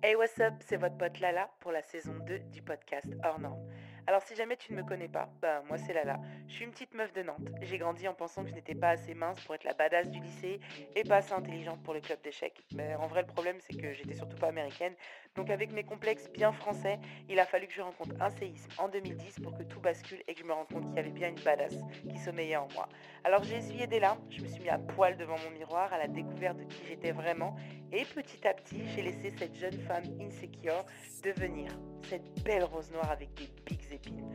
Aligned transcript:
Hey 0.00 0.14
what's 0.14 0.38
up, 0.38 0.54
c'est 0.60 0.76
votre 0.76 0.96
pote 0.96 1.18
Lala 1.18 1.50
pour 1.58 1.72
la 1.72 1.82
saison 1.82 2.14
2 2.24 2.38
du 2.52 2.62
podcast 2.62 3.08
Hors 3.24 3.40
Norme. 3.40 3.68
Alors 4.06 4.22
si 4.22 4.36
jamais 4.36 4.56
tu 4.56 4.72
ne 4.72 4.80
me 4.80 4.86
connais 4.86 5.08
pas, 5.08 5.28
bah 5.42 5.64
moi 5.66 5.76
c'est 5.76 5.92
Lala. 5.92 6.20
Je 6.46 6.54
suis 6.54 6.64
une 6.64 6.70
petite 6.70 6.94
meuf 6.94 7.12
de 7.12 7.24
Nantes. 7.24 7.48
J'ai 7.62 7.78
grandi 7.78 8.06
en 8.06 8.14
pensant 8.14 8.44
que 8.44 8.48
je 8.48 8.54
n'étais 8.54 8.76
pas 8.76 8.90
assez 8.90 9.12
mince 9.14 9.40
pour 9.40 9.56
être 9.56 9.64
la 9.64 9.74
badass 9.74 10.08
du 10.08 10.20
lycée 10.20 10.60
et 10.94 11.02
pas 11.02 11.16
assez 11.16 11.32
intelligente 11.32 11.82
pour 11.82 11.94
le 11.94 12.00
club 12.00 12.20
d'échecs. 12.22 12.62
Mais 12.76 12.94
en 12.94 13.08
vrai 13.08 13.22
le 13.22 13.26
problème 13.26 13.56
c'est 13.58 13.76
que 13.76 13.92
j'étais 13.92 14.14
surtout 14.14 14.36
pas 14.36 14.48
américaine. 14.48 14.94
Donc 15.38 15.50
avec 15.50 15.70
mes 15.70 15.84
complexes 15.84 16.28
bien 16.34 16.50
français, 16.50 16.98
il 17.28 17.38
a 17.38 17.46
fallu 17.46 17.68
que 17.68 17.72
je 17.72 17.80
rencontre 17.80 18.10
un 18.18 18.28
séisme 18.28 18.68
en 18.76 18.88
2010 18.88 19.38
pour 19.40 19.56
que 19.56 19.62
tout 19.62 19.78
bascule 19.78 20.20
et 20.26 20.34
que 20.34 20.40
je 20.40 20.44
me 20.44 20.52
rende 20.52 20.66
compte 20.66 20.84
qu'il 20.86 20.96
y 20.96 20.98
avait 20.98 21.12
bien 21.12 21.28
une 21.28 21.40
badass 21.44 21.76
qui 22.10 22.18
sommeillait 22.18 22.56
en 22.56 22.66
moi. 22.74 22.88
Alors 23.22 23.44
j'ai 23.44 23.58
essuyé 23.58 23.86
des 23.86 24.00
larmes, 24.00 24.18
je 24.30 24.42
me 24.42 24.48
suis 24.48 24.60
mis 24.60 24.68
à 24.68 24.78
poil 24.78 25.16
devant 25.16 25.36
mon 25.38 25.56
miroir 25.56 25.92
à 25.92 25.98
la 25.98 26.08
découverte 26.08 26.58
de 26.58 26.64
qui 26.64 26.84
j'étais 26.88 27.12
vraiment 27.12 27.54
et 27.92 28.04
petit 28.04 28.48
à 28.48 28.52
petit 28.52 28.82
j'ai 28.96 29.02
laissé 29.02 29.32
cette 29.38 29.54
jeune 29.54 29.78
femme 29.86 30.02
insecure 30.20 30.84
devenir 31.22 31.70
cette 32.08 32.42
belle 32.42 32.64
rose 32.64 32.90
noire 32.90 33.12
avec 33.12 33.32
des 33.34 33.46
pics 33.64 33.92
épines. 33.92 34.28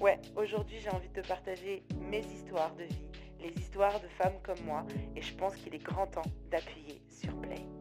Ouais, 0.00 0.18
aujourd'hui 0.34 0.78
j'ai 0.80 0.90
envie 0.90 1.08
de 1.08 1.22
te 1.22 1.28
partager 1.28 1.84
mes 2.00 2.26
histoires 2.26 2.74
de 2.74 2.82
vie, 2.82 3.06
les 3.38 3.52
histoires 3.56 4.00
de 4.00 4.08
femmes 4.08 4.40
comme 4.42 4.60
moi, 4.64 4.84
et 5.14 5.22
je 5.22 5.34
pense 5.34 5.54
qu'il 5.54 5.72
est 5.76 5.84
grand 5.84 6.08
temps 6.08 6.22
d'appuyer 6.50 7.00
sur 7.08 7.32
play. 7.40 7.77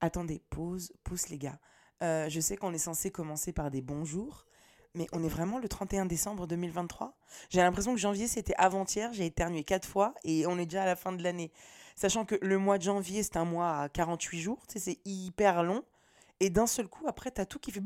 Attendez, 0.00 0.42
pause, 0.50 0.92
pousse 1.04 1.28
les 1.28 1.38
gars. 1.38 1.58
Euh, 2.02 2.28
je 2.28 2.40
sais 2.40 2.56
qu'on 2.56 2.72
est 2.72 2.78
censé 2.78 3.10
commencer 3.10 3.52
par 3.52 3.70
des 3.70 3.82
bonjours, 3.82 4.46
mais 4.94 5.06
on 5.12 5.22
est 5.22 5.28
vraiment 5.28 5.58
le 5.58 5.68
31 5.68 6.06
décembre 6.06 6.46
2023 6.46 7.16
J'ai 7.50 7.60
l'impression 7.60 7.92
que 7.94 8.00
janvier 8.00 8.26
c'était 8.26 8.54
avant-hier, 8.56 9.12
j'ai 9.12 9.26
éternué 9.26 9.62
quatre 9.64 9.86
fois 9.86 10.14
et 10.24 10.46
on 10.46 10.58
est 10.58 10.64
déjà 10.64 10.82
à 10.82 10.86
la 10.86 10.96
fin 10.96 11.12
de 11.12 11.22
l'année. 11.22 11.52
Sachant 11.96 12.24
que 12.24 12.36
le 12.40 12.58
mois 12.58 12.78
de 12.78 12.82
janvier 12.84 13.22
c'est 13.22 13.36
un 13.36 13.44
mois 13.44 13.80
à 13.80 13.88
48 13.90 14.40
jours, 14.40 14.62
c'est 14.74 14.98
hyper 15.04 15.62
long. 15.62 15.84
Et 16.42 16.48
d'un 16.48 16.66
seul 16.66 16.88
coup, 16.88 17.06
après, 17.06 17.30
t'as 17.30 17.44
tout 17.44 17.58
qui 17.58 17.70
fait... 17.70 17.82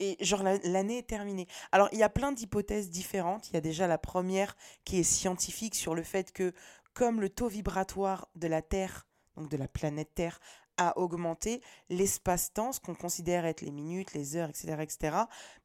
Et 0.00 0.16
genre 0.20 0.42
l'année 0.42 0.98
est 0.98 1.06
terminée. 1.06 1.46
Alors 1.72 1.88
il 1.92 1.98
y 1.98 2.02
a 2.02 2.08
plein 2.08 2.32
d'hypothèses 2.32 2.90
différentes. 2.90 3.48
Il 3.48 3.54
y 3.54 3.56
a 3.56 3.60
déjà 3.60 3.86
la 3.86 3.96
première 3.96 4.56
qui 4.84 4.98
est 4.98 5.04
scientifique 5.04 5.74
sur 5.74 5.94
le 5.94 6.02
fait 6.02 6.32
que 6.32 6.52
comme 6.92 7.20
le 7.20 7.30
taux 7.30 7.48
vibratoire 7.48 8.28
de 8.34 8.48
la 8.48 8.60
Terre, 8.60 9.06
donc 9.36 9.48
de 9.50 9.56
la 9.56 9.68
planète 9.68 10.14
Terre, 10.14 10.40
a 10.78 10.98
augmenté, 10.98 11.62
l'espace-temps, 11.88 12.72
ce 12.72 12.80
qu'on 12.80 12.94
considère 12.94 13.46
être 13.46 13.62
les 13.62 13.70
minutes, 13.70 14.12
les 14.12 14.36
heures, 14.36 14.50
etc., 14.50 14.76
etc., 14.80 15.16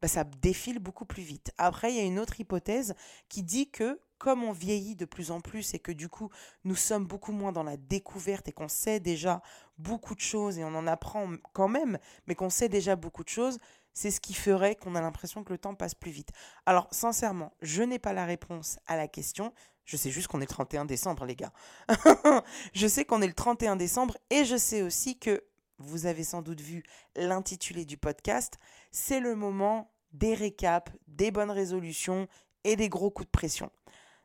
bah, 0.02 0.08
ça 0.08 0.24
défile 0.24 0.80
beaucoup 0.80 1.06
plus 1.06 1.24
vite. 1.24 1.52
Après, 1.58 1.92
il 1.92 1.98
y 1.98 2.00
a 2.00 2.04
une 2.04 2.20
autre 2.20 2.40
hypothèse 2.40 2.96
qui 3.28 3.44
dit 3.44 3.70
que 3.70 4.00
comme 4.18 4.44
on 4.44 4.52
vieillit 4.52 4.96
de 4.96 5.06
plus 5.06 5.32
en 5.32 5.42
plus 5.42 5.74
et 5.74 5.80
que 5.80 5.92
du 5.92 6.08
coup 6.08 6.30
nous 6.64 6.76
sommes 6.76 7.08
beaucoup 7.08 7.32
moins 7.32 7.52
dans 7.52 7.64
la 7.64 7.76
découverte 7.76 8.48
et 8.48 8.52
qu'on 8.52 8.68
sait 8.68 9.00
déjà 9.00 9.42
beaucoup 9.80 10.14
de 10.14 10.20
choses 10.20 10.60
et 10.60 10.64
on 10.64 10.76
en 10.76 10.86
apprend 10.86 11.28
quand 11.54 11.68
même, 11.68 11.98
mais 12.28 12.36
qu'on 12.36 12.52
sait 12.52 12.70
déjà 12.70 12.96
beaucoup 12.96 13.24
de 13.24 13.30
choses, 13.30 13.58
c'est 13.94 14.12
ce 14.12 14.22
qui 14.22 14.36
ferait 14.36 14.76
qu'on 14.76 14.94
a 14.94 15.02
l'impression 15.02 15.44
que 15.44 15.52
le 15.52 15.58
temps 15.58 15.74
passe 15.74 15.96
plus 15.96 16.12
vite. 16.12 16.30
Alors 16.68 16.88
sincèrement, 16.92 17.52
je 17.64 17.82
n'ai 17.82 17.98
pas 17.98 18.14
la 18.14 18.26
réponse 18.26 18.78
à 18.86 18.96
la 18.96 19.08
question. 19.08 19.54
Je 19.92 19.98
sais 19.98 20.10
juste 20.10 20.30
qu'on 20.30 20.40
est 20.40 20.44
le 20.44 20.48
31 20.48 20.86
décembre, 20.86 21.26
les 21.26 21.36
gars. 21.36 21.52
je 22.74 22.88
sais 22.88 23.04
qu'on 23.04 23.22
est 23.22 23.28
le 23.28 23.34
31 23.34 23.76
décembre 23.76 24.18
et 24.30 24.46
je 24.46 24.56
sais 24.56 24.84
aussi 24.84 25.20
que, 25.20 25.44
vous 25.80 26.06
avez 26.06 26.24
sans 26.24 26.42
doute 26.42 26.62
vu 26.62 26.84
l'intitulé 27.18 27.84
du 27.84 27.98
podcast, 27.98 28.58
c'est 28.92 29.20
le 29.20 29.36
moment 29.36 29.92
des 30.14 30.34
récaps, 30.34 30.94
des 31.08 31.30
bonnes 31.30 31.52
résolutions 31.52 32.30
et 32.64 32.78
des 32.78 32.88
gros 32.88 33.12
coups 33.12 33.26
de 33.26 33.32
pression. 33.32 33.70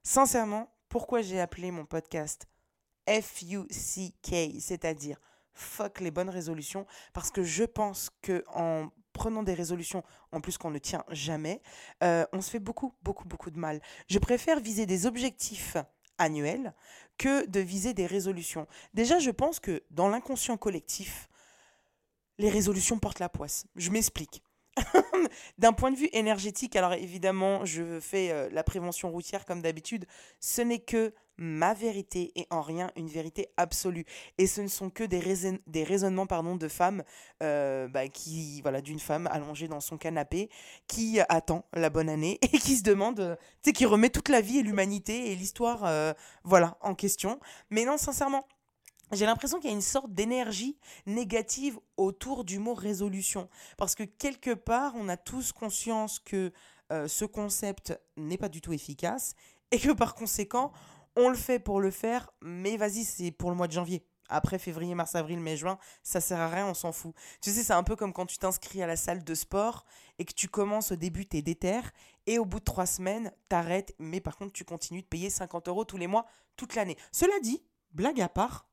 Sincèrement, 0.05 0.73
pourquoi 0.89 1.20
j'ai 1.20 1.41
appelé 1.41 1.73
mon 1.73 1.84
podcast 1.84 2.47
F-U-C-K, 3.08 4.61
c'est-à-dire 4.61 5.19
fuck 5.53 5.98
les 5.98 6.12
bonnes 6.12 6.30
résolutions, 6.30 6.86
parce 7.12 7.33
que 7.33 7.42
je 7.42 7.64
pense 7.64 8.11
que 8.23 8.45
en 8.55 8.91
prenant 9.17 9.42
des 9.42 9.55
résolutions, 9.55 10.05
en 10.31 10.41
plus 10.41 10.59
qu'on 10.59 10.70
ne 10.70 10.78
tient 10.78 11.05
jamais, 11.11 11.62
euh, 12.05 12.24
on 12.33 12.41
se 12.41 12.51
fait 12.51 12.61
beaucoup, 12.61 12.92
beaucoup, 13.02 13.27
beaucoup 13.27 13.51
de 13.51 13.58
mal. 13.58 13.80
Je 14.08 14.18
préfère 14.18 14.61
viser 14.61 14.86
des 14.86 15.07
objectifs 15.07 15.77
annuels 16.18 16.74
que 17.18 17.46
de 17.46 17.61
viser 17.61 17.95
des 17.95 18.07
résolutions. 18.07 18.67
Déjà, 18.95 19.18
je 19.18 19.30
pense 19.30 19.58
que 19.58 19.83
dans 19.91 20.08
l'inconscient 20.08 20.57
collectif, 20.57 21.29
les 22.39 22.51
résolutions 22.51 22.98
portent 22.98 23.18
la 23.18 23.29
poisse. 23.29 23.67
Je 23.74 23.91
m'explique. 23.91 24.42
D'un 25.59 25.73
point 25.73 25.91
de 25.91 25.97
vue 25.97 26.09
énergétique, 26.13 26.77
alors 26.77 26.92
évidemment, 26.92 27.64
je 27.64 28.01
fais 28.01 28.31
euh, 28.31 28.48
la 28.53 28.63
prévention 28.63 29.11
routière 29.11 29.45
comme 29.45 29.63
d'habitude, 29.63 30.07
ce 30.41 30.63
n'est 30.63 30.79
que 30.79 31.14
ma 31.39 31.75
vérité 31.75 32.33
et 32.35 32.47
en 32.48 32.63
rien 32.63 32.91
une 32.97 33.09
vérité 33.09 33.48
absolue. 33.59 34.07
Et 34.39 34.47
ce 34.47 34.63
ne 34.63 34.69
sont 34.69 34.89
que 34.89 35.05
des, 35.05 35.19
raisonnements 35.85 36.27
pardon, 36.27 36.57
de 36.57 36.69
femmes, 36.69 37.03
euh, 37.42 37.89
bah, 37.89 38.09
qui, 38.09 38.63
voilà, 38.63 38.81
d'une 38.81 38.98
femme 38.98 39.29
allongée 39.31 39.69
dans 39.69 39.81
son 39.81 39.98
canapé, 39.98 40.48
qui 40.86 41.20
attend 41.29 41.67
la 41.75 41.91
bonne 41.91 42.09
année 42.09 42.39
et 42.42 42.59
qui 42.59 42.77
se 42.77 42.83
demande, 42.83 43.20
euh, 43.20 43.36
qui 43.73 43.85
remet 43.85 44.09
toute 44.09 44.31
la 44.31 44.41
vie 44.41 44.59
et 44.59 44.63
l'humanité 44.63 45.31
et 45.33 45.36
l'histoire, 45.36 46.15
voilà, 46.45 46.79
en 46.81 46.95
question. 46.95 47.41
Mais 47.69 47.85
non, 47.85 47.98
sincèrement, 47.98 48.47
j'ai 49.12 49.27
l'impression 49.27 49.58
qu'il 49.58 49.70
y 49.70 49.72
a 49.72 49.77
une 49.77 49.83
sorte 49.83 50.12
d'énergie 50.12 50.78
négative 51.06 51.78
autour 51.96 52.44
du 52.44 52.58
mot 52.58 52.74
résolution. 52.74 53.48
Parce 53.77 53.94
que 53.94 54.02
quelque 54.02 54.55
part, 54.55 54.94
on 54.96 55.08
a 55.08 55.17
tous 55.17 55.52
conscience 55.52 56.18
que 56.18 56.52
euh, 56.92 57.08
ce 57.08 57.24
concept 57.24 57.98
n'est 58.17 58.39
pas 58.39 58.48
du 58.48 58.61
tout 58.61 58.72
efficace 58.72 59.34
et 59.70 59.78
que 59.78 59.92
par 59.92 60.14
conséquent, 60.14 60.72
on 61.17 61.28
le 61.28 61.36
fait 61.36 61.58
pour 61.58 61.80
le 61.80 61.90
faire, 61.90 62.30
mais 62.42 62.77
vas-y, 62.77 63.05
c'est 63.05 63.30
pour 63.30 63.50
le 63.50 63.56
mois 63.56 63.67
de 63.67 63.72
janvier. 63.72 64.06
Après 64.28 64.58
février, 64.58 64.94
mars, 64.94 65.14
avril, 65.14 65.38
mai, 65.38 65.56
juin, 65.56 65.78
ça 66.02 66.20
sert 66.20 66.40
à 66.40 66.48
rien, 66.48 66.67
on 66.67 66.74
s'en 66.74 66.92
fout. 66.92 67.14
Tu 67.40 67.50
sais, 67.50 67.62
c'est 67.62 67.73
un 67.73 67.84
peu 67.84 67.94
comme 67.94 68.12
quand 68.12 68.27
tu 68.27 68.38
t'inscris 68.38 68.83
à 68.83 68.86
la 68.86 68.96
salle 68.96 69.23
de 69.23 69.34
sport 69.34 69.84
et 70.18 70.24
que 70.24 70.33
tu 70.33 70.48
commences 70.48 70.92
au 70.92 70.96
début, 70.96 71.27
t'es 71.27 71.42
déter, 71.42 71.80
et 72.27 72.38
au 72.38 72.44
bout 72.44 72.58
de 72.58 72.64
trois 72.64 72.86
semaines, 72.86 73.33
t'arrêtes, 73.48 73.94
mais 73.98 74.20
par 74.20 74.36
contre, 74.36 74.52
tu 74.52 74.64
continues 74.64 75.02
de 75.02 75.06
payer 75.06 75.30
50 75.30 75.68
euros 75.68 75.84
tous 75.84 75.96
les 75.96 76.08
mois, 76.08 76.27
toute 76.56 76.74
l'année. 76.74 76.96
Cela 77.12 77.38
dit, 77.40 77.62
blague 77.92 78.20
à 78.20 78.28
part, 78.28 78.67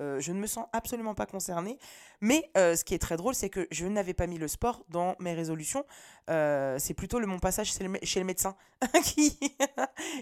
euh, 0.00 0.20
je 0.20 0.32
ne 0.32 0.38
me 0.38 0.46
sens 0.46 0.66
absolument 0.72 1.14
pas 1.14 1.26
concernée. 1.26 1.78
Mais 2.20 2.50
euh, 2.56 2.76
ce 2.76 2.84
qui 2.84 2.94
est 2.94 2.98
très 2.98 3.16
drôle, 3.16 3.34
c'est 3.34 3.48
que 3.48 3.66
je 3.70 3.86
n'avais 3.86 4.14
pas 4.14 4.26
mis 4.26 4.38
le 4.38 4.48
sport 4.48 4.84
dans 4.88 5.16
mes 5.20 5.32
résolutions. 5.32 5.84
Euh, 6.28 6.78
c'est 6.78 6.94
plutôt 6.94 7.18
le, 7.18 7.26
mon 7.26 7.38
passage 7.38 7.72
chez 7.72 7.84
le, 7.84 8.24
médecin 8.24 8.56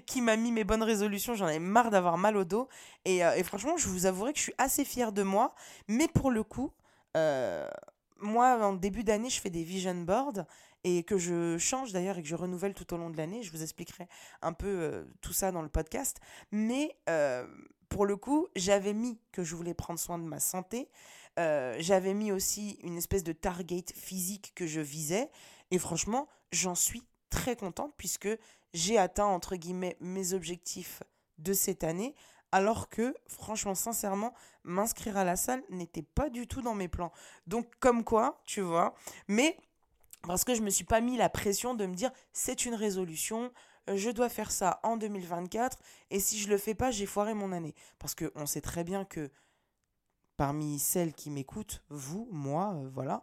qui, 0.06 0.20
m'a 0.20 0.36
mis 0.36 0.52
mes 0.52 0.64
bonnes 0.64 0.82
résolutions. 0.82 1.34
J'en 1.34 1.46
avais 1.46 1.58
marre 1.58 1.90
d'avoir 1.90 2.18
mal 2.18 2.36
au 2.36 2.44
dos. 2.44 2.68
Et, 3.04 3.18
et, 3.18 3.42
franchement, 3.42 3.76
je 3.76 3.88
vous 3.88 4.06
avouerai 4.06 4.32
que 4.32 4.38
je 4.38 4.44
suis 4.44 4.54
assez 4.58 4.84
fière 4.84 5.12
de 5.12 5.22
moi. 5.22 5.54
Mais 5.88 6.08
pour 6.08 6.30
le 6.30 6.42
coup, 6.42 6.72
moi, 8.20 8.58
en 8.64 8.72
début 8.74 9.04
d'année, 9.04 9.30
je 9.30 9.40
fais 9.40 9.50
des 9.50 9.64
vision 9.64 9.94
boards 9.94 10.44
et 10.86 11.02
que 11.02 11.16
je 11.16 11.56
change 11.56 11.92
d'ailleurs 11.92 12.18
et 12.18 12.22
que 12.22 12.28
je 12.28 12.34
renouvelle 12.34 12.74
tout 12.74 12.92
au 12.92 12.98
long 12.98 13.08
de 13.08 13.16
l'année. 13.16 13.42
Je 13.42 13.50
vous 13.50 13.62
expliquerai 13.62 14.06
un 14.42 14.52
peu 14.52 15.06
tout 15.20 15.32
ça 15.32 15.50
dans 15.50 15.62
le 15.62 15.68
podcast. 15.68 16.20
Mais 16.52 16.94
pour 17.94 18.06
le 18.06 18.16
coup, 18.16 18.48
j'avais 18.56 18.92
mis 18.92 19.20
que 19.30 19.44
je 19.44 19.54
voulais 19.54 19.72
prendre 19.72 20.00
soin 20.00 20.18
de 20.18 20.24
ma 20.24 20.40
santé. 20.40 20.88
Euh, 21.38 21.76
j'avais 21.78 22.12
mis 22.12 22.32
aussi 22.32 22.76
une 22.82 22.96
espèce 22.96 23.22
de 23.22 23.30
target 23.30 23.84
physique 23.94 24.50
que 24.56 24.66
je 24.66 24.80
visais. 24.80 25.30
Et 25.70 25.78
franchement, 25.78 26.26
j'en 26.50 26.74
suis 26.74 27.04
très 27.30 27.54
contente 27.54 27.94
puisque 27.96 28.28
j'ai 28.72 28.98
atteint, 28.98 29.26
entre 29.26 29.54
guillemets, 29.54 29.96
mes 30.00 30.32
objectifs 30.32 31.04
de 31.38 31.52
cette 31.52 31.84
année. 31.84 32.16
Alors 32.50 32.88
que, 32.88 33.14
franchement, 33.28 33.76
sincèrement, 33.76 34.34
m'inscrire 34.64 35.16
à 35.16 35.22
la 35.22 35.36
salle 35.36 35.62
n'était 35.70 36.02
pas 36.02 36.30
du 36.30 36.48
tout 36.48 36.62
dans 36.62 36.74
mes 36.74 36.88
plans. 36.88 37.12
Donc, 37.46 37.70
comme 37.78 38.02
quoi, 38.02 38.42
tu 38.44 38.60
vois. 38.60 38.96
Mais 39.28 39.56
parce 40.26 40.42
que 40.42 40.56
je 40.56 40.62
ne 40.62 40.64
me 40.64 40.70
suis 40.70 40.84
pas 40.84 41.00
mis 41.00 41.16
la 41.16 41.28
pression 41.28 41.74
de 41.74 41.86
me 41.86 41.94
dire 41.94 42.10
c'est 42.32 42.66
une 42.66 42.74
résolution, 42.74 43.52
je 43.92 44.10
dois 44.10 44.28
faire 44.28 44.50
ça 44.50 44.80
en 44.82 44.96
2024 44.96 45.78
et 46.10 46.20
si 46.20 46.38
je 46.38 46.48
le 46.48 46.58
fais 46.58 46.74
pas, 46.74 46.90
j'ai 46.90 47.06
foiré 47.06 47.34
mon 47.34 47.52
année. 47.52 47.74
Parce 47.98 48.14
qu'on 48.14 48.46
sait 48.46 48.60
très 48.60 48.84
bien 48.84 49.04
que 49.04 49.30
parmi 50.36 50.78
celles 50.78 51.12
qui 51.12 51.30
m'écoutent, 51.30 51.82
vous, 51.88 52.28
moi, 52.30 52.74
euh, 52.74 52.88
voilà, 52.92 53.22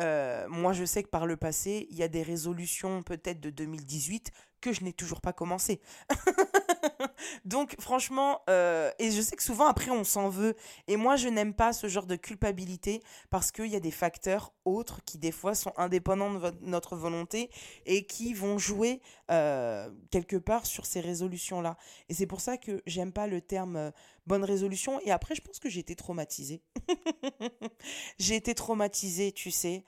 euh, 0.00 0.48
moi 0.48 0.72
je 0.72 0.84
sais 0.84 1.02
que 1.02 1.08
par 1.08 1.26
le 1.26 1.36
passé, 1.36 1.86
il 1.90 1.96
y 1.96 2.02
a 2.02 2.08
des 2.08 2.22
résolutions 2.22 3.02
peut-être 3.02 3.40
de 3.40 3.50
2018 3.50 4.32
que 4.62 4.72
je 4.72 4.82
n'ai 4.82 4.94
toujours 4.94 5.20
pas 5.20 5.34
commencé. 5.34 5.82
Donc 7.44 7.76
franchement, 7.80 8.40
euh, 8.48 8.90
et 8.98 9.10
je 9.10 9.20
sais 9.20 9.36
que 9.36 9.42
souvent 9.42 9.66
après 9.66 9.90
on 9.90 10.04
s'en 10.04 10.28
veut. 10.28 10.56
Et 10.88 10.96
moi 10.96 11.16
je 11.16 11.28
n'aime 11.28 11.52
pas 11.52 11.72
ce 11.72 11.88
genre 11.88 12.06
de 12.06 12.16
culpabilité 12.16 13.02
parce 13.30 13.52
qu'il 13.52 13.66
y 13.66 13.76
a 13.76 13.80
des 13.80 13.90
facteurs 13.90 14.52
autres 14.64 15.00
qui 15.04 15.18
des 15.18 15.32
fois 15.32 15.54
sont 15.54 15.72
indépendants 15.76 16.34
de 16.34 16.52
notre 16.62 16.96
volonté 16.96 17.50
et 17.84 18.06
qui 18.06 18.32
vont 18.32 18.58
jouer 18.58 19.02
euh, 19.30 19.90
quelque 20.10 20.36
part 20.36 20.66
sur 20.66 20.86
ces 20.86 21.00
résolutions-là. 21.00 21.76
Et 22.08 22.14
c'est 22.14 22.26
pour 22.26 22.40
ça 22.40 22.56
que 22.56 22.82
j'aime 22.86 23.12
pas 23.12 23.26
le 23.26 23.40
terme 23.40 23.76
euh, 23.76 23.90
bonne 24.26 24.44
résolution. 24.44 25.00
Et 25.00 25.10
après 25.10 25.34
je 25.34 25.40
pense 25.40 25.58
que 25.58 25.68
j'ai 25.68 25.80
été 25.80 25.94
traumatisée. 25.94 26.62
j'ai 28.18 28.36
été 28.36 28.54
traumatisée, 28.54 29.32
tu 29.32 29.50
sais. 29.50 29.84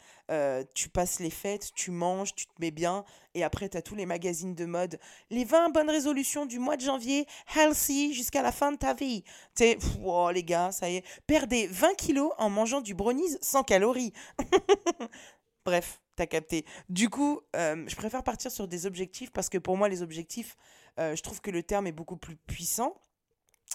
tu 0.74 0.88
passes 0.88 1.20
les 1.20 1.30
fêtes, 1.30 1.70
tu 1.74 1.90
manges, 1.90 2.34
tu 2.34 2.46
te 2.46 2.52
mets 2.60 2.70
bien 2.70 3.04
Et 3.34 3.42
après, 3.44 3.68
tu 3.68 3.76
as 3.76 3.82
tous 3.82 3.94
les 3.94 4.06
magazines 4.06 4.54
de 4.54 4.64
mode. 4.64 4.98
Les 5.30 5.44
20 5.44 5.70
bonnes 5.70 5.90
résolutions 5.90 6.46
du 6.46 6.58
mois 6.58 6.76
de 6.76 6.82
janvier, 6.82 7.26
healthy 7.54 8.14
jusqu'à 8.14 8.42
la 8.42 8.52
fin 8.52 8.72
de 8.72 8.76
ta 8.76 8.94
vie. 8.94 9.22
Tu 9.54 9.64
sais, 9.64 9.78
oh, 10.04 10.30
les 10.30 10.44
gars, 10.44 10.72
ça 10.72 10.88
y 10.88 10.96
est. 10.96 11.04
Perdez 11.26 11.66
20 11.66 11.94
kilos 11.96 12.32
en 12.38 12.50
mangeant 12.50 12.80
du 12.80 12.94
brownies 12.94 13.36
sans 13.40 13.62
calories. 13.62 14.12
Bref, 15.64 16.02
t'as 16.16 16.26
capté. 16.26 16.64
Du 16.88 17.08
coup, 17.08 17.40
euh, 17.56 17.84
je 17.86 17.96
préfère 17.96 18.22
partir 18.22 18.50
sur 18.50 18.68
des 18.68 18.86
objectifs 18.86 19.30
parce 19.30 19.48
que 19.48 19.58
pour 19.58 19.76
moi, 19.76 19.88
les 19.88 20.02
objectifs, 20.02 20.56
euh, 20.98 21.16
je 21.16 21.22
trouve 21.22 21.40
que 21.40 21.50
le 21.50 21.62
terme 21.62 21.86
est 21.86 21.92
beaucoup 21.92 22.16
plus 22.16 22.36
puissant. 22.36 22.94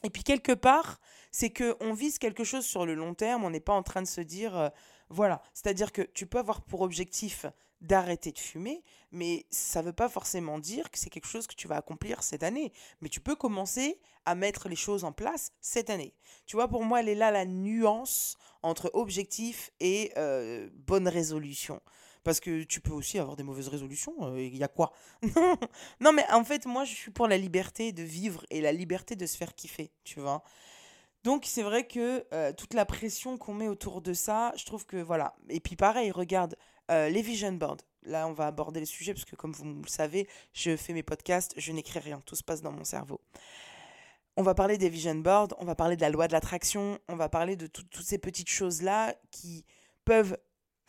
Et 0.04 0.10
puis 0.10 0.24
quelque 0.24 0.54
part, 0.54 1.00
c'est 1.32 1.50
que 1.50 1.76
on 1.82 1.94
vise 1.94 2.20
quelque 2.20 2.44
chose 2.44 2.66
sur 2.66 2.86
le 2.86 2.96
long 2.96 3.14
terme. 3.14 3.44
On 3.44 3.50
n'est 3.50 3.60
pas 3.60 3.74
en 3.74 3.84
train 3.84 4.02
de 4.02 4.08
se 4.08 4.22
dire, 4.22 4.58
euh, 4.58 4.70
voilà. 5.10 5.42
C'est-à-dire 5.54 5.92
que 5.92 6.02
tu 6.02 6.26
peux 6.26 6.40
avoir 6.40 6.62
pour 6.62 6.82
objectif 6.82 7.46
d'arrêter 7.82 8.32
de 8.34 8.40
fumer, 8.40 8.84
mais 9.12 9.46
ça 9.50 9.82
ne 9.82 9.88
veut 9.88 9.94
pas 9.94 10.10
forcément 10.10 10.60
dire 10.60 10.92
que 10.92 11.00
c'est 11.00 11.10
quelque 11.10 11.28
chose 11.28 11.48
que 11.48 11.56
tu 11.56 11.68
vas 11.68 11.78
accomplir 11.78 12.24
cette 12.24 12.44
année. 12.44 12.74
Mais 13.02 13.10
tu 13.10 13.22
peux 13.22 13.36
commencer 13.36 14.00
à 14.26 14.36
mettre 14.36 14.68
les 14.68 14.76
choses 14.76 15.06
en 15.06 15.14
place 15.14 15.54
cette 15.62 15.90
année. 15.90 16.14
Tu 16.46 16.58
vois, 16.58 16.68
pour 16.68 16.84
moi, 16.84 17.00
elle 17.00 17.10
est 17.10 17.16
là 17.16 17.32
la 17.32 17.46
nuance 17.46 18.38
entre 18.64 18.92
objectif 18.94 19.72
et 19.80 20.12
euh, 20.18 20.70
bonne 20.74 21.08
résolution. 21.08 21.82
Parce 22.24 22.40
que 22.40 22.64
tu 22.64 22.82
peux 22.82 22.92
aussi 22.92 23.18
avoir 23.18 23.36
des 23.36 23.44
mauvaises 23.44 23.68
résolutions. 23.70 24.14
Euh, 24.22 24.42
Il 24.42 24.58
y 24.58 24.64
a 24.64 24.68
quoi? 24.68 24.92
Non, 26.02 26.12
mais 26.12 26.26
en 26.32 26.44
fait, 26.44 26.66
moi, 26.66 26.84
je 26.84 26.94
suis 26.94 27.12
pour 27.12 27.28
la 27.28 27.38
liberté 27.38 27.92
de 27.92 28.04
vivre 28.04 28.46
et 28.50 28.62
la 28.62 28.72
liberté 28.72 29.16
de 29.16 29.26
se 29.26 29.38
faire 29.38 29.56
kiffer, 29.56 29.92
tu 30.04 30.20
vois? 30.20 30.44
Donc, 31.24 31.44
c'est 31.46 31.64
vrai 31.64 31.86
que 31.86 32.26
euh, 32.34 32.54
toute 32.54 32.74
la 32.74 32.86
pression 32.86 33.38
qu'on 33.38 33.54
met 33.54 33.68
autour 33.68 34.02
de 34.02 34.14
ça, 34.14 34.54
je 34.56 34.66
trouve 34.66 34.86
que 34.86 34.98
voilà. 34.98 35.36
Et 35.50 35.60
puis, 35.60 35.76
pareil, 35.76 36.12
regarde 36.12 36.56
les 36.90 37.22
vision 37.22 37.52
boards. 37.52 37.78
Là, 38.04 38.28
on 38.28 38.34
va 38.34 38.48
aborder 38.48 38.80
le 38.80 38.86
sujet 38.88 39.14
parce 39.14 39.26
que, 39.26 39.36
comme 39.36 39.52
vous 39.52 39.66
le 39.66 39.88
savez, 39.88 40.28
je 40.54 40.76
fais 40.76 40.94
mes 40.94 41.04
podcasts, 41.04 41.54
je 41.58 41.72
n'écris 41.72 42.00
rien, 42.00 42.20
tout 42.26 42.36
se 42.36 42.44
passe 42.44 42.62
dans 42.62 42.72
mon 42.72 42.84
cerveau. 42.84 43.22
On 44.38 44.42
va 44.42 44.56
parler 44.56 44.78
des 44.78 44.90
vision 44.90 45.16
boards, 45.16 45.50
on 45.58 45.66
va 45.66 45.76
parler 45.76 45.98
de 45.98 46.02
la 46.02 46.10
loi 46.10 46.28
de 46.28 46.34
l'attraction, 46.34 46.98
on 47.10 47.18
va 47.18 47.28
parler 47.28 47.58
de 47.58 47.68
toutes 47.68 48.02
ces 48.02 48.18
petites 48.18 48.50
choses-là 48.50 49.14
qui 49.32 49.66
peuvent 50.06 50.38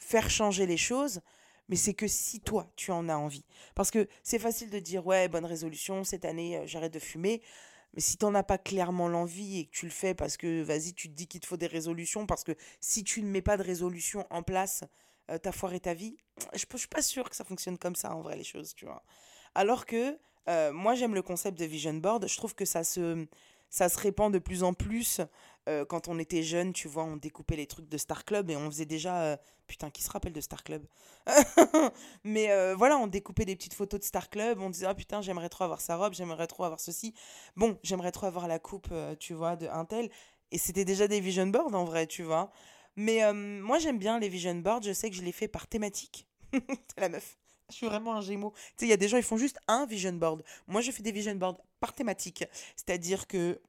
faire 0.00 0.28
changer 0.28 0.66
les 0.66 0.76
choses, 0.76 1.20
mais 1.68 1.76
c'est 1.76 1.94
que 1.94 2.08
si 2.08 2.40
toi, 2.40 2.68
tu 2.74 2.90
en 2.90 3.08
as 3.08 3.16
envie. 3.16 3.44
Parce 3.76 3.92
que 3.92 4.08
c'est 4.24 4.40
facile 4.40 4.70
de 4.70 4.80
dire, 4.80 5.06
ouais, 5.06 5.28
bonne 5.28 5.44
résolution, 5.44 6.02
cette 6.02 6.24
année, 6.24 6.58
euh, 6.58 6.66
j'arrête 6.66 6.92
de 6.92 6.98
fumer. 6.98 7.42
Mais 7.94 8.00
si 8.00 8.16
tu 8.16 8.24
n'en 8.24 8.34
as 8.34 8.42
pas 8.42 8.58
clairement 8.58 9.08
l'envie 9.08 9.60
et 9.60 9.66
que 9.66 9.70
tu 9.70 9.86
le 9.86 9.92
fais 9.92 10.14
parce 10.14 10.36
que, 10.36 10.62
vas-y, 10.62 10.94
tu 10.94 11.08
te 11.08 11.14
dis 11.14 11.28
qu'il 11.28 11.40
te 11.40 11.46
faut 11.46 11.56
des 11.56 11.68
résolutions, 11.68 12.26
parce 12.26 12.42
que 12.42 12.52
si 12.80 13.04
tu 13.04 13.22
ne 13.22 13.28
mets 13.28 13.42
pas 13.42 13.56
de 13.56 13.62
résolution 13.62 14.26
en 14.30 14.42
place, 14.42 14.82
euh, 15.30 15.38
ta 15.38 15.52
foi 15.52 15.72
et 15.74 15.80
ta 15.80 15.94
vie, 15.94 16.16
je 16.54 16.64
ne 16.72 16.78
suis 16.78 16.88
pas 16.88 17.02
sûre 17.02 17.30
que 17.30 17.36
ça 17.36 17.44
fonctionne 17.44 17.78
comme 17.78 17.94
ça, 17.94 18.14
en 18.14 18.20
vrai, 18.20 18.36
les 18.36 18.44
choses, 18.44 18.74
tu 18.74 18.86
vois. 18.86 19.04
Alors 19.54 19.86
que 19.86 20.18
euh, 20.48 20.72
moi, 20.72 20.94
j'aime 20.94 21.14
le 21.14 21.22
concept 21.22 21.58
de 21.58 21.64
vision 21.64 21.94
board. 21.94 22.26
Je 22.26 22.36
trouve 22.36 22.54
que 22.54 22.64
ça 22.64 22.82
se, 22.84 23.26
ça 23.68 23.88
se 23.88 23.98
répand 23.98 24.32
de 24.32 24.38
plus 24.38 24.62
en 24.62 24.74
plus. 24.74 25.20
Euh, 25.68 25.84
quand 25.84 26.08
on 26.08 26.18
était 26.18 26.42
jeune, 26.42 26.72
tu 26.72 26.88
vois, 26.88 27.04
on 27.04 27.16
découpait 27.16 27.56
les 27.56 27.66
trucs 27.66 27.88
de 27.88 27.98
Star 27.98 28.24
Club 28.24 28.50
et 28.50 28.56
on 28.56 28.70
faisait 28.70 28.86
déjà. 28.86 29.22
Euh, 29.22 29.36
putain, 29.66 29.90
qui 29.90 30.02
se 30.02 30.10
rappelle 30.10 30.32
de 30.32 30.40
Star 30.40 30.64
Club 30.64 30.84
Mais 32.24 32.74
voilà, 32.74 32.98
on 32.98 33.06
découpait 33.06 33.44
des 33.44 33.54
petites 33.54 33.74
photos 33.74 34.00
de 34.00 34.04
Star 34.04 34.28
Club. 34.28 34.58
On 34.60 34.68
disait, 34.68 34.86
ah 34.86 34.94
putain, 34.94 35.20
j'aimerais 35.22 35.48
trop 35.48 35.62
avoir 35.62 35.80
sa 35.80 35.96
robe, 35.96 36.12
j'aimerais 36.12 36.48
trop 36.48 36.64
avoir 36.64 36.80
ceci. 36.80 37.14
Bon, 37.54 37.78
j'aimerais 37.84 38.10
trop 38.10 38.26
avoir 38.26 38.48
la 38.48 38.58
coupe, 38.58 38.92
tu 39.20 39.32
vois, 39.32 39.54
de 39.54 39.68
Intel. 39.68 40.10
Et 40.50 40.58
c'était 40.58 40.84
déjà 40.84 41.06
des 41.06 41.20
vision 41.20 41.46
boards 41.46 41.72
en 41.72 41.84
vrai, 41.84 42.08
tu 42.08 42.24
vois. 42.24 42.50
Mais 42.96 43.32
moi, 43.32 43.78
j'aime 43.78 43.98
bien 43.98 44.18
les 44.18 44.28
vision 44.28 44.56
boards. 44.56 44.82
Je 44.82 44.92
sais 44.92 45.08
que 45.08 45.14
je 45.14 45.22
les 45.22 45.30
fais 45.30 45.46
par 45.46 45.68
thématique. 45.68 46.26
la 46.96 47.08
meuf. 47.08 47.36
Je 47.70 47.76
suis 47.76 47.86
vraiment 47.86 48.16
un 48.16 48.20
gémeau. 48.20 48.52
Tu 48.56 48.60
sais, 48.78 48.86
il 48.86 48.88
y 48.88 48.92
a 48.92 48.96
des 48.96 49.08
gens, 49.08 49.16
ils 49.16 49.22
font 49.22 49.36
juste 49.36 49.58
un 49.68 49.86
vision 49.86 50.12
board. 50.12 50.42
Moi, 50.66 50.80
je 50.80 50.90
fais 50.90 51.02
des 51.02 51.12
vision 51.12 51.34
boards 51.34 51.60
par 51.78 51.92
thématique. 51.92 52.44
C'est-à-dire 52.74 53.26
que 53.26 53.60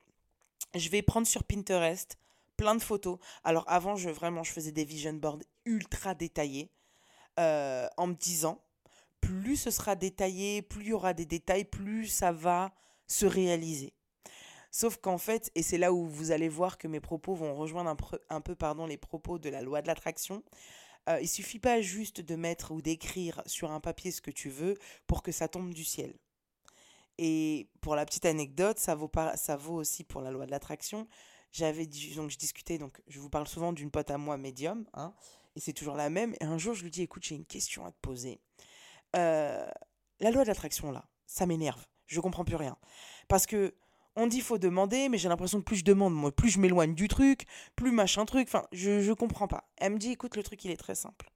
je 0.75 0.89
vais 0.89 1.01
prendre 1.01 1.27
sur 1.27 1.43
Pinterest 1.43 2.17
plein 2.57 2.75
de 2.75 2.81
photos. 2.81 3.17
Alors, 3.43 3.63
avant, 3.67 3.95
je, 3.95 4.09
vraiment, 4.09 4.43
je 4.43 4.51
faisais 4.51 4.71
des 4.71 4.85
vision 4.85 5.13
boards 5.13 5.39
ultra 5.65 6.13
détaillés 6.13 6.71
euh, 7.39 7.87
en 7.97 8.07
me 8.07 8.13
disant 8.13 8.61
plus 9.21 9.55
ce 9.55 9.71
sera 9.71 9.95
détaillé, 9.95 10.61
plus 10.61 10.81
il 10.81 10.87
y 10.89 10.93
aura 10.93 11.13
des 11.13 11.25
détails, 11.25 11.65
plus 11.65 12.07
ça 12.07 12.31
va 12.31 12.73
se 13.07 13.25
réaliser. 13.25 13.93
Sauf 14.71 14.97
qu'en 14.97 15.17
fait, 15.17 15.51
et 15.55 15.63
c'est 15.63 15.77
là 15.77 15.93
où 15.93 16.07
vous 16.07 16.31
allez 16.31 16.49
voir 16.49 16.77
que 16.77 16.87
mes 16.87 16.99
propos 16.99 17.35
vont 17.35 17.55
rejoindre 17.55 17.95
un, 18.29 18.41
peu 18.41 18.55
pardon, 18.55 18.85
les 18.85 18.97
propos 18.97 19.37
de 19.37 19.49
la 19.49 19.61
loi 19.61 19.81
de 19.81 19.87
l'attraction, 19.87 20.43
euh, 21.09 21.19
il 21.21 21.27
suffit 21.27 21.59
pas 21.59 21.81
juste 21.81 22.21
de 22.21 22.35
mettre 22.35 22.71
ou 22.71 22.81
d'écrire 22.81 23.41
sur 23.45 23.71
un 23.71 23.79
papier 23.79 24.11
ce 24.11 24.21
que 24.21 24.31
tu 24.31 24.49
veux 24.49 24.77
pour 25.07 25.23
que 25.23 25.31
ça 25.31 25.47
tombe 25.47 25.73
du 25.73 25.83
ciel. 25.83 26.13
Et 27.23 27.69
pour 27.81 27.95
la 27.95 28.03
petite 28.03 28.25
anecdote, 28.25 28.79
ça 28.79 28.95
vaut, 28.95 29.11
ça 29.35 29.55
vaut 29.55 29.75
aussi 29.75 30.03
pour 30.03 30.21
la 30.21 30.31
loi 30.31 30.47
de 30.47 30.51
l'attraction. 30.51 31.07
J'avais 31.51 31.85
donc 32.15 32.31
je 32.31 32.37
discutais, 32.39 32.79
donc 32.79 32.99
je 33.07 33.19
vous 33.19 33.29
parle 33.29 33.47
souvent 33.47 33.73
d'une 33.73 33.91
pote 33.91 34.09
à 34.09 34.17
moi 34.17 34.37
médium, 34.37 34.85
hein, 34.95 35.13
et 35.55 35.59
c'est 35.59 35.71
toujours 35.71 35.95
la 35.95 36.09
même. 36.09 36.33
Et 36.41 36.45
un 36.45 36.57
jour, 36.57 36.73
je 36.73 36.81
lui 36.81 36.89
dis, 36.89 37.03
écoute, 37.03 37.23
j'ai 37.23 37.35
une 37.35 37.45
question 37.45 37.85
à 37.85 37.91
te 37.91 37.97
poser. 38.01 38.41
Euh, 39.15 39.69
la 40.19 40.31
loi 40.31 40.41
de 40.41 40.47
l'attraction, 40.47 40.89
là, 40.89 41.05
ça 41.27 41.45
m'énerve. 41.45 41.85
Je 42.07 42.19
comprends 42.19 42.43
plus 42.43 42.55
rien. 42.55 42.75
Parce 43.27 43.45
que 43.45 43.75
on 44.15 44.25
dit 44.25 44.41
faut 44.41 44.57
demander, 44.57 45.07
mais 45.07 45.19
j'ai 45.19 45.29
l'impression 45.29 45.59
que 45.59 45.65
plus 45.65 45.75
je 45.75 45.83
demande, 45.83 46.15
moi, 46.15 46.35
plus 46.35 46.49
je 46.49 46.59
m'éloigne 46.59 46.95
du 46.95 47.07
truc, 47.07 47.45
plus 47.75 47.91
machin 47.91 48.25
truc. 48.25 48.47
Enfin, 48.47 48.65
je, 48.71 48.99
je 48.99 49.13
comprends 49.13 49.47
pas. 49.47 49.69
Elle 49.77 49.93
me 49.93 49.99
dit, 49.99 50.13
écoute, 50.13 50.35
le 50.35 50.41
truc, 50.41 50.65
il 50.65 50.71
est 50.71 50.77
très 50.77 50.95
simple. 50.95 51.31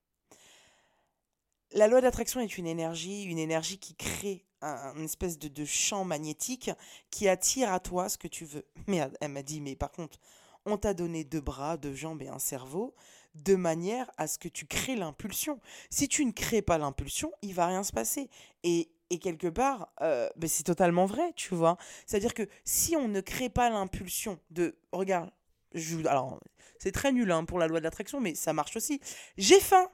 La 1.73 1.87
loi 1.87 2.01
d'attraction 2.01 2.39
est 2.39 2.57
une 2.57 2.65
énergie, 2.65 3.25
une 3.25 3.37
énergie 3.37 3.77
qui 3.77 3.93
crée 3.93 4.47
un, 4.65 5.03
espèce 5.03 5.37
de, 5.37 5.65
champ 5.65 6.03
magnétique 6.03 6.71
qui 7.11 7.27
attire 7.27 7.71
à 7.71 7.79
toi 7.79 8.09
ce 8.09 8.17
que 8.17 8.27
tu 8.27 8.45
veux. 8.45 8.65
Mais 8.87 9.01
elle 9.21 9.31
m'a 9.31 9.43
dit, 9.43 9.61
mais 9.61 9.75
par 9.75 9.91
contre, 9.91 10.19
on 10.65 10.77
t'a 10.77 10.93
donné 10.93 11.23
deux 11.23 11.41
bras, 11.41 11.77
deux 11.77 11.93
jambes 11.93 12.21
et 12.21 12.27
un 12.27 12.39
cerveau 12.39 12.95
de 13.35 13.55
manière 13.55 14.09
à 14.17 14.27
ce 14.27 14.37
que 14.37 14.47
tu 14.47 14.65
crées 14.65 14.95
l'impulsion. 14.95 15.59
Si 15.89 16.07
tu 16.07 16.25
ne 16.25 16.31
crées 16.31 16.61
pas 16.61 16.77
l'impulsion, 16.77 17.31
il 17.41 17.53
va 17.53 17.67
rien 17.67 17.83
se 17.83 17.91
passer. 17.91 18.29
Et 18.63 18.89
et 19.09 19.19
quelque 19.19 19.47
part, 19.47 19.89
euh, 20.01 20.29
ben, 20.35 20.47
c'est 20.47 20.63
totalement 20.63 21.05
vrai, 21.05 21.31
tu 21.35 21.53
vois. 21.53 21.77
C'est-à-dire 22.05 22.33
que 22.33 22.47
si 22.63 22.95
on 22.95 23.07
ne 23.07 23.21
crée 23.21 23.49
pas 23.49 23.69
l'impulsion 23.69 24.39
de, 24.49 24.77
regarde, 24.91 25.31
je, 25.73 25.97
alors 26.07 26.39
c'est 26.79 26.91
très 26.91 27.11
nul 27.11 27.31
hein, 27.31 27.45
pour 27.45 27.59
la 27.59 27.67
loi 27.67 27.79
de 27.79 27.83
l'attraction, 27.83 28.19
mais 28.19 28.33
ça 28.35 28.53
marche 28.53 28.75
aussi. 28.75 28.99
J'ai 29.37 29.59
faim. 29.59 29.89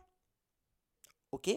Ok. 1.32 1.50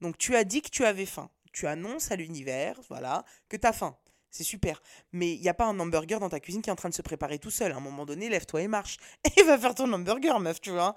Donc 0.00 0.16
tu 0.18 0.36
as 0.36 0.44
dit 0.44 0.62
que 0.62 0.70
tu 0.70 0.84
avais 0.84 1.06
faim. 1.06 1.30
Tu 1.56 1.66
annonces 1.66 2.10
à 2.10 2.16
l'univers, 2.16 2.78
voilà, 2.90 3.24
que 3.48 3.56
tu 3.56 3.66
as 3.66 3.72
faim. 3.72 3.96
C'est 4.30 4.44
super. 4.44 4.82
Mais 5.12 5.32
il 5.32 5.40
n'y 5.40 5.48
a 5.48 5.54
pas 5.54 5.64
un 5.64 5.80
hamburger 5.80 6.20
dans 6.20 6.28
ta 6.28 6.38
cuisine 6.38 6.60
qui 6.60 6.68
est 6.68 6.72
en 6.72 6.76
train 6.76 6.90
de 6.90 6.94
se 6.94 7.00
préparer 7.00 7.38
tout 7.38 7.50
seul. 7.50 7.72
À 7.72 7.76
un 7.76 7.80
moment 7.80 8.04
donné, 8.04 8.28
lève-toi 8.28 8.60
et 8.60 8.68
marche. 8.68 8.98
Et 9.38 9.42
va 9.42 9.56
faire 9.56 9.74
ton 9.74 9.90
hamburger, 9.90 10.38
meuf, 10.38 10.60
tu 10.60 10.68
vois. 10.68 10.94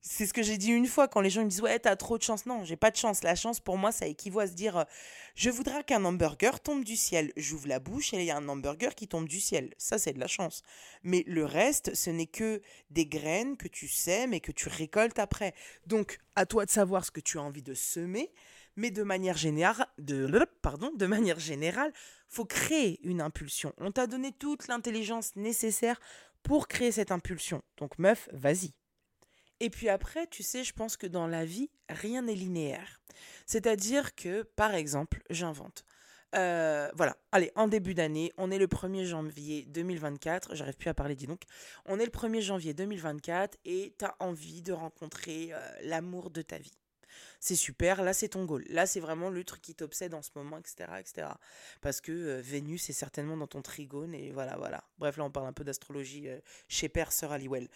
C'est 0.00 0.24
ce 0.24 0.32
que 0.32 0.42
j'ai 0.42 0.56
dit 0.56 0.70
une 0.70 0.86
fois 0.86 1.06
quand 1.06 1.20
les 1.20 1.28
gens 1.28 1.44
me 1.44 1.50
disent 1.50 1.60
ouais 1.60 1.78
t'as 1.78 1.96
trop 1.96 2.16
de 2.16 2.22
chance. 2.22 2.46
Non, 2.46 2.64
j'ai 2.64 2.76
pas 2.76 2.90
de 2.90 2.96
chance. 2.96 3.22
La 3.22 3.34
chance 3.34 3.60
pour 3.60 3.76
moi 3.76 3.92
ça 3.92 4.06
équivaut 4.06 4.40
à 4.40 4.46
se 4.46 4.54
dire 4.54 4.86
je 5.34 5.50
voudrais 5.50 5.84
qu'un 5.84 6.02
hamburger 6.06 6.60
tombe 6.60 6.82
du 6.82 6.96
ciel. 6.96 7.30
J'ouvre 7.36 7.68
la 7.68 7.80
bouche 7.80 8.14
et 8.14 8.16
il 8.16 8.24
y 8.24 8.30
a 8.30 8.38
un 8.38 8.48
hamburger 8.48 8.94
qui 8.94 9.06
tombe 9.06 9.28
du 9.28 9.40
ciel. 9.40 9.74
Ça 9.76 9.98
c'est 9.98 10.14
de 10.14 10.18
la 10.18 10.26
chance. 10.26 10.62
Mais 11.02 11.22
le 11.26 11.44
reste 11.44 11.94
ce 11.94 12.08
n'est 12.08 12.24
que 12.24 12.62
des 12.88 13.04
graines 13.04 13.58
que 13.58 13.68
tu 13.68 13.88
sèmes 13.88 14.32
et 14.32 14.40
que 14.40 14.52
tu 14.52 14.70
récoltes 14.70 15.18
après. 15.18 15.52
Donc 15.86 16.18
à 16.34 16.46
toi 16.46 16.64
de 16.64 16.70
savoir 16.70 17.04
ce 17.04 17.10
que 17.10 17.20
tu 17.20 17.36
as 17.36 17.42
envie 17.42 17.62
de 17.62 17.74
semer. 17.74 18.32
Mais 18.80 18.90
de 18.90 19.02
manière 19.02 19.36
générale, 19.36 19.86
de, 19.98 20.26
pardon, 20.62 20.90
de 20.96 21.04
manière 21.04 21.38
générale, 21.38 21.92
faut 22.28 22.46
créer 22.46 22.98
une 23.06 23.20
impulsion. 23.20 23.74
On 23.76 23.92
t'a 23.92 24.06
donné 24.06 24.32
toute 24.32 24.68
l'intelligence 24.68 25.36
nécessaire 25.36 26.00
pour 26.42 26.66
créer 26.66 26.90
cette 26.90 27.12
impulsion. 27.12 27.60
Donc 27.76 27.98
meuf, 27.98 28.30
vas-y. 28.32 28.72
Et 29.60 29.68
puis 29.68 29.90
après, 29.90 30.26
tu 30.28 30.42
sais, 30.42 30.64
je 30.64 30.72
pense 30.72 30.96
que 30.96 31.06
dans 31.06 31.26
la 31.26 31.44
vie, 31.44 31.68
rien 31.90 32.22
n'est 32.22 32.34
linéaire. 32.34 33.02
C'est-à-dire 33.44 34.14
que, 34.14 34.44
par 34.56 34.74
exemple, 34.74 35.20
j'invente. 35.28 35.84
Euh, 36.34 36.88
voilà, 36.94 37.18
allez, 37.32 37.52
en 37.56 37.68
début 37.68 37.92
d'année, 37.92 38.32
on 38.38 38.50
est 38.50 38.58
le 38.58 38.66
1er 38.66 39.04
janvier 39.04 39.66
2024, 39.66 40.54
j'arrive 40.54 40.76
plus 40.78 40.88
à 40.88 40.94
parler, 40.94 41.16
dis 41.16 41.26
donc. 41.26 41.42
On 41.84 41.98
est 41.98 42.06
le 42.06 42.10
1er 42.10 42.40
janvier 42.40 42.72
2024 42.72 43.58
et 43.66 43.94
tu 43.98 44.06
as 44.06 44.16
envie 44.20 44.62
de 44.62 44.72
rencontrer 44.72 45.50
euh, 45.52 45.58
l'amour 45.82 46.30
de 46.30 46.40
ta 46.40 46.56
vie 46.56 46.79
c'est 47.40 47.56
super, 47.56 48.02
là 48.02 48.12
c'est 48.12 48.28
ton 48.28 48.44
goal. 48.44 48.64
Là 48.68 48.86
c'est 48.86 49.00
vraiment 49.00 49.30
le 49.30 49.44
truc 49.44 49.62
qui 49.62 49.74
t'obsède 49.74 50.14
en 50.14 50.22
ce 50.22 50.30
moment, 50.34 50.58
etc. 50.58 50.90
etc. 50.98 51.28
Parce 51.80 52.00
que 52.00 52.12
euh, 52.12 52.40
Vénus 52.40 52.90
est 52.90 52.94
certainement 52.94 53.36
dans 53.36 53.46
ton 53.46 53.62
trigone 53.62 54.14
et 54.14 54.30
voilà, 54.32 54.56
voilà. 54.56 54.84
Bref, 54.98 55.16
là 55.16 55.24
on 55.24 55.30
parle 55.30 55.46
un 55.46 55.52
peu 55.52 55.64
d'astrologie 55.64 56.28
euh, 56.28 56.38
chez 56.68 56.88
Père 56.88 57.12
Sœur 57.12 57.32
Aliwell. 57.32 57.68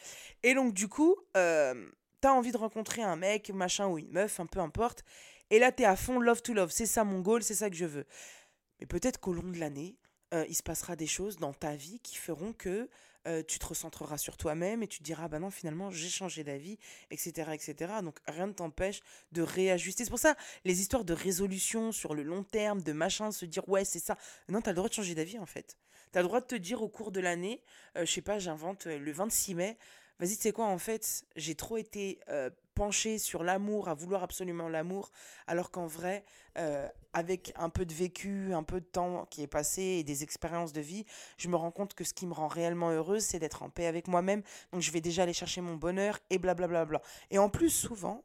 Et 0.43 0.55
donc 0.55 0.75
du 0.75 0.89
coup, 0.89 1.17
euh, 1.37 1.89
t'as 2.21 2.33
envie 2.33 2.53
de 2.53 2.57
rencontrer 2.57 3.03
un 3.03 3.17
mec, 3.17 3.51
machin 3.51 3.87
ou 3.87 3.99
une 3.99 4.11
meuf, 4.11 4.41
un 4.41 4.47
peu 4.47 4.61
importe. 4.61 5.05
Et 5.51 5.59
là 5.59 5.73
t'es 5.73 5.85
à 5.85 5.97
fond 5.97 6.21
love 6.21 6.43
to 6.43 6.53
love, 6.53 6.71
c'est 6.71 6.87
ça 6.87 7.05
mon 7.05 7.21
goal, 7.21 7.43
c'est 7.43 7.55
ça 7.55 7.71
que 7.71 7.77
je 7.77 7.87
veux. 7.87 8.07
Mais 8.81 8.87
peut-être 8.87 9.21
qu'au 9.21 9.33
long 9.33 9.51
de 9.51 9.59
l'année, 9.59 9.97
il 10.49 10.55
se 10.57 10.65
passera 10.65 10.97
des 10.97 11.07
choses 11.07 11.37
dans 11.37 11.53
ta 11.53 11.77
vie 11.77 12.01
qui 12.01 12.17
feront 12.17 12.53
que 12.53 12.89
euh, 13.27 13.43
tu 13.43 13.59
te 13.59 13.67
recentreras 13.67 14.19
sur 14.19 14.37
toi-même 14.37 14.83
et 14.83 14.89
tu 14.89 14.99
te 14.99 15.05
diras, 15.05 15.29
bah 15.29 15.39
non, 15.39 15.51
finalement, 15.51 15.91
j'ai 15.91 16.09
changé 16.09 16.45
d'avis, 16.45 16.79
etc., 17.11 17.51
etc. 17.53 17.95
Donc, 18.03 18.19
rien 18.27 18.47
ne 18.47 18.53
t'empêche 18.53 19.01
de 19.33 19.43
réajuster. 19.43 20.05
C'est 20.05 20.11
pour 20.11 20.19
ça, 20.19 20.37
les 20.65 20.81
histoires 20.81 21.05
de 21.05 21.15
résolution 21.15 21.93
sur 21.93 22.15
le 22.15 22.23
long 22.23 22.45
terme, 22.45 22.83
de 22.83 22.93
machin, 22.93 23.33
se 23.33 23.45
dire, 23.45 23.69
ouais, 23.69 23.85
c'est 23.85 23.99
ça. 23.99 24.17
Non, 24.49 24.61
tu 24.61 24.69
as 24.69 24.73
le 24.73 24.77
droit 24.77 24.89
de 24.89 24.95
changer 24.95 25.15
d'avis, 25.15 25.39
en 25.39 25.47
fait. 25.47 25.77
Tu 26.13 26.19
as 26.19 26.23
le 26.23 26.29
droit 26.29 26.41
de 26.41 26.47
te 26.47 26.55
dire 26.55 26.83
au 26.83 26.89
cours 26.89 27.13
de 27.13 27.21
l'année, 27.21 27.63
euh, 27.97 28.05
je 28.05 28.13
sais 28.13 28.23
pas, 28.23 28.39
j'invente 28.39 28.87
le 28.87 29.13
26 29.13 29.55
mai, 29.55 29.79
vas-y, 30.19 30.37
tu 30.37 30.43
sais 30.43 30.53
quoi, 30.53 30.67
en 30.67 30.79
fait, 30.79 31.25
j'ai 31.37 31.55
trop 31.55 31.77
été 31.77 32.21
penché 32.75 33.19
sur 33.19 33.45
l'amour, 33.45 33.89
à 33.89 33.95
vouloir 33.95 34.23
absolument 34.23 34.69
l'amour, 34.69 35.11
alors 35.47 35.71
qu'en 35.71 35.87
vrai, 35.87 36.25
euh, 36.59 36.89
avec 37.15 37.53
un 37.57 37.71
peu 37.71 37.87
de 37.87 37.95
vécu, 37.95 38.53
un 38.53 38.63
peu 38.63 38.81
de 38.81 38.87
temps 38.87 39.27
qui 39.31 39.43
est 39.43 39.47
passé 39.47 39.83
et 39.83 40.05
des 40.05 40.23
expériences 40.23 40.73
de 40.73 40.81
vie, 40.81 41.07
je 41.39 41.49
me 41.49 41.57
rends 41.57 41.71
compte 41.71 41.95
que 41.95 42.05
ce 42.05 42.13
qui 42.13 42.27
me 42.27 42.35
rend 42.35 42.49
réellement 42.49 42.91
heureuse, 42.91 43.23
c'est 43.23 43.39
d'être 43.39 43.63
en 43.63 43.71
paix 43.71 43.87
avec 43.87 44.09
moi-même. 44.09 44.43
Donc 44.73 44.83
je 44.83 44.91
vais 44.91 45.01
déjà 45.01 45.23
aller 45.23 45.33
chercher 45.33 45.61
mon 45.61 45.77
bonheur 45.77 46.19
et 46.31 46.39
blablabla. 46.39 46.85
Bla 46.85 46.99
bla. 46.99 47.09
Et 47.31 47.39
en 47.39 47.49
plus, 47.49 47.71
souvent, 47.71 48.25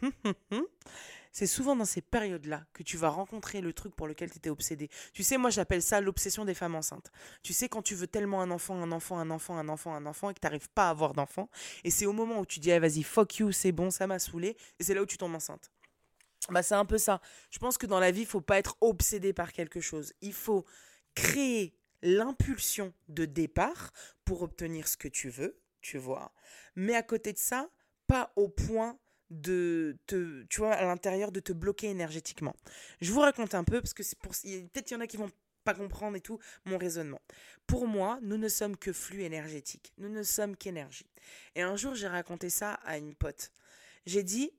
c'est 1.32 1.46
souvent 1.46 1.76
dans 1.76 1.84
ces 1.84 2.00
périodes-là 2.00 2.64
que 2.72 2.82
tu 2.82 2.96
vas 2.96 3.08
rencontrer 3.08 3.60
le 3.60 3.72
truc 3.72 3.94
pour 3.94 4.06
lequel 4.06 4.30
tu 4.30 4.38
étais 4.38 4.50
obsédé. 4.50 4.88
Tu 5.12 5.22
sais, 5.22 5.36
moi 5.36 5.50
j'appelle 5.50 5.82
ça 5.82 6.00
l'obsession 6.00 6.44
des 6.44 6.54
femmes 6.54 6.74
enceintes. 6.74 7.10
Tu 7.42 7.52
sais, 7.52 7.68
quand 7.68 7.82
tu 7.82 7.94
veux 7.94 8.06
tellement 8.06 8.40
un 8.42 8.50
enfant, 8.50 8.80
un 8.80 8.92
enfant, 8.92 9.18
un 9.18 9.30
enfant, 9.30 9.56
un 9.56 9.68
enfant, 9.68 9.94
un 9.94 10.06
enfant, 10.06 10.30
et 10.30 10.34
que 10.34 10.40
tu 10.40 10.46
n'arrives 10.46 10.70
pas 10.70 10.88
à 10.88 10.90
avoir 10.90 11.12
d'enfant, 11.12 11.48
et 11.84 11.90
c'est 11.90 12.06
au 12.06 12.12
moment 12.12 12.40
où 12.40 12.46
tu 12.46 12.60
dis, 12.60 12.76
vas-y, 12.78 13.02
fuck 13.02 13.38
you, 13.38 13.52
c'est 13.52 13.72
bon, 13.72 13.90
ça 13.90 14.06
m'a 14.06 14.18
saoulé, 14.18 14.56
et 14.78 14.84
c'est 14.84 14.94
là 14.94 15.02
où 15.02 15.06
tu 15.06 15.18
tombes 15.18 15.34
enceinte. 15.34 15.70
Bah, 16.48 16.62
c'est 16.62 16.74
un 16.74 16.86
peu 16.86 16.98
ça. 16.98 17.20
Je 17.50 17.58
pense 17.58 17.76
que 17.76 17.86
dans 17.86 18.00
la 18.00 18.10
vie, 18.10 18.22
il 18.22 18.26
faut 18.26 18.40
pas 18.40 18.58
être 18.58 18.76
obsédé 18.80 19.32
par 19.32 19.52
quelque 19.52 19.80
chose. 19.80 20.12
Il 20.20 20.32
faut 20.32 20.64
créer 21.14 21.76
l'impulsion 22.02 22.94
de 23.08 23.26
départ 23.26 23.92
pour 24.24 24.42
obtenir 24.42 24.88
ce 24.88 24.96
que 24.96 25.08
tu 25.08 25.28
veux, 25.28 25.60
tu 25.82 25.98
vois. 25.98 26.32
Mais 26.76 26.94
à 26.94 27.02
côté 27.02 27.32
de 27.32 27.38
ça, 27.38 27.68
pas 28.06 28.32
au 28.36 28.48
point 28.48 28.98
de 29.30 29.96
te, 30.06 30.42
tu 30.44 30.60
vois, 30.60 30.72
à 30.72 30.84
l'intérieur, 30.84 31.30
de 31.30 31.40
te 31.40 31.52
bloquer 31.52 31.88
énergétiquement. 31.88 32.56
Je 33.00 33.12
vous 33.12 33.20
raconte 33.20 33.54
un 33.54 33.64
peu, 33.64 33.80
parce 33.80 33.94
que 33.94 34.02
c'est 34.02 34.18
pour, 34.18 34.32
peut-être 34.32 34.86
qu'il 34.86 34.96
y 34.96 34.98
en 34.98 35.02
a 35.02 35.06
qui 35.06 35.16
vont 35.16 35.30
pas 35.62 35.74
comprendre 35.74 36.16
et 36.16 36.20
tout 36.20 36.38
mon 36.64 36.78
raisonnement. 36.78 37.20
Pour 37.66 37.86
moi, 37.86 38.18
nous 38.22 38.38
ne 38.38 38.48
sommes 38.48 38.76
que 38.76 38.92
flux 38.92 39.22
énergétique. 39.22 39.92
Nous 39.98 40.08
ne 40.08 40.22
sommes 40.22 40.56
qu'énergie. 40.56 41.06
Et 41.54 41.62
un 41.62 41.76
jour, 41.76 41.94
j'ai 41.94 42.08
raconté 42.08 42.50
ça 42.50 42.74
à 42.84 42.96
une 42.96 43.14
pote. 43.14 43.52
J'ai 44.06 44.22
dit, 44.22 44.50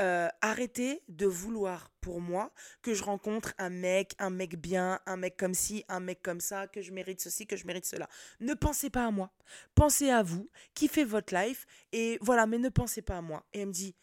euh, 0.00 0.28
arrêtez 0.40 1.02
de 1.08 1.26
vouloir 1.26 1.90
pour 2.00 2.20
moi 2.20 2.52
que 2.80 2.94
je 2.94 3.04
rencontre 3.04 3.52
un 3.58 3.68
mec, 3.68 4.14
un 4.18 4.30
mec 4.30 4.56
bien, 4.56 5.00
un 5.06 5.16
mec 5.16 5.36
comme 5.36 5.54
ci, 5.54 5.84
un 5.88 6.00
mec 6.00 6.22
comme 6.22 6.40
ça, 6.40 6.66
que 6.66 6.80
je 6.80 6.92
mérite 6.92 7.20
ceci, 7.20 7.46
que 7.46 7.56
je 7.56 7.66
mérite 7.66 7.84
cela. 7.84 8.08
Ne 8.40 8.54
pensez 8.54 8.90
pas 8.90 9.06
à 9.06 9.10
moi. 9.10 9.30
Pensez 9.74 10.10
à 10.10 10.22
vous, 10.22 10.50
kiffez 10.74 11.04
votre 11.04 11.34
life, 11.34 11.66
et 11.92 12.18
voilà, 12.22 12.46
mais 12.46 12.58
ne 12.58 12.68
pensez 12.68 13.02
pas 13.02 13.18
à 13.18 13.22
moi. 13.22 13.44
Et 13.52 13.60
elle 13.60 13.68
me 13.68 13.72
dit, 13.72 13.94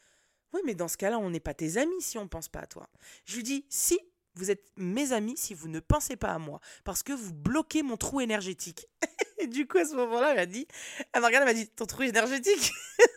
oui, 0.53 0.61
mais 0.65 0.75
dans 0.75 0.87
ce 0.87 0.97
cas-là, 0.97 1.19
on 1.19 1.29
n'est 1.29 1.39
pas 1.39 1.53
tes 1.53 1.77
amis 1.77 2.01
si 2.01 2.17
on 2.17 2.23
ne 2.23 2.29
pense 2.29 2.49
pas 2.49 2.61
à 2.61 2.67
toi. 2.67 2.89
Je 3.25 3.35
lui 3.35 3.43
dis, 3.43 3.65
si, 3.69 3.99
vous 4.35 4.51
êtes 4.51 4.63
mes 4.77 5.11
amis 5.11 5.35
si 5.37 5.53
vous 5.53 5.67
ne 5.67 5.79
pensez 5.79 6.15
pas 6.15 6.29
à 6.29 6.39
moi, 6.39 6.59
parce 6.83 7.03
que 7.03 7.13
vous 7.13 7.33
bloquez 7.33 7.83
mon 7.83 7.97
trou 7.97 8.21
énergétique. 8.21 8.87
Et 9.39 9.47
du 9.47 9.67
coup, 9.67 9.77
à 9.77 9.85
ce 9.85 9.95
moment-là, 9.95 10.31
elle 10.31 10.37
m'a 10.37 10.45
dit, 10.45 10.67
elle 11.13 11.21
m'a 11.21 11.29
m'a 11.29 11.53
dit, 11.53 11.67
ton 11.69 11.85
trou 11.85 12.03
énergétique? 12.03 12.71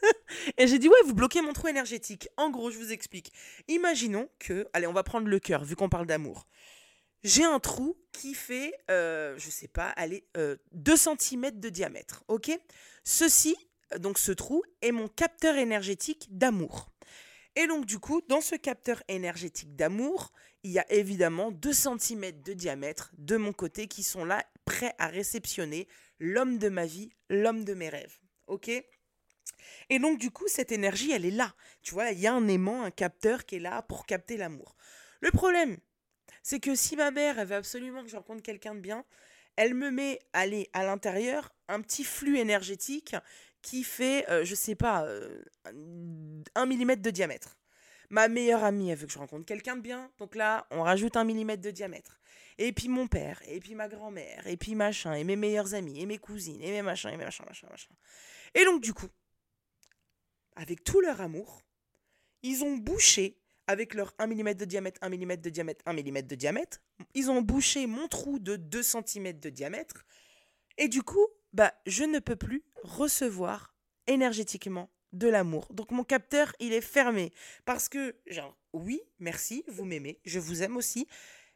Et 0.58 0.66
j'ai 0.66 0.78
dit, 0.78 0.88
ouais, 0.88 1.02
vous 1.04 1.14
bloquez 1.14 1.42
mon 1.42 1.52
trou 1.52 1.68
énergétique. 1.68 2.28
En 2.36 2.50
gros, 2.50 2.70
je 2.70 2.78
vous 2.78 2.92
explique. 2.92 3.32
Imaginons 3.68 4.28
que, 4.38 4.68
allez, 4.72 4.86
on 4.86 4.92
va 4.92 5.02
prendre 5.02 5.26
le 5.26 5.38
cœur, 5.38 5.64
vu 5.64 5.76
qu'on 5.76 5.88
parle 5.88 6.06
d'amour. 6.06 6.46
J'ai 7.24 7.44
un 7.44 7.60
trou 7.60 7.96
qui 8.12 8.34
fait, 8.34 8.74
euh, 8.90 9.36
je 9.38 9.48
sais 9.50 9.68
pas, 9.68 9.88
allez, 9.90 10.24
2 10.34 10.58
euh, 10.92 10.96
cm 10.96 11.50
de 11.60 11.68
diamètre, 11.68 12.24
ok? 12.28 12.50
Ceci, 13.04 13.56
donc 13.98 14.18
ce 14.18 14.32
trou, 14.32 14.62
est 14.80 14.92
mon 14.92 15.08
capteur 15.08 15.56
énergétique 15.56 16.26
d'amour. 16.30 16.91
Et 17.56 17.66
donc, 17.66 17.84
du 17.84 17.98
coup, 17.98 18.22
dans 18.28 18.40
ce 18.40 18.54
capteur 18.54 19.02
énergétique 19.08 19.76
d'amour, 19.76 20.32
il 20.62 20.70
y 20.70 20.78
a 20.78 20.90
évidemment 20.90 21.50
2 21.50 21.72
cm 21.72 22.42
de 22.42 22.52
diamètre 22.54 23.12
de 23.18 23.36
mon 23.36 23.52
côté 23.52 23.88
qui 23.88 24.02
sont 24.02 24.24
là, 24.24 24.44
prêts 24.64 24.94
à 24.98 25.08
réceptionner 25.08 25.86
l'homme 26.18 26.58
de 26.58 26.68
ma 26.68 26.86
vie, 26.86 27.10
l'homme 27.28 27.64
de 27.64 27.74
mes 27.74 27.88
rêves. 27.88 28.18
Ok? 28.46 28.70
Et 29.90 29.98
donc, 29.98 30.18
du 30.18 30.30
coup, 30.30 30.48
cette 30.48 30.72
énergie, 30.72 31.12
elle 31.12 31.26
est 31.26 31.30
là. 31.30 31.54
Tu 31.82 31.92
vois, 31.92 32.10
il 32.10 32.20
y 32.20 32.26
a 32.26 32.32
un 32.32 32.48
aimant, 32.48 32.82
un 32.82 32.90
capteur 32.90 33.44
qui 33.44 33.56
est 33.56 33.60
là 33.60 33.82
pour 33.82 34.06
capter 34.06 34.36
l'amour. 34.36 34.76
Le 35.20 35.30
problème, 35.30 35.78
c'est 36.42 36.60
que 36.60 36.74
si 36.74 36.96
ma 36.96 37.10
mère, 37.10 37.38
elle 37.38 37.48
veut 37.48 37.56
absolument 37.56 38.02
que 38.02 38.08
je 38.08 38.16
rencontre 38.16 38.42
quelqu'un 38.42 38.74
de 38.74 38.80
bien, 38.80 39.04
elle 39.56 39.74
me 39.74 39.90
met, 39.90 40.18
allez, 40.32 40.70
à 40.72 40.84
l'intérieur, 40.84 41.54
un 41.68 41.80
petit 41.82 42.04
flux 42.04 42.38
énergétique 42.38 43.14
qui 43.62 43.84
fait, 43.84 44.24
je 44.28 44.32
euh, 44.32 44.44
je 44.44 44.54
sais 44.54 44.74
pas, 44.74 45.04
euh, 45.04 45.42
un 46.54 46.66
millimètre 46.66 47.02
de 47.02 47.10
diamètre. 47.10 47.56
Ma 48.10 48.28
meilleure 48.28 48.64
amie, 48.64 48.90
elle 48.90 48.98
veut 48.98 49.06
que 49.06 49.12
je 49.12 49.18
rencontre 49.18 49.46
quelqu'un 49.46 49.76
de 49.76 49.80
bien, 49.80 50.10
donc 50.18 50.34
là, 50.34 50.66
on 50.70 50.82
rajoute 50.82 51.16
un 51.16 51.24
millimètre 51.24 51.62
de 51.62 51.70
diamètre. 51.70 52.20
Et 52.58 52.72
puis 52.72 52.88
mon 52.88 53.08
père, 53.08 53.40
et 53.46 53.60
puis 53.60 53.74
ma 53.74 53.88
grand-mère, 53.88 54.46
et 54.46 54.58
puis 54.58 54.74
machin, 54.74 55.14
et 55.14 55.24
mes 55.24 55.36
meilleurs 55.36 55.72
amis, 55.74 56.00
et 56.00 56.06
mes 56.06 56.18
cousines, 56.18 56.60
et 56.60 56.70
mes 56.70 56.82
machins, 56.82 57.10
et 57.10 57.16
mes 57.16 57.24
machins, 57.24 57.46
machin, 57.48 57.68
machin. 57.70 57.94
Et 58.54 58.64
donc, 58.64 58.82
du 58.82 58.92
coup, 58.92 59.08
avec 60.56 60.84
tout 60.84 61.00
leur 61.00 61.22
amour, 61.22 61.62
ils 62.42 62.62
ont 62.64 62.76
bouché, 62.76 63.38
avec 63.66 63.94
leur 63.94 64.12
1 64.18 64.26
mm 64.26 64.54
de 64.54 64.64
diamètre, 64.66 64.98
1 65.02 65.08
mm 65.08 65.36
de 65.36 65.48
diamètre, 65.48 65.82
1 65.86 65.92
mm 65.94 66.22
de 66.22 66.34
diamètre, 66.34 66.82
ils 67.14 67.30
ont 67.30 67.40
bouché 67.40 67.86
mon 67.86 68.08
trou 68.08 68.38
de 68.38 68.56
2 68.56 68.82
cm 68.82 69.40
de 69.40 69.48
diamètre. 69.48 70.04
Et 70.76 70.88
du 70.88 71.02
coup, 71.02 71.26
bah, 71.52 71.72
je 71.86 72.04
ne 72.04 72.18
peux 72.18 72.36
plus 72.36 72.64
recevoir 72.82 73.74
énergétiquement 74.06 74.90
de 75.12 75.28
l'amour. 75.28 75.68
Donc 75.72 75.90
mon 75.90 76.04
capteur, 76.04 76.52
il 76.58 76.72
est 76.72 76.80
fermé. 76.80 77.32
Parce 77.64 77.88
que, 77.88 78.16
genre, 78.26 78.56
oui, 78.72 79.00
merci, 79.18 79.64
vous 79.68 79.84
m'aimez, 79.84 80.20
je 80.24 80.38
vous 80.38 80.62
aime 80.62 80.76
aussi, 80.76 81.06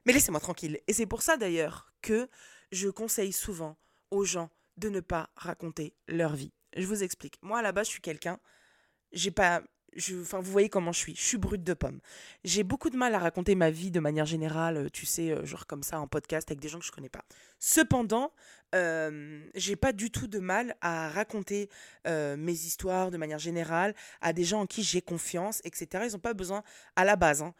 mais 0.04 0.12
laissez-moi 0.12 0.40
tranquille. 0.40 0.80
Et 0.86 0.92
c'est 0.92 1.06
pour 1.06 1.22
ça 1.22 1.36
d'ailleurs 1.36 1.92
que 2.02 2.28
je 2.72 2.88
conseille 2.88 3.32
souvent 3.32 3.76
aux 4.10 4.24
gens 4.24 4.50
de 4.76 4.88
ne 4.88 5.00
pas 5.00 5.30
raconter 5.36 5.94
leur 6.08 6.34
vie. 6.34 6.52
Je 6.76 6.86
vous 6.86 7.02
explique. 7.02 7.38
Moi, 7.42 7.72
base, 7.72 7.86
je 7.86 7.92
suis 7.92 8.02
quelqu'un, 8.02 8.38
j'ai 9.12 9.30
pas 9.30 9.62
enfin, 10.22 10.40
vous 10.40 10.50
voyez 10.50 10.68
comment 10.68 10.92
je 10.92 10.98
suis. 10.98 11.16
Je 11.16 11.22
suis 11.22 11.38
brute 11.38 11.64
de 11.64 11.74
pomme. 11.74 12.00
J'ai 12.44 12.62
beaucoup 12.62 12.90
de 12.90 12.96
mal 12.96 13.14
à 13.14 13.18
raconter 13.18 13.54
ma 13.54 13.70
vie 13.70 13.90
de 13.90 14.00
manière 14.00 14.26
générale, 14.26 14.76
euh, 14.76 14.88
tu 14.90 15.06
sais, 15.06 15.30
euh, 15.30 15.44
genre 15.44 15.66
comme 15.66 15.82
ça 15.82 16.00
en 16.00 16.06
podcast 16.06 16.50
avec 16.50 16.60
des 16.60 16.68
gens 16.68 16.78
que 16.78 16.84
je 16.84 16.92
connais 16.92 17.08
pas. 17.08 17.24
Cependant, 17.58 18.32
euh, 18.74 19.40
j'ai 19.54 19.76
pas 19.76 19.92
du 19.92 20.10
tout 20.10 20.26
de 20.26 20.38
mal 20.38 20.76
à 20.80 21.08
raconter 21.08 21.70
euh, 22.06 22.36
mes 22.36 22.52
histoires 22.52 23.10
de 23.10 23.16
manière 23.16 23.38
générale 23.38 23.94
à 24.20 24.32
des 24.32 24.44
gens 24.44 24.62
en 24.62 24.66
qui 24.66 24.82
j'ai 24.82 25.02
confiance, 25.02 25.60
etc. 25.64 26.04
Ils 26.08 26.12
n'ont 26.12 26.18
pas 26.18 26.34
besoin, 26.34 26.62
à 26.96 27.04
la 27.04 27.16
base, 27.16 27.42
hein, 27.42 27.54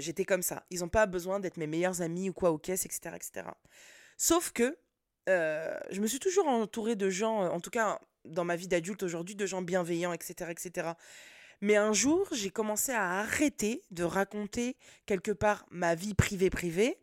j'étais 0.00 0.24
comme 0.24 0.42
ça. 0.42 0.64
Ils 0.70 0.80
n'ont 0.80 0.88
pas 0.88 1.06
besoin 1.06 1.40
d'être 1.40 1.56
mes 1.56 1.66
meilleurs 1.66 2.02
amis 2.02 2.30
ou 2.30 2.32
quoi 2.32 2.50
au 2.50 2.58
caisse, 2.58 2.84
etc., 2.86 3.14
etc. 3.14 3.48
Sauf 4.16 4.52
que 4.52 4.76
je 5.26 6.00
me 6.00 6.06
suis 6.06 6.18
toujours 6.18 6.48
entourée 6.48 6.96
de 6.96 7.10
gens, 7.10 7.42
en 7.52 7.60
tout 7.60 7.70
cas 7.70 8.00
dans 8.24 8.44
ma 8.44 8.56
vie 8.56 8.68
d'adulte 8.68 9.02
aujourd'hui, 9.02 9.34
de 9.34 9.46
gens 9.46 9.62
bienveillants, 9.62 10.12
etc., 10.12 10.50
etc. 10.50 10.88
Mais 11.60 11.76
un 11.76 11.92
jour, 11.92 12.28
j'ai 12.32 12.50
commencé 12.50 12.92
à 12.92 13.18
arrêter 13.18 13.82
de 13.90 14.04
raconter 14.04 14.76
quelque 15.06 15.32
part 15.32 15.66
ma 15.70 15.94
vie 15.94 16.14
privée 16.14 16.50
privée 16.50 16.98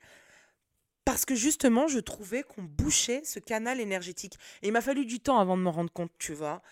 parce 1.03 1.23
que 1.23 1.35
justement, 1.35 1.87
je 1.87 1.99
trouvais 1.99 2.43
qu'on 2.43 2.63
bouchait 2.63 3.23
ce 3.23 3.39
canal 3.39 3.79
énergétique. 3.79 4.39
Il 4.63 4.71
m'a 4.71 4.81
fallu 4.81 5.05
du 5.05 5.19
temps 5.19 5.39
avant 5.39 5.55
de 5.55 5.61
me 5.61 5.69
rendre 5.69 5.91
compte, 5.91 6.11
tu 6.17 6.33
vois. 6.33 6.63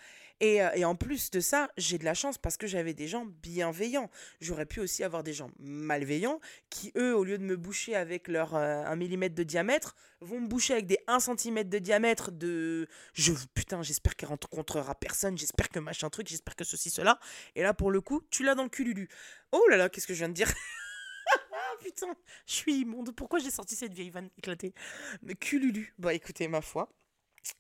Euh, 0.44 0.72
et, 0.76 0.86
en 0.86 0.96
plus 0.96 1.32
de 1.32 1.40
ça, 1.40 1.70
j'ai 1.78 1.98
de 1.98 2.06
la 2.06 2.14
chance 2.14 2.38
parce 2.38 2.58
que 2.58 2.68
j'avais 2.68 2.94
des 2.94 3.08
gens 3.08 3.26
bienveillants. 3.26 4.10
J'aurais 4.42 4.66
pu 4.66 4.80
aussi 4.82 5.04
avoir 5.04 5.24
des 5.24 5.34
gens 5.34 5.50
malveillants 5.60 6.40
qui, 6.70 6.92
eux, 6.98 7.16
au 7.16 7.24
lieu 7.24 7.38
de 7.38 7.44
me 7.44 7.56
boucher 7.56 7.96
avec 7.96 8.28
leur 8.28 8.56
1 8.56 8.92
euh, 8.92 8.96
mm 8.96 9.30
de 9.30 9.44
diamètre, 9.44 9.96
vont 10.20 10.42
me 10.42 10.48
boucher 10.48 10.74
avec 10.74 10.86
des 10.86 11.00
1 11.08 11.20
cm 11.20 11.64
de 11.64 11.80
diamètre 11.80 12.32
de... 12.32 12.88
Je, 13.14 13.34
putain, 13.54 13.82
j'espère 13.84 14.16
qu'elle 14.16 14.30
rencontrera 14.30 14.96
personne, 14.96 15.38
j'espère 15.38 15.70
que 15.70 15.80
machin 15.80 16.10
truc, 16.10 16.28
j'espère 16.28 16.56
que 16.56 16.66
ceci, 16.66 16.90
cela. 16.90 17.20
Et 17.56 17.62
là, 17.62 17.74
pour 17.74 17.92
le 17.92 18.02
coup, 18.02 18.22
tu 18.30 18.44
l'as 18.44 18.56
dans 18.56 18.64
le 18.64 18.70
cululu. 18.70 19.08
Oh 19.52 19.64
là 19.70 19.78
là, 19.78 19.90
qu'est-ce 19.90 20.08
que 20.08 20.14
je 20.14 20.20
viens 20.20 20.30
de 20.30 20.34
dire? 20.34 20.52
Putain, 21.82 22.16
je 22.46 22.54
suis 22.54 22.76
immonde. 22.82 23.16
Pourquoi 23.16 23.40
j'ai 23.40 23.52
sorti 23.52 23.76
cette 23.76 23.94
vieille 23.94 24.10
vanne 24.10 24.30
éclatée? 24.38 24.74
Mais 25.22 25.36
cululu. 25.36 25.94
Bon, 25.98 26.10
écoutez, 26.10 26.48
ma 26.48 26.62
foi. 26.62 26.90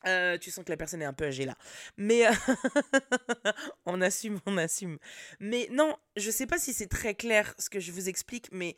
Euh, 0.06 0.38
tu 0.38 0.52
sens 0.52 0.64
que 0.64 0.72
la 0.72 0.78
personne 0.78 1.02
est 1.02 1.06
un 1.06 1.14
peu 1.14 1.26
âgée 1.26 1.46
là. 1.46 1.56
Mais 1.98 2.28
euh, 2.28 2.32
on 3.86 4.02
assume, 4.02 4.40
on 4.46 4.58
assume. 4.58 4.98
Mais 5.40 5.68
non, 5.72 5.96
je 6.16 6.32
sais 6.32 6.48
pas 6.48 6.58
si 6.58 6.74
c'est 6.74 6.88
très 6.88 7.16
clair 7.16 7.54
ce 7.58 7.70
que 7.70 7.80
je 7.80 7.92
vous 7.92 8.10
explique, 8.10 8.50
mais 8.52 8.76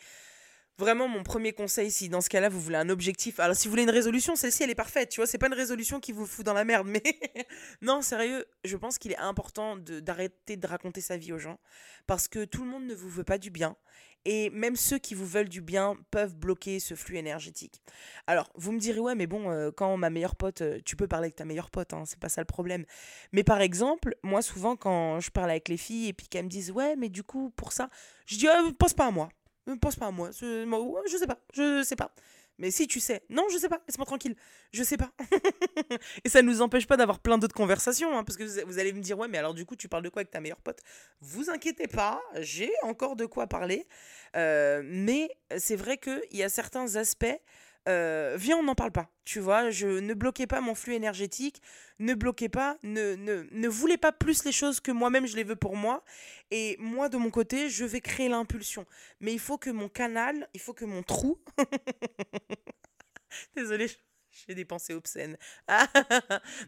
vraiment 0.77 1.07
mon 1.07 1.23
premier 1.23 1.53
conseil, 1.53 1.89
si 1.91 2.09
dans 2.09 2.21
ce 2.21 2.29
cas-là 2.29 2.49
vous 2.49 2.59
voulez 2.59 2.75
un 2.75 2.89
objectif, 2.89 3.39
alors 3.39 3.55
si 3.55 3.67
vous 3.67 3.71
voulez 3.71 3.83
une 3.83 3.89
résolution, 3.89 4.35
celle-ci 4.35 4.63
elle 4.63 4.69
est 4.69 4.75
parfaite, 4.75 5.09
tu 5.09 5.19
vois, 5.19 5.27
c'est 5.27 5.37
pas 5.37 5.47
une 5.47 5.53
résolution 5.53 5.99
qui 5.99 6.11
vous 6.11 6.25
fout 6.25 6.45
dans 6.45 6.53
la 6.53 6.65
merde, 6.65 6.87
mais 6.87 7.01
non, 7.81 8.01
sérieux, 8.01 8.45
je 8.63 8.75
pense 8.75 8.97
qu'il 8.97 9.11
est 9.11 9.17
important 9.17 9.77
d'arrêter 9.77 10.57
de, 10.57 10.67
raconter 10.67 11.01
sa 11.01 11.17
vie 11.17 11.31
aux 11.31 11.39
gens, 11.39 11.59
parce 12.07 12.27
que 12.27 12.45
tout 12.45 12.63
le 12.63 12.69
monde 12.69 12.85
ne 12.85 12.95
vous 12.95 13.09
veut 13.09 13.23
pas 13.23 13.37
du 13.37 13.51
bien, 13.51 13.77
Et 14.25 14.49
même 14.49 14.75
ceux 14.75 14.97
qui 14.97 15.13
vous 15.13 15.25
veulent 15.25 15.49
du 15.49 15.61
bien 15.61 15.95
peuvent 16.09 16.35
bloquer 16.35 16.79
ce 16.79 16.95
flux 16.95 17.17
énergétique. 17.17 17.81
Alors, 18.25 18.49
vous 18.55 18.71
me 18.71 18.79
direz, 18.79 18.99
ouais, 18.99 19.15
mais 19.15 19.27
bon, 19.27 19.51
euh, 19.51 19.71
quand 19.71 19.95
ma 19.97 20.09
meilleure 20.09 20.35
pote, 20.35 20.61
euh, 20.61 20.79
tu 20.83 20.95
peux 20.95 21.07
parler 21.07 21.25
avec 21.25 21.35
ta 21.35 21.45
meilleure 21.45 21.69
pote, 21.69 21.93
hein, 21.93 22.03
c'est 22.05 22.19
pas 22.19 22.29
ça 22.29 22.41
le 22.41 22.45
problème. 22.45 22.85
Mais 23.33 23.43
par 23.43 23.61
exemple, 23.61 24.15
moi, 24.23 24.41
souvent, 24.41 24.75
quand 24.75 25.19
je 25.19 25.29
parle 25.29 25.51
avec 25.51 25.69
les 25.69 25.77
filles 25.77 26.07
et 26.09 26.13
puis 26.13 26.27
qu'elles 26.27 26.45
me 26.45 26.49
disent, 26.49 26.71
ouais, 26.71 26.95
mais 26.95 27.09
du 27.09 27.21
coup, 27.21 27.51
pour 27.55 27.71
ça, 27.71 27.89
je 28.25 28.37
dis, 28.37 28.47
oh, 28.47 28.71
pense 28.73 28.93
pas 28.95 29.07
à 29.07 29.11
moi. 29.11 29.29
Ne 29.67 29.75
pense 29.75 29.95
pas 29.95 30.07
à 30.07 30.11
moi. 30.11 30.31
Je, 30.31 30.65
je 31.11 31.17
sais 31.17 31.27
pas. 31.27 31.39
Je 31.53 31.83
sais 31.83 31.95
pas. 31.95 32.11
Mais 32.57 32.71
si 32.71 32.87
tu 32.87 32.99
sais. 32.99 33.23
Non, 33.29 33.45
je 33.51 33.57
sais 33.57 33.69
pas. 33.69 33.81
Laisse-moi 33.87 34.05
tranquille. 34.05 34.35
Je 34.71 34.83
sais 34.83 34.97
pas. 34.97 35.11
et 36.23 36.29
ça 36.29 36.41
ne 36.41 36.47
nous 36.47 36.61
empêche 36.61 36.87
pas 36.87 36.97
d'avoir 36.97 37.19
plein 37.19 37.37
d'autres 37.37 37.55
conversations. 37.55 38.17
Hein, 38.17 38.23
parce 38.23 38.37
que 38.37 38.63
vous 38.65 38.79
allez 38.79 38.93
me 38.93 39.01
dire, 39.01 39.17
ouais, 39.17 39.27
mais 39.27 39.37
alors 39.37 39.53
du 39.53 39.65
coup, 39.65 39.75
tu 39.75 39.89
parles 39.89 40.03
de 40.03 40.09
quoi 40.09 40.21
avec 40.21 40.31
ta 40.31 40.39
meilleure 40.39 40.61
pote? 40.61 40.79
Vous 41.21 41.49
inquiétez 41.49 41.87
pas. 41.87 42.21
J'ai 42.39 42.71
encore 42.83 43.15
de 43.15 43.25
quoi 43.25 43.47
parler. 43.47 43.87
Euh, 44.35 44.81
mais 44.85 45.29
c'est 45.57 45.75
vrai 45.75 45.97
qu'il 45.97 46.21
y 46.31 46.43
a 46.43 46.49
certains 46.49 46.95
aspects 46.95 47.39
euh, 47.87 48.35
viens, 48.37 48.57
on 48.57 48.63
n'en 48.63 48.75
parle 48.75 48.91
pas. 48.91 49.09
Tu 49.25 49.39
vois, 49.39 49.69
je 49.69 49.87
ne 49.87 50.13
bloquais 50.13 50.47
pas 50.47 50.61
mon 50.61 50.75
flux 50.75 50.93
énergétique, 50.93 51.61
ne 51.99 52.13
bloquez 52.13 52.49
pas, 52.49 52.77
ne, 52.83 53.15
ne, 53.15 53.45
ne 53.51 53.67
voulez 53.67 53.97
pas 53.97 54.11
plus 54.11 54.43
les 54.43 54.51
choses 54.51 54.79
que 54.79 54.91
moi-même 54.91 55.25
je 55.27 55.35
les 55.35 55.43
veux 55.43 55.55
pour 55.55 55.75
moi. 55.75 56.03
Et 56.51 56.77
moi, 56.79 57.09
de 57.09 57.17
mon 57.17 57.31
côté, 57.31 57.69
je 57.69 57.85
vais 57.85 58.01
créer 58.01 58.29
l'impulsion. 58.29 58.85
Mais 59.19 59.33
il 59.33 59.39
faut 59.39 59.57
que 59.57 59.69
mon 59.69 59.89
canal, 59.89 60.49
il 60.53 60.59
faut 60.59 60.73
que 60.73 60.85
mon 60.85 61.03
trou. 61.03 61.39
Désolée, 63.55 63.89
j'ai 64.31 64.55
des 64.55 64.65
pensées 64.65 64.93
obscènes. 64.93 65.37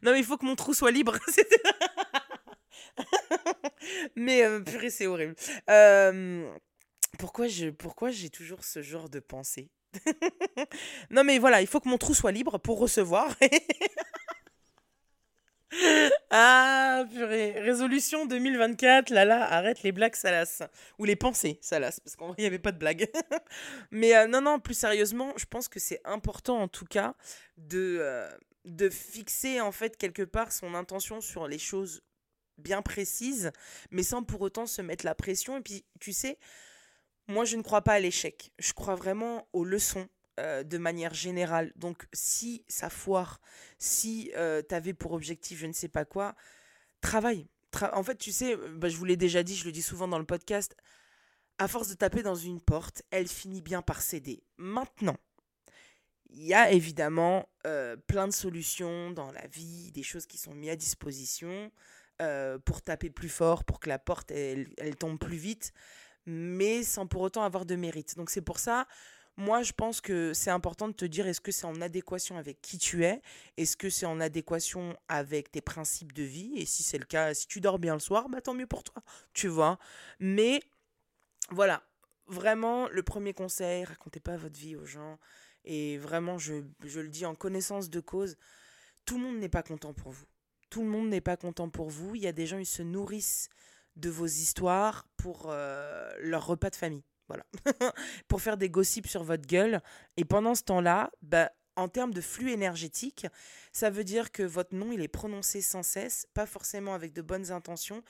non, 0.01 0.11
mais 0.11 0.19
il 0.19 0.25
faut 0.25 0.37
que 0.37 0.45
mon 0.45 0.55
trou 0.55 0.73
soit 0.73 0.91
libre. 0.91 1.17
mais 4.15 4.43
euh, 4.43 4.61
purée, 4.61 4.89
c'est 4.89 5.07
horrible. 5.07 5.35
Euh, 5.69 6.51
pourquoi 7.17 7.47
j'ai 7.47 8.29
toujours 8.29 8.63
ce 8.63 8.81
genre 8.81 9.09
de 9.09 9.19
pensée? 9.19 9.69
non, 11.09 11.23
mais 11.23 11.39
voilà, 11.39 11.61
il 11.61 11.67
faut 11.67 11.79
que 11.79 11.89
mon 11.89 11.97
trou 11.97 12.13
soit 12.13 12.31
libre 12.31 12.57
pour 12.57 12.79
recevoir. 12.79 13.33
ah, 16.31 17.05
purée. 17.11 17.59
Résolution 17.59 18.25
2024, 18.25 19.09
là, 19.09 19.25
là, 19.25 19.51
arrête 19.51 19.83
les 19.83 19.91
blagues 19.91 20.15
salaces. 20.15 20.63
Ou 20.99 21.05
les 21.05 21.15
pensées 21.15 21.59
salaces, 21.61 21.99
parce 21.99 22.15
qu'en 22.15 22.27
vrai, 22.27 22.35
il 22.39 22.41
n'y 22.41 22.47
avait 22.47 22.59
pas 22.59 22.71
de 22.71 22.77
blagues. 22.77 23.09
mais 23.91 24.15
euh, 24.15 24.27
non, 24.27 24.41
non, 24.41 24.59
plus 24.59 24.75
sérieusement, 24.75 25.33
je 25.37 25.45
pense 25.45 25.67
que 25.67 25.79
c'est 25.79 26.01
important, 26.05 26.61
en 26.61 26.67
tout 26.67 26.85
cas, 26.85 27.15
de, 27.57 27.97
euh, 27.99 28.29
de 28.65 28.89
fixer, 28.89 29.61
en 29.61 29.71
fait, 29.71 29.97
quelque 29.97 30.23
part 30.23 30.51
son 30.51 30.73
intention 30.73 31.21
sur 31.21 31.47
les 31.47 31.59
choses 31.59 32.01
bien 32.57 32.81
précises, 32.81 33.51
mais 33.91 34.03
sans 34.03 34.23
pour 34.23 34.41
autant 34.41 34.65
se 34.65 34.81
mettre 34.81 35.05
la 35.05 35.15
pression. 35.15 35.57
Et 35.57 35.61
puis, 35.61 35.85
tu 35.99 36.13
sais, 36.13 36.39
moi, 37.27 37.45
je 37.45 37.57
ne 37.57 37.61
crois 37.61 37.81
pas 37.81 37.93
à 37.93 37.99
l'échec. 37.99 38.51
Je 38.57 38.73
crois 38.73 38.95
vraiment 38.95 39.47
aux 39.53 39.65
leçons 39.65 40.07
euh, 40.39 40.63
de 40.63 40.77
manière 40.77 41.13
générale. 41.13 41.73
Donc, 41.75 42.07
si 42.13 42.63
ça 42.67 42.89
foire, 42.89 43.41
si 43.79 44.31
euh, 44.35 44.61
tu 44.67 44.75
avais 44.75 44.93
pour 44.93 45.13
objectif 45.13 45.59
je 45.59 45.65
ne 45.65 45.73
sais 45.73 45.87
pas 45.89 46.05
quoi, 46.05 46.35
travaille. 47.01 47.47
en 47.93 48.03
fait, 48.03 48.17
tu 48.17 48.31
sais, 48.31 48.55
euh, 48.55 48.69
bah, 48.77 48.87
je 48.87 48.97
vous 48.97 49.05
l'ai 49.05 49.17
déjà 49.17 49.43
dit, 49.43 49.55
je 49.55 49.65
le 49.65 49.71
dis 49.71 49.81
souvent 49.81 50.07
dans 50.07 50.19
le 50.19 50.25
podcast, 50.25 50.75
à 51.57 51.67
force 51.67 51.89
de 51.89 51.95
taper 51.95 52.21
dans 52.21 52.35
une 52.35 52.61
porte, 52.61 53.01
elle 53.09 53.27
finit 53.27 53.61
bien 53.61 53.81
par 53.81 54.01
céder. 54.01 54.43
Maintenant, 54.57 55.17
il 56.29 56.45
y 56.45 56.53
a 56.53 56.71
évidemment 56.71 57.49
plein 58.05 58.27
de 58.27 58.33
solutions 58.33 59.11
dans 59.11 59.31
la 59.31 59.47
vie, 59.47 59.91
des 59.91 60.03
choses 60.03 60.27
qui 60.27 60.37
sont 60.37 60.53
mises 60.53 60.69
à 60.69 60.75
disposition 60.75 61.71
pour 62.65 62.81
taper 62.83 63.09
plus 63.09 63.29
fort, 63.29 63.63
pour 63.63 63.79
que 63.79 63.89
la 63.89 63.97
porte, 63.97 64.29
elle 64.29 64.95
tombe 64.99 65.17
plus 65.17 65.37
vite 65.37 65.73
mais 66.27 66.83
sans 66.83 67.07
pour 67.07 67.21
autant 67.21 67.41
avoir 67.41 67.65
de 67.65 67.75
mérite. 67.75 68.15
Donc 68.15 68.29
c'est 68.29 68.41
pour 68.41 68.59
ça, 68.59 68.87
moi 69.37 69.63
je 69.63 69.73
pense 69.73 70.01
que 70.01 70.33
c'est 70.33 70.51
important 70.51 70.87
de 70.87 70.93
te 70.93 71.05
dire 71.05 71.25
est-ce 71.25 71.41
que 71.41 71.51
c'est 71.51 71.65
en 71.65 71.81
adéquation 71.81 72.37
avec 72.37 72.61
qui 72.61 72.77
tu 72.77 73.03
es, 73.03 73.21
est-ce 73.57 73.75
que 73.75 73.89
c'est 73.89 74.05
en 74.05 74.19
adéquation 74.19 74.95
avec 75.07 75.51
tes 75.51 75.61
principes 75.61 76.13
de 76.13 76.23
vie, 76.23 76.53
et 76.55 76.65
si 76.65 76.83
c'est 76.83 76.99
le 76.99 77.05
cas, 77.05 77.33
si 77.33 77.47
tu 77.47 77.61
dors 77.61 77.79
bien 77.79 77.95
le 77.95 77.99
soir, 77.99 78.29
bah 78.29 78.41
tant 78.41 78.53
mieux 78.53 78.67
pour 78.67 78.83
toi, 78.83 79.01
tu 79.33 79.47
vois? 79.47 79.79
Mais 80.19 80.61
voilà, 81.49 81.81
vraiment 82.27 82.87
le 82.89 83.01
premier 83.01 83.33
conseil, 83.33 83.85
racontez 83.85 84.19
pas 84.19 84.37
votre 84.37 84.59
vie 84.59 84.75
aux 84.75 84.85
gens, 84.85 85.17
et 85.65 85.97
vraiment 85.97 86.37
je, 86.37 86.63
je 86.83 86.99
le 86.99 87.09
dis 87.09 87.25
en 87.25 87.35
connaissance 87.35 87.89
de 87.89 87.99
cause, 87.99 88.37
tout 89.05 89.17
le 89.17 89.23
monde 89.23 89.37
n'est 89.37 89.49
pas 89.49 89.63
content 89.63 89.93
pour 89.93 90.11
vous. 90.11 90.25
Tout 90.69 90.81
le 90.81 90.89
monde 90.89 91.07
n'est 91.07 91.21
pas 91.21 91.37
content 91.37 91.69
pour 91.69 91.89
vous. 91.89 92.15
Il 92.15 92.21
y 92.21 92.27
a 92.27 92.33
des 92.33 92.45
gens, 92.45 92.57
ils 92.57 92.65
se 92.65 92.83
nourrissent 92.83 93.47
de 93.95 94.09
vos 94.09 94.25
histoires 94.25 95.07
pour 95.27 95.47
euh, 95.49 96.09
leur 96.19 96.45
repas 96.45 96.69
de 96.69 96.77
famille. 96.77 97.03
Voilà. 97.27 97.43
pour 98.29 98.41
faire 98.41 98.55
des 98.55 98.69
gossips 98.69 99.07
sur 99.07 99.25
votre 99.25 99.45
gueule. 99.45 99.81
Et 100.15 100.23
pendant 100.23 100.55
ce 100.55 100.63
temps-là, 100.63 101.11
bah, 101.21 101.51
en 101.75 101.89
termes 101.89 102.13
de 102.13 102.21
flux 102.21 102.51
énergétique, 102.51 103.27
ça 103.73 103.89
veut 103.89 104.05
dire 104.05 104.31
que 104.31 104.43
votre 104.43 104.73
nom, 104.73 104.93
il 104.93 105.01
est 105.01 105.09
prononcé 105.09 105.61
sans 105.61 105.83
cesse, 105.83 106.27
pas 106.33 106.45
forcément 106.45 106.93
avec 106.93 107.11
de 107.11 107.21
bonnes 107.21 107.51
intentions. 107.51 108.03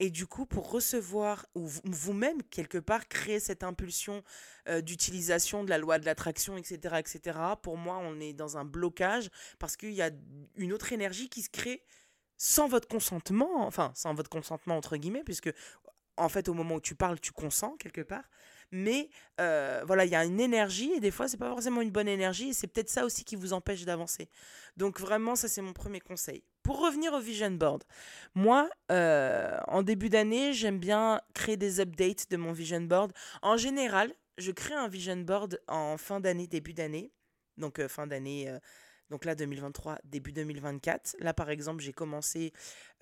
Et 0.00 0.08
du 0.08 0.26
coup, 0.26 0.46
pour 0.46 0.70
recevoir, 0.70 1.44
ou 1.54 1.68
vous-même, 1.84 2.42
quelque 2.44 2.78
part, 2.78 3.08
créer 3.08 3.40
cette 3.40 3.62
impulsion 3.62 4.24
euh, 4.66 4.80
d'utilisation 4.80 5.64
de 5.64 5.68
la 5.68 5.76
loi 5.76 5.98
de 5.98 6.06
l'attraction, 6.06 6.56
etc., 6.56 6.96
etc., 6.98 7.38
pour 7.60 7.76
moi, 7.76 7.98
on 7.98 8.20
est 8.20 8.32
dans 8.32 8.56
un 8.56 8.64
blocage 8.64 9.28
parce 9.58 9.76
qu'il 9.76 9.92
y 9.92 10.00
a 10.00 10.10
une 10.56 10.72
autre 10.72 10.94
énergie 10.94 11.28
qui 11.28 11.42
se 11.42 11.50
crée 11.50 11.84
sans 12.38 12.68
votre 12.68 12.88
consentement, 12.88 13.66
enfin 13.66 13.92
sans 13.94 14.14
votre 14.14 14.30
consentement 14.30 14.76
entre 14.76 14.96
guillemets, 14.96 15.24
puisque 15.24 15.52
en 16.16 16.28
fait 16.28 16.48
au 16.48 16.54
moment 16.54 16.76
où 16.76 16.80
tu 16.80 16.94
parles, 16.94 17.20
tu 17.20 17.32
consens 17.32 17.76
quelque 17.78 18.00
part. 18.00 18.24
Mais 18.70 19.08
euh, 19.40 19.82
voilà, 19.86 20.04
il 20.04 20.10
y 20.10 20.16
a 20.16 20.24
une 20.24 20.40
énergie 20.40 20.90
et 20.92 21.00
des 21.00 21.10
fois 21.10 21.28
c'est 21.28 21.36
pas 21.36 21.48
forcément 21.48 21.80
une 21.80 21.90
bonne 21.90 22.08
énergie 22.08 22.48
et 22.48 22.52
c'est 22.52 22.66
peut-être 22.66 22.88
ça 22.88 23.04
aussi 23.04 23.24
qui 23.24 23.36
vous 23.36 23.52
empêche 23.52 23.84
d'avancer. 23.84 24.28
Donc 24.76 25.00
vraiment 25.00 25.36
ça 25.36 25.48
c'est 25.48 25.62
mon 25.62 25.72
premier 25.72 26.00
conseil. 26.00 26.42
Pour 26.62 26.80
revenir 26.80 27.12
au 27.12 27.20
vision 27.20 27.50
board, 27.50 27.84
moi 28.34 28.68
euh, 28.90 29.56
en 29.68 29.82
début 29.82 30.08
d'année 30.08 30.52
j'aime 30.52 30.78
bien 30.78 31.20
créer 31.34 31.56
des 31.56 31.80
updates 31.80 32.30
de 32.30 32.36
mon 32.36 32.52
vision 32.52 32.80
board. 32.80 33.12
En 33.42 33.56
général, 33.56 34.12
je 34.38 34.50
crée 34.50 34.74
un 34.74 34.88
vision 34.88 35.18
board 35.18 35.60
en 35.68 35.96
fin 35.96 36.20
d'année, 36.20 36.46
début 36.46 36.74
d'année. 36.74 37.12
Donc 37.58 37.78
euh, 37.78 37.86
fin 37.86 38.06
d'année 38.06 38.52
donc 39.10 39.26
là, 39.26 39.34
2023, 39.34 39.98
début 40.02 40.32
2024. 40.32 41.16
Là, 41.20 41.34
par 41.34 41.50
exemple, 41.50 41.82
j'ai 41.82 41.92
commencé 41.92 42.52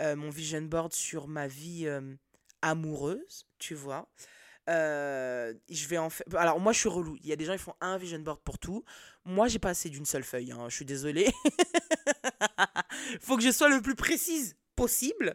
mon 0.01 0.29
vision 0.31 0.61
board 0.61 0.93
sur 0.93 1.29
ma 1.29 1.47
vie 1.47 1.89
amoureuse, 2.63 3.47
tu 3.59 3.75
vois. 3.75 4.09
Euh, 4.71 5.55
je 5.69 5.89
vais 5.89 5.99
en 5.99 6.09
faire. 6.09 6.27
Alors, 6.37 6.61
moi, 6.61 6.73
je 6.73 6.79
suis 6.79 6.89
relou. 6.89 7.17
Il 7.21 7.27
y 7.27 7.33
a 7.33 7.37
des 7.37 7.45
gens 7.45 7.53
qui 7.53 7.63
font 7.63 7.75
un 7.81 7.99
vision 7.99 8.21
board 8.21 8.41
pour 8.43 8.59
tout. 8.59 8.85
Moi, 9.25 9.49
j'ai 9.49 9.59
pas 9.59 9.71
assez 9.71 9.91
d'une 9.91 10.07
seule 10.07 10.25
feuille. 10.25 10.53
Hein. 10.53 10.67
Je 10.69 10.77
suis 10.77 10.85
désolée. 10.85 11.31
faut 13.21 13.37
que 13.37 13.43
je 13.43 13.51
sois 13.51 13.69
le 13.69 13.83
plus 13.83 13.97
précise 13.97 14.57
possible. 14.77 15.35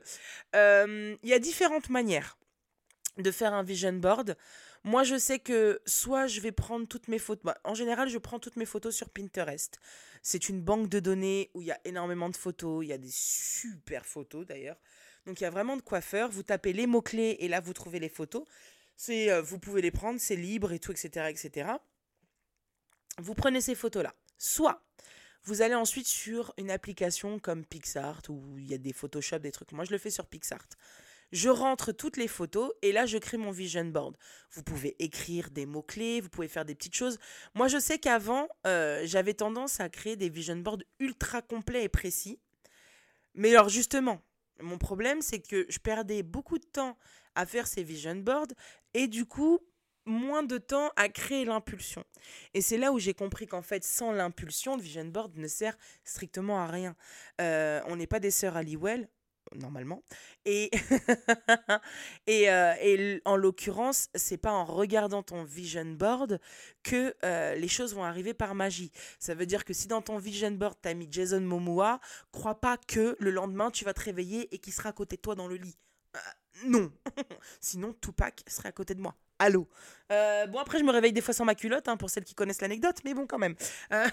Il 0.54 1.18
y 1.24 1.34
a 1.34 1.40
différentes 1.40 1.90
manières 1.90 2.38
de 3.18 3.32
faire 3.32 3.54
un 3.54 3.64
vision 3.64 3.94
board. 3.94 4.38
Moi, 4.84 5.04
je 5.04 5.18
sais 5.18 5.40
que 5.40 5.82
soit 5.86 6.28
je 6.28 6.40
vais 6.40 6.52
prendre 6.52 6.88
toutes 6.88 7.08
mes 7.08 7.20
photos. 7.20 7.44
Bah, 7.44 7.58
en 7.64 7.74
général, 7.74 8.10
je 8.10 8.18
prends 8.18 8.40
toutes 8.40 8.56
mes 8.56 8.66
photos 8.66 8.96
sur 8.96 9.10
Pinterest. 9.10 9.80
C'est 10.22 10.50
une 10.50 10.62
banque 10.62 10.88
de 10.88 11.00
données 11.00 11.52
où 11.54 11.62
il 11.62 11.68
y 11.68 11.72
a 11.72 11.80
énormément 11.84 12.30
de 12.30 12.38
photos. 12.38 12.86
Il 12.86 12.88
y 12.90 12.94
a 12.94 12.98
des 12.98 13.12
super 13.12 14.06
photos 14.06 14.46
d'ailleurs. 14.46 14.78
Donc, 15.28 15.40
il 15.40 15.44
y 15.44 15.48
a 15.48 15.52
vraiment 15.52 15.78
de 15.78 15.84
faire. 16.02 16.30
Vous 16.30 16.42
tapez 16.42 16.74
les 16.74 16.88
mots-clés 16.88 17.38
et 17.40 17.48
là, 17.48 17.60
vous 17.60 17.74
trouvez 17.74 18.00
les 18.00 18.10
photos. 18.10 18.44
C'est, 18.96 19.32
euh, 19.32 19.44
vous 19.44 19.60
pouvez 19.60 19.84
les 19.84 19.92
prendre, 19.92 20.20
c'est 20.20 20.36
libre 20.36 20.72
et 20.72 20.80
tout, 20.80 20.92
etc., 20.92 21.28
etc. 21.30 21.70
Vous 23.20 23.36
prenez 23.36 23.62
ces 23.62 23.76
photos-là. 23.76 24.16
Soit 24.40 24.82
vous 25.44 25.62
allez 25.62 25.76
ensuite 25.76 26.08
sur 26.08 26.54
une 26.58 26.72
application 26.72 27.40
comme 27.40 27.64
PixArt 27.64 28.24
où 28.28 28.58
il 28.58 28.68
y 28.68 28.74
a 28.74 28.78
des 28.78 28.92
Photoshop, 28.92 29.40
des 29.40 29.52
trucs. 29.52 29.72
Moi, 29.72 29.86
je 29.86 29.92
le 29.92 29.98
fais 29.98 30.10
sur 30.10 30.26
PixArt 30.26 30.68
je 31.32 31.50
rentre 31.50 31.92
toutes 31.92 32.18
les 32.18 32.28
photos 32.28 32.72
et 32.82 32.92
là 32.92 33.06
je 33.06 33.18
crée 33.18 33.38
mon 33.38 33.52
vision 33.52 33.86
board. 33.86 34.16
Vous 34.52 34.64
pouvez 34.64 34.96
écrire 35.04 35.50
des 35.52 35.66
mots-clés, 35.66 36.22
vous 36.22 36.30
pouvez 36.30 36.48
faire 36.48 36.66
des 36.66 36.76
petites 36.76 36.96
choses. 36.96 37.20
Moi 37.54 37.68
je 37.68 37.78
sais 37.78 38.00
qu'avant 38.00 38.48
euh, 38.66 39.02
j'avais 39.06 39.34
tendance 39.34 39.80
à 39.80 39.90
créer 39.90 40.16
des 40.16 40.30
vision 40.30 40.58
boards 40.58 40.84
ultra 41.00 41.42
complets 41.42 41.84
et 41.84 41.90
précis. 41.90 42.40
Mais 43.34 43.52
alors 43.52 43.70
justement, 43.70 44.22
mon 44.62 44.78
problème 44.78 45.22
c'est 45.22 45.40
que 45.40 45.66
je 45.70 45.80
perdais 45.80 46.24
beaucoup 46.24 46.58
de 46.58 46.66
temps 46.66 46.98
à 47.36 47.46
faire 47.46 47.68
ces 47.68 47.84
vision 47.84 48.16
boards 48.16 48.48
et 48.94 49.08
du 49.08 49.26
coup 49.26 49.60
moins 50.08 50.44
de 50.44 50.58
temps 50.58 50.92
à 50.96 51.10
créer 51.10 51.46
l'impulsion. 51.46 52.04
Et 52.54 52.62
c'est 52.62 52.78
là 52.78 52.92
où 52.92 53.00
j'ai 53.00 53.14
compris 53.14 53.46
qu'en 53.46 53.62
fait, 53.62 53.84
sans 53.84 54.12
l'impulsion, 54.12 54.78
le 54.78 54.82
vision 54.82 55.06
board 55.06 55.36
ne 55.36 55.48
sert 55.48 55.78
strictement 56.04 56.60
à 56.60 56.68
rien. 56.68 56.96
Euh, 57.42 57.82
on 57.88 57.98
n'est 57.98 58.08
pas 58.08 58.20
des 58.20 58.32
sœurs 58.32 58.56
Halliwell, 58.56 59.10
normalement. 59.56 60.04
Et, 60.46 60.72
et, 62.28 62.50
euh, 62.50 63.20
en 63.26 63.36
l'occurrence, 63.36 64.10
c'est 64.16 64.38
pas 64.38 64.52
en 64.52 64.66
regardant 64.66 65.24
ton 65.24 65.44
vision 65.44 65.86
board 65.86 66.40
que 66.84 67.16
euh, 67.24 67.56
les 67.56 67.68
choses 67.68 67.94
vont 67.96 68.04
arriver 68.04 68.34
par 68.34 68.56
magie. 68.56 68.92
Ça 69.20 69.34
veut 69.36 69.46
dire 69.46 69.66
que 69.66 69.74
si 69.74 69.88
dans 69.88 70.02
ton 70.02 70.18
vision 70.18 70.52
board, 70.52 70.76
tu 70.82 70.90
as 70.90 70.94
mis 70.94 71.08
Jason 71.10 71.42
Momoa, 71.42 72.00
crois 72.32 72.60
pas 72.60 72.78
que 72.78 73.16
le 73.20 73.32
lendemain, 73.32 73.72
tu 73.72 73.86
vas 73.86 73.94
te 73.94 74.02
réveiller 74.02 74.54
et 74.54 74.60
qu'il 74.60 74.74
sera 74.74 74.90
à 74.90 74.94
côté 74.94 75.16
de 75.16 75.22
toi 75.22 75.36
dans 75.36 75.48
le 75.48 75.56
lit. 75.56 75.78
Non. 76.66 76.92
Sinon, 77.62 77.94
Tupac 78.02 78.44
serait 78.48 78.70
à 78.70 78.72
côté 78.72 78.96
de 78.96 79.02
moi. 79.02 79.16
Allô. 79.40 79.68
Euh, 80.12 80.48
bon, 80.48 80.60
après, 80.60 80.80
je 80.80 80.84
me 80.84 80.92
réveille 80.92 81.14
des 81.14 81.22
fois 81.22 81.34
sans 81.34 81.46
ma 81.46 81.56
culotte, 81.56 81.88
hein, 81.88 81.98
pour 81.98 82.10
celles 82.10 82.24
qui 82.24 82.34
connaissent 82.34 82.62
l'anecdote, 82.62 82.98
mais 83.04 83.14
bon, 83.14 83.28
quand 83.28 83.38
même. 83.38 83.56
Euh, 83.92 84.08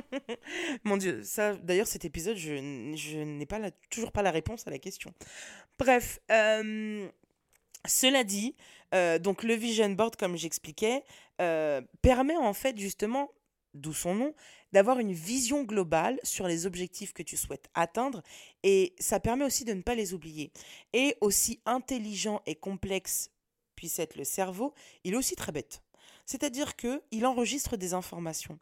mon 0.84 0.96
Dieu, 0.96 1.22
ça, 1.22 1.54
d'ailleurs, 1.54 1.86
cet 1.86 2.04
épisode, 2.04 2.36
je, 2.36 2.56
je 2.96 3.18
n'ai 3.18 3.46
pas 3.46 3.58
toujours 3.90 4.12
pas 4.12 4.22
la 4.22 4.30
réponse 4.30 4.66
à 4.66 4.70
la 4.70 4.78
question. 4.78 5.12
Bref, 5.78 6.18
euh, 6.30 7.08
cela 7.86 8.24
dit, 8.24 8.56
donc 9.20 9.44
le 9.44 9.54
vision 9.54 9.90
board, 9.90 10.16
comme 10.16 10.36
j'expliquais, 10.36 11.04
permet 12.02 12.36
en 12.36 12.52
fait 12.52 12.76
justement, 12.76 13.30
d'où 13.72 13.92
son 13.92 14.14
nom, 14.14 14.34
d'avoir 14.72 14.98
une 14.98 15.12
vision 15.12 15.64
globale 15.64 16.18
sur 16.22 16.46
les 16.46 16.66
objectifs 16.66 17.12
que 17.12 17.22
tu 17.22 17.36
souhaites 17.36 17.68
atteindre 17.74 18.22
et 18.62 18.94
ça 18.98 19.20
permet 19.20 19.44
aussi 19.44 19.64
de 19.64 19.74
ne 19.74 19.82
pas 19.82 19.94
les 19.94 20.14
oublier. 20.14 20.52
Et 20.92 21.16
aussi 21.20 21.60
intelligent 21.66 22.42
et 22.46 22.54
complexe 22.54 23.30
puisse 23.76 23.98
être 23.98 24.16
le 24.16 24.24
cerveau, 24.24 24.74
il 25.04 25.14
est 25.14 25.16
aussi 25.16 25.36
très 25.36 25.52
bête. 25.52 25.82
C'est-à-dire 26.26 26.76
que 26.76 27.02
il 27.10 27.26
enregistre 27.26 27.76
des 27.76 27.94
informations. 27.94 28.58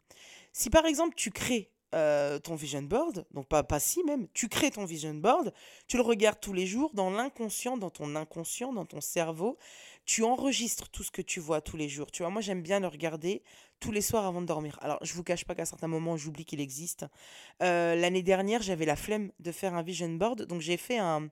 Si 0.53 0.69
par 0.69 0.85
exemple 0.85 1.15
tu 1.15 1.31
crées 1.31 1.71
euh, 1.95 2.37
ton 2.39 2.55
vision 2.55 2.81
board, 2.83 3.25
donc 3.31 3.47
pas, 3.47 3.63
pas 3.63 3.79
si 3.79 4.03
même, 4.03 4.27
tu 4.33 4.47
crées 4.47 4.71
ton 4.71 4.85
vision 4.85 5.13
board, 5.13 5.53
tu 5.87 5.97
le 5.97 6.03
regardes 6.03 6.39
tous 6.39 6.53
les 6.53 6.67
jours 6.67 6.91
dans 6.93 7.09
l'inconscient, 7.09 7.77
dans 7.77 7.89
ton 7.89 8.15
inconscient, 8.15 8.73
dans 8.73 8.85
ton 8.85 9.01
cerveau, 9.01 9.57
tu 10.05 10.23
enregistres 10.23 10.89
tout 10.89 11.03
ce 11.03 11.11
que 11.11 11.21
tu 11.21 11.39
vois 11.39 11.61
tous 11.61 11.77
les 11.77 11.89
jours. 11.89 12.11
Tu 12.11 12.23
vois, 12.23 12.31
moi 12.31 12.41
j'aime 12.41 12.61
bien 12.61 12.79
le 12.79 12.87
regarder 12.87 13.43
tous 13.79 13.91
les 13.91 14.01
soirs 14.01 14.25
avant 14.25 14.41
de 14.41 14.45
dormir. 14.45 14.77
Alors 14.81 14.99
je 15.01 15.13
vous 15.13 15.23
cache 15.23 15.45
pas 15.45 15.55
qu'à 15.55 15.65
certains 15.65 15.87
moments 15.87 16.17
j'oublie 16.17 16.45
qu'il 16.45 16.61
existe. 16.61 17.05
Euh, 17.63 17.95
l'année 17.95 18.23
dernière 18.23 18.61
j'avais 18.61 18.85
la 18.85 18.95
flemme 18.95 19.31
de 19.39 19.51
faire 19.51 19.73
un 19.73 19.83
vision 19.83 20.09
board, 20.09 20.43
donc 20.43 20.61
j'ai 20.61 20.77
fait 20.77 20.97
un, 20.97 21.29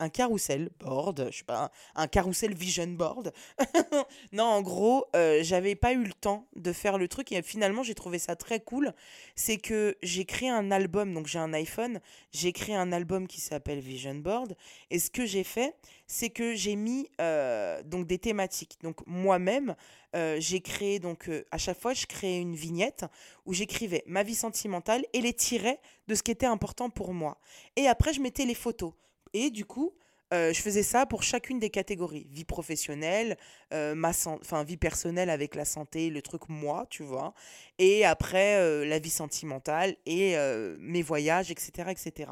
un 0.00 0.08
carrousel 0.08 0.70
board, 0.80 1.28
je 1.30 1.38
sais 1.38 1.44
pas, 1.44 1.70
un, 1.94 2.06
carrousel 2.06 2.54
vision 2.54 2.86
board. 2.88 3.32
non, 4.32 4.44
en 4.44 4.62
gros, 4.62 5.06
euh, 5.14 5.40
j'avais 5.42 5.76
pas 5.76 5.92
eu 5.92 6.02
le 6.02 6.12
temps 6.12 6.48
de 6.56 6.72
faire 6.72 6.98
le 6.98 7.08
truc 7.08 7.32
et 7.32 7.42
finalement 7.42 7.82
j'ai 7.82 7.94
trouvé 7.94 8.18
ça 8.18 8.36
très 8.36 8.60
cool. 8.60 8.92
C'est 9.36 9.58
que 9.58 9.96
j'ai 10.02 10.24
créé 10.24 10.48
un 10.48 10.70
album, 10.70 11.14
donc 11.14 11.26
j'ai 11.26 11.38
un 11.38 11.52
iPhone, 11.52 12.00
j'ai 12.32 12.52
créé 12.52 12.74
un 12.74 12.92
album 12.92 13.28
qui 13.28 13.40
s'appelle 13.40 13.80
Vision 13.80 14.16
Board 14.16 14.56
et 14.90 14.98
ce 14.98 15.10
que 15.10 15.26
j'ai 15.26 15.44
fait, 15.44 15.76
c'est 16.06 16.30
que 16.30 16.54
j'ai 16.54 16.76
mis 16.76 17.08
euh, 17.20 17.82
donc 17.84 18.06
des 18.06 18.18
thématiques. 18.18 18.78
Donc 18.82 18.98
moi-même, 19.06 19.76
euh, 20.16 20.36
j'ai 20.40 20.60
créé 20.60 20.98
donc 20.98 21.30
à 21.50 21.58
chaque 21.58 21.78
fois 21.78 21.94
je 21.94 22.06
créais 22.06 22.40
une 22.40 22.56
vignette 22.56 23.04
où 23.46 23.52
j'écrivais 23.52 24.02
ma 24.06 24.22
vie 24.22 24.34
sentimentale 24.34 25.04
et 25.12 25.20
les 25.20 25.32
tirets 25.32 25.80
de 26.08 26.14
ce 26.14 26.22
qui 26.22 26.32
était 26.32 26.46
important 26.46 26.90
pour 26.90 27.14
moi. 27.14 27.38
Et 27.76 27.86
après 27.86 28.12
je 28.12 28.20
mettais 28.20 28.44
les 28.44 28.54
photos. 28.54 28.92
Et 29.34 29.50
du 29.50 29.66
coup, 29.66 29.92
euh, 30.32 30.52
je 30.52 30.60
faisais 30.60 30.82
ça 30.82 31.06
pour 31.06 31.22
chacune 31.22 31.58
des 31.58 31.70
catégories. 31.70 32.26
Vie 32.30 32.44
professionnelle, 32.44 33.36
euh, 33.72 33.94
ma 33.94 34.10
enfin, 34.26 34.64
vie 34.64 34.76
personnelle 34.76 35.30
avec 35.30 35.54
la 35.54 35.64
santé, 35.64 36.08
le 36.08 36.22
truc 36.22 36.48
moi, 36.48 36.86
tu 36.88 37.02
vois. 37.02 37.34
Et 37.78 38.04
après, 38.04 38.56
euh, 38.56 38.84
la 38.84 38.98
vie 38.98 39.10
sentimentale 39.10 39.96
et 40.06 40.36
mes 40.78 41.02
voyages, 41.02 41.50
etc. 41.50 41.90
etc. 41.90 42.30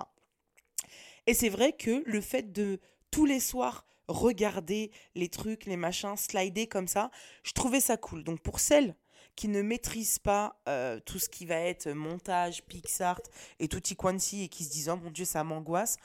Et 1.26 1.34
c'est 1.34 1.48
vrai 1.48 1.72
que 1.72 2.02
le 2.06 2.20
fait 2.20 2.52
de 2.52 2.80
tous 3.10 3.26
les 3.26 3.40
soirs 3.40 3.86
regarder 4.08 4.90
les 5.14 5.28
trucs, 5.28 5.66
les 5.66 5.76
machins, 5.76 6.16
slider 6.16 6.66
comme 6.66 6.88
ça, 6.88 7.10
je 7.44 7.52
trouvais 7.52 7.80
ça 7.80 7.96
cool. 7.96 8.24
Donc 8.24 8.40
pour 8.40 8.58
celles 8.58 8.96
qui 9.36 9.48
ne 9.48 9.62
maîtrisent 9.62 10.18
pas 10.18 10.60
tout 11.06 11.18
ce 11.18 11.28
qui 11.28 11.46
va 11.46 11.56
être 11.56 11.88
montage, 11.90 12.64
Pixart 12.64 13.22
et 13.60 13.68
tutti 13.68 13.94
quanti 13.94 14.44
et 14.44 14.48
qui 14.48 14.64
se 14.64 14.70
disent 14.70 14.88
oh 14.88 14.96
mon 14.96 15.10
dieu 15.10 15.24
ça 15.24 15.44
m'angoisse, 15.44 15.96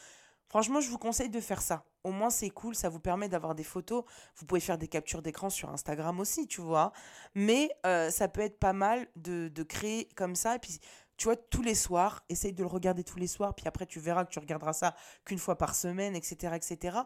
Franchement, 0.49 0.79
je 0.79 0.89
vous 0.89 0.97
conseille 0.97 1.29
de 1.29 1.41
faire 1.41 1.61
ça. 1.61 1.85
Au 2.03 2.11
moins, 2.11 2.29
c'est 2.29 2.49
cool, 2.49 2.73
ça 2.73 2.87
vous 2.87 2.99
permet 2.99 3.27
d'avoir 3.27 3.53
des 3.53 3.63
photos. 3.63 4.03
Vous 4.35 4.45
pouvez 4.45 4.61
faire 4.61 4.77
des 4.77 4.87
captures 4.87 5.21
d'écran 5.21 5.49
sur 5.49 5.69
Instagram 5.69 6.19
aussi, 6.19 6.47
tu 6.47 6.61
vois. 6.61 6.93
Mais 7.35 7.69
euh, 7.85 8.09
ça 8.09 8.29
peut 8.29 8.41
être 8.41 8.59
pas 8.59 8.73
mal 8.73 9.07
de, 9.17 9.49
créer 9.63 10.07
comme 10.15 10.35
ça. 10.35 10.55
Et 10.55 10.59
puis, 10.59 10.79
tu 11.17 11.25
vois, 11.25 11.35
tous 11.35 11.61
les 11.61 11.75
soirs, 11.75 12.23
essaye 12.29 12.53
de 12.53 12.61
le 12.61 12.67
regarder 12.67 13.03
tous 13.03 13.19
les 13.19 13.27
soirs. 13.27 13.55
Puis 13.55 13.67
après, 13.67 13.85
tu 13.85 13.99
verras 13.99 14.23
que 14.23 14.31
tu 14.31 14.39
regarderas 14.39 14.73
ça 14.73 14.95
qu'une 15.25 15.39
fois 15.39 15.57
par 15.57 15.75
semaine, 15.75 16.15
etc., 16.15 16.55
etc. 16.55 16.99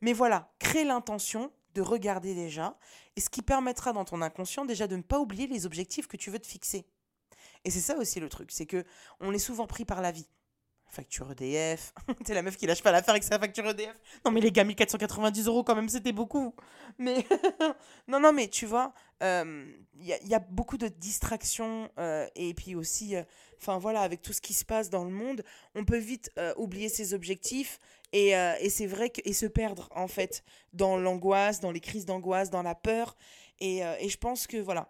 Mais 0.00 0.12
voilà, 0.12 0.50
crée 0.58 0.84
l'intention 0.84 1.52
de 1.74 1.82
regarder 1.82 2.34
déjà. 2.34 2.76
Et 3.14 3.20
ce 3.20 3.30
qui 3.30 3.42
permettra 3.42 3.92
dans 3.92 4.04
ton 4.04 4.22
inconscient 4.22 4.64
déjà 4.64 4.88
de 4.88 4.96
ne 4.96 5.02
pas 5.02 5.20
oublier 5.20 5.46
les 5.46 5.66
objectifs 5.66 6.08
que 6.08 6.16
tu 6.16 6.30
veux 6.30 6.38
te 6.40 6.46
fixer. 6.46 6.84
Et 7.64 7.70
c'est 7.70 7.80
ça 7.80 7.96
aussi 7.96 8.18
le 8.18 8.28
truc, 8.28 8.50
c'est 8.50 8.66
que 8.66 8.84
on 9.20 9.32
est 9.32 9.38
souvent 9.38 9.66
pris 9.66 9.84
par 9.84 10.00
la 10.00 10.10
vie 10.10 10.28
facture 10.88 11.30
EDF. 11.32 11.92
T'es 12.24 12.34
la 12.34 12.42
meuf 12.42 12.56
qui 12.56 12.66
lâche 12.66 12.82
pas 12.82 12.92
l'affaire 12.92 13.10
avec 13.10 13.22
sa 13.22 13.38
facture 13.38 13.66
EDF. 13.68 13.98
Non, 14.24 14.30
mais 14.30 14.40
les 14.40 14.50
gars, 14.50 14.64
1490 14.64 15.46
euros 15.46 15.64
quand 15.64 15.74
même, 15.74 15.88
c'était 15.88 16.12
beaucoup. 16.12 16.54
Mais 16.98 17.26
non, 18.08 18.20
non, 18.20 18.32
mais 18.32 18.48
tu 18.48 18.66
vois, 18.66 18.92
il 19.20 19.26
euh, 19.26 19.66
y, 20.00 20.34
a, 20.34 20.38
beaucoup 20.38 20.78
de 20.78 20.88
distractions. 20.88 21.90
Euh, 21.98 22.26
et 22.34 22.54
puis 22.54 22.74
aussi, 22.74 23.16
euh, 23.16 23.22
enfin 23.58 23.78
voilà, 23.78 24.02
avec 24.02 24.22
tout 24.22 24.32
ce 24.32 24.40
qui 24.40 24.54
se 24.54 24.64
passe 24.64 24.90
dans 24.90 25.04
le 25.04 25.10
monde, 25.10 25.44
on 25.74 25.84
peut 25.84 25.98
vite 25.98 26.30
oublier 26.56 26.88
ses 26.88 27.14
objectifs. 27.14 27.78
Et, 28.12 28.30
et 28.30 28.70
c'est 28.70 28.86
vrai 28.86 29.10
que. 29.10 29.20
Et 29.24 29.32
se 29.32 29.46
perdre, 29.46 29.88
en 29.94 30.08
fait, 30.08 30.42
dans 30.72 30.96
l'angoisse, 30.96 31.60
dans 31.60 31.70
les 31.70 31.80
crises 31.80 32.06
d'angoisse, 32.06 32.50
dans 32.50 32.62
la 32.62 32.74
peur. 32.74 33.16
Et, 33.60 33.78
et 33.78 34.08
je 34.08 34.16
pense 34.16 34.46
que, 34.46 34.56
voilà, 34.56 34.88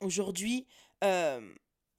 aujourd'hui 0.00 0.66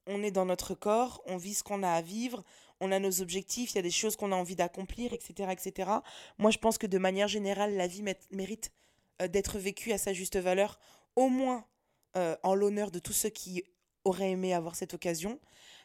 on 0.08 0.24
est 0.24 0.32
dans 0.32 0.46
notre 0.46 0.74
corps, 0.74 1.22
on 1.26 1.38
vit 1.38 1.54
ce 1.54 1.64
qu'on 1.64 1.84
a 1.84 1.90
à 1.90 2.02
vivre, 2.02 2.44
on 2.82 2.92
a 2.92 3.00
nos 3.00 3.22
objectifs, 3.22 3.72
il 3.72 3.76
y 3.76 3.80
a 3.80 3.84
des 3.84 3.92
choses 3.92 4.16
qu'on 4.18 4.32
a 4.32 4.36
envie 4.36 4.56
d'accomplir, 4.56 5.14
etc., 5.14 5.50
etc. 5.52 5.90
Moi, 6.40 6.52
je 6.52 6.58
pense 6.58 6.78
que 6.78 6.88
de 6.88 6.98
manière 6.98 7.28
générale, 7.28 7.76
la 7.76 7.88
vie 7.88 8.04
mérite 8.32 8.72
euh, 9.22 9.28
d'être 9.28 9.60
vécue 9.60 9.94
à 9.94 9.98
sa 9.98 10.14
juste 10.14 10.38
valeur, 10.38 10.80
au 11.16 11.30
moins 11.30 11.66
euh, 12.18 12.36
en 12.44 12.56
l'honneur 12.56 12.92
de 12.92 13.00
tous 13.00 13.14
ceux 13.14 13.30
qui 13.30 13.64
auraient 14.04 14.32
aimé 14.32 14.54
avoir 14.54 14.76
cette 14.76 14.96
occasion. 14.96 15.40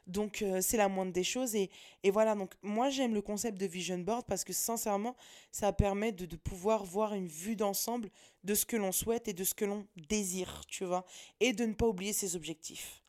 Donc, 0.06 0.40
euh, 0.40 0.60
c'est 0.62 0.78
la 0.78 0.88
moindre 0.88 1.12
des 1.12 1.24
choses. 1.24 1.54
Et, 1.54 1.70
voilà, 2.04 2.34
donc 2.34 2.54
moi, 2.62 2.88
j'aime 2.88 3.12
le 3.12 3.20
concept 3.20 3.58
de 3.58 3.66
vision 3.66 3.98
board 3.98 4.24
parce 4.26 4.44
que 4.44 4.54
sincèrement, 4.54 5.16
ça 5.52 5.72
permet 5.72 6.12
de, 6.12 6.24
de 6.24 6.36
pouvoir 6.36 6.84
voir 6.84 7.12
une 7.12 7.28
vue 7.28 7.56
d'ensemble 7.56 8.10
de 8.42 8.54
ce 8.54 8.64
que 8.64 8.76
l'on 8.76 8.92
souhaite 8.92 9.28
et 9.28 9.34
de 9.34 9.44
ce 9.44 9.52
que 9.52 9.66
l'on 9.66 9.86
désire, 10.08 10.62
tu 10.66 10.84
vois, 10.84 11.04
et 11.40 11.52
de 11.52 11.66
ne 11.66 11.74
pas 11.74 11.86
oublier 11.86 12.14
ses 12.14 12.36
objectifs. 12.36 13.02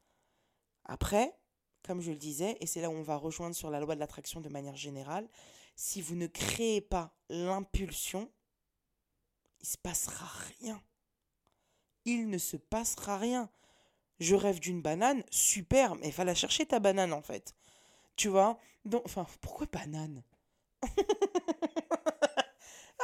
Après, 0.84 1.34
comme 1.88 2.02
je 2.02 2.12
le 2.12 2.18
disais, 2.18 2.58
et 2.60 2.68
c'est 2.68 2.82
là 2.82 2.90
où 2.90 2.94
on 2.94 3.02
va 3.02 3.16
rejoindre 3.16 3.56
sur 3.56 3.70
la 3.70 3.80
loi 3.80 3.96
de 3.96 4.00
l'attraction 4.00 4.42
de 4.42 4.50
manière 4.50 4.76
générale, 4.76 5.28
si 5.76 6.02
vous 6.02 6.16
ne 6.16 6.28
créez 6.28 6.82
pas 6.82 7.16
l'impulsion, 7.30 8.30
il 9.62 9.68
se 9.68 9.78
passera 9.78 10.28
rien. 10.60 10.82
Il 12.06 12.30
ne 12.30 12.38
se 12.38 12.58
passera 12.58 13.18
rien. 13.18 13.50
Je 14.20 14.36
rêve 14.36 14.60
d'une 14.60 14.82
banane, 14.82 15.24
super, 15.30 15.96
mais 15.96 16.10
va 16.12 16.24
la 16.24 16.36
chercher 16.36 16.66
ta 16.66 16.80
banane 16.80 17.14
en 17.14 17.22
fait. 17.22 17.56
Tu 18.16 18.28
vois? 18.28 18.60
Donc, 18.86 19.04
enfin, 19.06 19.26
pourquoi 19.42 19.68
banane? 19.72 20.24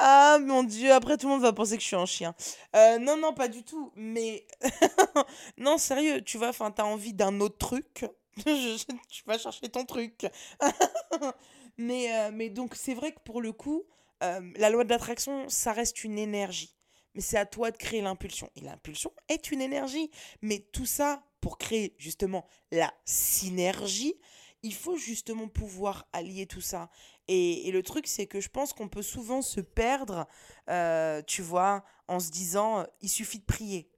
Ah 0.06 0.38
mon 0.42 0.64
dieu, 0.64 0.92
après 0.92 1.18
tout 1.18 1.28
le 1.28 1.34
monde 1.34 1.42
va 1.44 1.54
penser 1.54 1.78
que 1.78 1.82
je 1.82 1.88
suis 1.88 1.96
un 1.96 2.06
chien. 2.06 2.36
Euh, 2.76 2.98
non, 2.98 3.16
non, 3.16 3.34
pas 3.34 3.48
du 3.48 3.64
tout. 3.64 3.92
Mais 3.96 4.46
non, 5.58 5.78
sérieux, 5.78 6.22
tu 6.22 6.38
vois, 6.38 6.50
enfin, 6.50 6.72
t'as 6.72 6.84
envie 6.84 7.14
d'un 7.14 7.40
autre 7.40 7.58
truc. 7.58 8.06
tu 9.10 9.24
vas 9.26 9.38
chercher 9.38 9.70
ton 9.70 9.86
truc. 9.86 10.26
mais, 11.78 12.14
euh, 12.14 12.32
mais 12.34 12.50
donc, 12.50 12.76
c'est 12.76 12.94
vrai 12.94 13.12
que 13.12 13.20
pour 13.20 13.42
le 13.42 13.52
coup, 13.52 13.84
euh, 14.24 14.42
la 14.56 14.70
loi 14.70 14.84
de 14.84 14.90
l'attraction, 14.90 15.48
ça 15.50 15.74
reste 15.74 16.04
une 16.04 16.18
énergie. 16.18 16.76
Mais 17.16 17.22
c'est 17.22 17.38
à 17.38 17.46
toi 17.46 17.72
de 17.72 17.78
créer 17.78 18.02
l'impulsion. 18.02 18.50
Et 18.56 18.62
l'impulsion 18.62 19.12
est 19.30 19.52
une 19.52 19.62
énergie. 19.62 20.10
Mais 20.42 20.60
tout 20.72 20.86
ça, 20.86 21.24
pour 21.42 21.58
créer 21.58 21.96
justement 21.98 22.48
la 22.72 22.92
synergie, 23.06 24.16
il 24.64 24.74
faut 24.74 24.98
justement 24.98 25.48
pouvoir 25.48 26.08
allier 26.14 26.48
tout 26.48 26.62
ça. 26.62 26.90
Et, 27.28 27.70
le 27.72 27.84
truc, 27.84 28.08
c'est 28.08 28.28
que 28.28 28.40
je 28.40 28.50
pense 28.50 28.74
qu'on 28.74 28.90
peut 28.90 29.02
souvent 29.02 29.42
se 29.42 29.62
perdre, 29.62 30.28
euh, 30.70 31.22
tu 31.26 31.42
vois, 31.42 31.84
en 32.08 32.20
se 32.20 32.32
disant, 32.32 32.86
il 33.02 33.10
suffit 33.10 33.40
de 33.40 33.46
prier. 33.46 33.90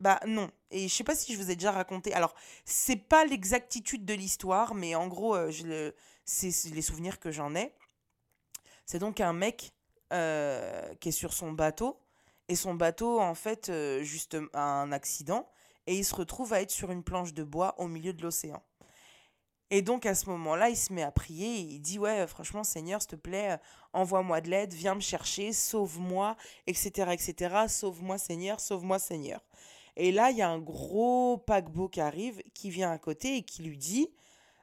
Bah 0.00 0.20
non. 0.26 0.50
Et 0.70 0.88
je 0.88 0.94
sais 0.94 1.04
pas 1.04 1.16
si 1.16 1.32
je 1.32 1.38
vous 1.38 1.50
ai 1.50 1.56
déjà 1.56 1.72
raconté. 1.72 2.12
Alors, 2.14 2.34
c'est 2.64 2.96
pas 2.96 3.24
l'exactitude 3.24 4.04
de 4.04 4.14
l'histoire, 4.14 4.74
mais 4.74 4.94
en 4.94 5.08
gros, 5.08 5.34
euh, 5.34 5.50
je 5.50 5.92
c'est 6.24 6.52
les 6.74 6.82
souvenirs 6.82 7.18
que 7.18 7.30
j'en 7.30 7.54
ai. 7.54 7.72
C'est 8.84 8.98
donc 8.98 9.20
un 9.20 9.32
mec 9.32 9.72
euh, 10.12 10.94
qui 10.96 11.08
est 11.08 11.12
sur 11.12 11.32
son 11.32 11.52
bateau. 11.52 12.00
Et 12.48 12.54
son 12.54 12.74
bateau, 12.74 13.20
en 13.20 13.34
fait, 13.34 13.70
juste 14.02 14.36
a 14.54 14.62
un 14.62 14.92
accident. 14.92 15.50
Et 15.86 15.96
il 15.96 16.04
se 16.04 16.14
retrouve 16.14 16.52
à 16.52 16.62
être 16.62 16.70
sur 16.70 16.90
une 16.90 17.02
planche 17.02 17.34
de 17.34 17.44
bois 17.44 17.74
au 17.78 17.88
milieu 17.88 18.12
de 18.12 18.22
l'océan. 18.22 18.62
Et 19.70 19.82
donc 19.82 20.06
à 20.06 20.14
ce 20.14 20.30
moment-là, 20.30 20.70
il 20.70 20.76
se 20.76 20.92
met 20.92 21.02
à 21.02 21.10
prier 21.10 21.56
il 21.58 21.80
dit 21.80 21.98
ouais, 21.98 22.26
franchement 22.26 22.64
Seigneur, 22.64 23.02
s'il 23.02 23.10
te 23.10 23.16
plaît, 23.16 23.52
euh, 23.52 23.56
envoie-moi 23.92 24.40
de 24.40 24.48
l'aide, 24.48 24.72
viens 24.72 24.94
me 24.94 25.00
chercher, 25.00 25.52
sauve-moi, 25.52 26.36
etc., 26.66 27.10
etc. 27.12 27.66
Sauve-moi 27.68 28.16
Seigneur, 28.16 28.60
sauve-moi 28.60 28.98
Seigneur. 28.98 29.40
Et 29.98 30.12
là, 30.12 30.30
il 30.30 30.38
y 30.38 30.42
a 30.42 30.48
un 30.48 30.58
gros 30.58 31.36
paquebot 31.36 31.88
qui 31.88 32.00
arrive, 32.00 32.42
qui 32.54 32.70
vient 32.70 32.90
à 32.90 32.98
côté 32.98 33.36
et 33.36 33.42
qui 33.42 33.62
lui 33.62 33.76
dit 33.76 34.08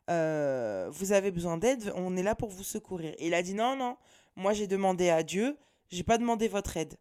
euh, 0.10 0.90
vous 0.92 1.12
avez 1.12 1.32
besoin 1.32 1.58
d'aide, 1.58 1.92
on 1.96 2.18
est 2.18 2.24
là 2.24 2.34
pour 2.36 2.50
vous 2.50 2.64
secourir. 2.64 3.14
Et 3.20 3.28
il 3.28 3.34
a 3.36 3.44
dit 3.44 3.54
non, 3.54 3.76
non, 3.76 3.98
moi 4.36 4.54
j'ai 4.54 4.68
demandé 4.68 5.10
à 5.10 5.22
Dieu 5.22 5.58
j'ai 5.90 6.04
pas 6.04 6.18
demandé 6.18 6.48
votre 6.48 6.78
aide. 6.78 6.96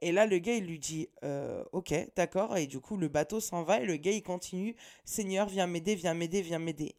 Et 0.00 0.12
là, 0.12 0.26
le 0.26 0.38
gars, 0.38 0.54
il 0.54 0.66
lui 0.66 0.78
dit 0.78 1.08
euh, 1.24 1.64
Ok, 1.72 1.94
d'accord. 2.16 2.56
Et 2.56 2.66
du 2.66 2.80
coup, 2.80 2.96
le 2.96 3.08
bateau 3.08 3.40
s'en 3.40 3.62
va 3.62 3.80
et 3.80 3.84
le 3.84 3.96
gars, 3.96 4.12
il 4.12 4.22
continue 4.22 4.76
Seigneur, 5.04 5.48
viens 5.48 5.66
m'aider, 5.66 5.94
viens 5.94 6.14
m'aider, 6.14 6.42
viens 6.42 6.58
m'aider. 6.58 6.94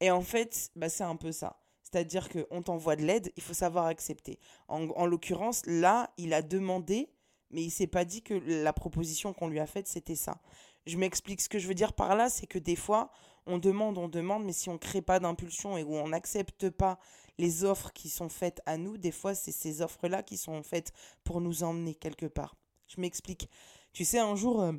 Et 0.00 0.10
en 0.10 0.22
fait, 0.22 0.70
bah, 0.76 0.88
c'est 0.88 1.04
un 1.04 1.16
peu 1.16 1.32
ça. 1.32 1.60
C'est-à-dire 1.82 2.28
qu'on 2.28 2.62
t'envoie 2.62 2.96
de 2.96 3.04
l'aide, 3.04 3.32
il 3.36 3.42
faut 3.42 3.54
savoir 3.54 3.86
accepter. 3.86 4.38
En, 4.68 4.88
en 4.90 5.06
l'occurrence, 5.06 5.62
là, 5.66 6.10
il 6.18 6.34
a 6.34 6.42
demandé, 6.42 7.08
mais 7.50 7.62
il 7.62 7.70
s'est 7.70 7.86
pas 7.86 8.04
dit 8.04 8.22
que 8.22 8.34
la 8.34 8.72
proposition 8.72 9.32
qu'on 9.32 9.48
lui 9.48 9.60
a 9.60 9.66
faite, 9.66 9.86
c'était 9.86 10.16
ça. 10.16 10.38
Je 10.86 10.96
m'explique 10.96 11.40
ce 11.40 11.48
que 11.48 11.58
je 11.58 11.66
veux 11.66 11.74
dire 11.74 11.92
par 11.92 12.16
là, 12.16 12.28
c'est 12.28 12.46
que 12.46 12.58
des 12.58 12.76
fois, 12.76 13.10
on 13.46 13.58
demande, 13.58 13.98
on 13.98 14.08
demande, 14.08 14.44
mais 14.44 14.52
si 14.52 14.68
on 14.68 14.74
ne 14.74 14.78
crée 14.78 15.02
pas 15.02 15.20
d'impulsion 15.20 15.76
et 15.76 15.82
où 15.82 15.94
on 15.94 16.08
n'accepte 16.08 16.70
pas 16.70 16.98
les 17.38 17.64
offres 17.64 17.92
qui 17.92 18.08
sont 18.08 18.28
faites 18.28 18.60
à 18.66 18.76
nous, 18.76 18.96
des 18.96 19.12
fois, 19.12 19.34
c'est 19.34 19.52
ces 19.52 19.82
offres-là 19.82 20.22
qui 20.22 20.36
sont 20.36 20.62
faites 20.62 20.92
pour 21.24 21.40
nous 21.40 21.62
emmener 21.62 21.94
quelque 21.94 22.26
part. 22.26 22.56
Je 22.88 23.00
m'explique. 23.00 23.48
Tu 23.92 24.04
sais, 24.04 24.18
un 24.18 24.36
jour, 24.36 24.62
euh, 24.62 24.72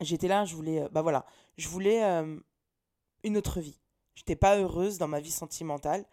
j'étais 0.00 0.28
là, 0.28 0.44
je 0.44 0.54
voulais, 0.54 0.82
euh, 0.82 0.88
bah 0.90 1.02
voilà, 1.02 1.26
je 1.58 1.68
voulais 1.68 2.04
euh, 2.04 2.38
une 3.24 3.36
autre 3.36 3.60
vie. 3.60 3.78
J'étais 4.14 4.36
pas 4.36 4.58
heureuse 4.58 4.98
dans 4.98 5.08
ma 5.08 5.20
vie 5.20 5.30
sentimentale. 5.30 6.04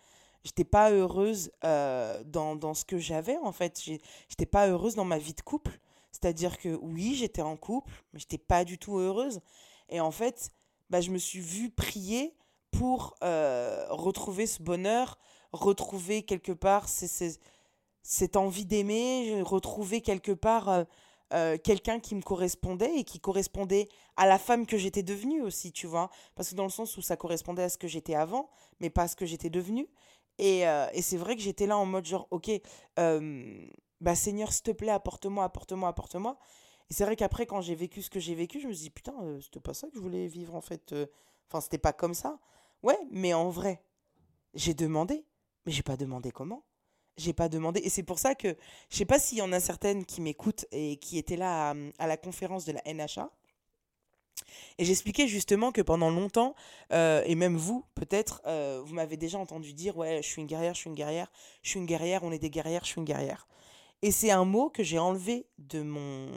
J'étais 0.43 0.63
pas 0.63 0.91
heureuse 0.91 1.52
dans, 1.63 2.56
dans, 2.56 2.73
ce 2.73 2.86
que 2.86 2.97
j'avais, 2.97 3.38
en 3.38 3.52
fait. 3.52 3.82
J'étais 4.30 4.45
pas 4.45 4.67
heureuse 4.67 4.95
dans 4.95 5.06
ma 5.06 5.17
vie 5.17 5.34
de 5.34 5.41
couple. 5.41 5.80
C'est-à-dire 6.12 6.58
que 6.58 6.76
oui, 6.82 7.15
j'étais 7.15 7.41
en 7.41 7.58
couple, 7.58 7.91
mais 8.13 8.19
j'étais 8.19 8.38
pas 8.38 8.63
du 8.63 8.78
tout 8.78 8.97
heureuse. 8.97 9.41
Et 9.89 10.00
en 10.00 10.12
fait, 10.12 10.52
bah, 10.89 11.02
je 11.02 11.12
me 11.12 11.17
suis 11.17 11.41
vue 11.41 11.69
prier 11.69 12.36
pour 12.71 13.15
retrouver 13.21 14.47
ce 14.47 14.62
bonheur, 14.62 15.17
retrouver 15.52 16.23
quelque 16.23 16.52
part 16.52 16.88
cette 16.88 18.38
envie 18.38 18.65
d'aimer, 18.65 19.41
retrouver 19.41 20.02
quelque 20.02 20.32
part 20.32 20.69
euh, 20.69 20.84
euh, 21.34 21.58
quelqu'un 21.58 22.00
qui 22.00 22.15
me 22.15 22.21
correspondait 22.21 23.00
et 23.00 23.04
qui 23.04 23.19
correspondait 23.19 23.89
à 24.15 24.26
la 24.26 24.39
femme 24.39 24.65
que 24.65 24.78
j'étais 24.78 25.04
devenue 25.04 25.41
aussi, 25.41 25.73
tu 25.73 25.88
vois. 25.88 26.10
Parce 26.36 26.52
que 26.52 26.56
dans 26.56 26.63
le 26.63 26.69
sens 26.69 26.95
où 26.95 27.02
ça 27.02 27.17
correspondait 27.17 27.63
à 27.63 27.69
ce 27.69 27.78
que 27.78 27.88
j'étais 27.88 28.15
avant, 28.15 28.50
mais 28.80 28.89
pas 28.89 29.04
à 29.04 29.08
ce 29.10 29.17
que 29.17 29.26
j'étais 29.26 29.50
devenue. 29.50 29.89
Et, 30.39 30.67
euh, 30.67 30.88
et 30.93 31.02
c'est 31.02 31.17
vrai 31.17 31.36
que 31.36 31.41
j'étais 31.41 31.67
là 31.67 31.78
en 31.78 31.86
mode 31.86 32.06
genre, 32.06 32.28
ok, 32.32 32.50
bah 34.00 34.15
Seigneur, 34.15 34.54
s'il 34.54 34.63
te 34.63 34.71
plaît, 34.71 34.91
apporte-moi, 34.91 35.43
apporte-moi, 35.43 35.89
apporte-moi. 35.89 36.38
Et 36.89 36.93
c'est 36.93 37.04
vrai 37.04 37.15
qu'après, 37.15 37.45
quand 37.45 37.62
j'ai 37.62 37.76
vécu 37.76 38.02
ce 38.02 38.10
que 38.10 38.19
j'ai 38.19 38.36
vécu, 38.36 38.60
je 38.60 38.67
me 38.67 38.73
suis 38.73 38.84
dit, 38.84 38.89
putain, 38.89 39.13
c'était 39.41 39.60
pas 39.60 39.73
ça 39.73 39.88
que 39.88 39.95
je 39.95 40.00
voulais 40.00 40.28
vivre 40.28 40.56
en 40.56 40.62
fait. 40.62 40.93
Enfin, 41.50 41.62
c'était 41.62 41.78
pas 41.78 41.93
comme 41.93 42.13
ça. 42.13 42.39
Ouais, 42.84 43.00
mais 43.12 43.34
en 43.34 43.50
vrai, 43.50 43.82
j'ai 44.54 44.73
demandé. 44.73 45.26
Mais 45.65 45.71
j'ai 45.71 45.84
pas 45.84 45.97
demandé 45.97 46.32
comment. 46.32 46.63
J'ai 47.17 47.34
pas 47.34 47.50
demandé. 47.50 47.82
Et 47.84 47.89
c'est 47.89 48.04
pour 48.04 48.19
ça 48.19 48.36
que 48.36 48.56
je 48.89 48.97
sais 48.97 49.06
pas 49.06 49.19
s'il 49.19 49.39
y 49.39 49.41
en 49.41 49.52
a 49.52 49.60
certaines 49.60 50.06
qui 50.06 50.21
m'écoutent 50.21 50.65
et 50.71 50.97
qui 50.97 51.17
étaient 51.17 51.36
là 51.36 51.73
à, 51.97 52.08
la 52.08 52.17
conférence 52.17 52.65
de 52.65 52.73
la 52.73 52.82
NHA. 52.86 53.32
Et 54.77 54.86
j'expliquais 54.86 55.27
justement 55.27 55.71
que 55.71 55.81
pendant 55.81 56.10
longtemps, 56.10 56.55
euh, 56.93 57.21
et 57.25 57.36
même 57.36 57.57
vous, 57.57 57.86
peut-être, 57.95 58.41
euh, 58.45 58.81
vous 58.86 58.93
m'avez 58.93 59.17
déjà 59.17 59.38
entendu 59.38 59.73
dire 59.73 59.97
Ouais, 59.97 60.21
je 60.21 60.27
suis 60.27 60.41
une 60.41 60.47
guerrière, 60.47 60.73
je 60.73 60.79
suis 60.79 60.89
une 60.89 60.95
guerrière, 60.95 61.31
je 61.63 61.69
suis 61.69 61.79
une 61.79 61.86
guerrière, 61.86 62.23
on 62.23 62.31
est 62.31 62.39
des 62.39 62.49
guerrières, 62.49 62.83
je 62.83 62.89
suis 62.89 62.99
une 62.99 63.05
guerrière. 63.05 63.47
Et 64.01 64.12
c'est 64.12 64.31
un 64.31 64.45
mot 64.45 64.69
que 64.69 64.83
j'ai 64.83 64.99
enlevé 64.99 65.47
de 65.57 65.81
mon. 65.81 66.31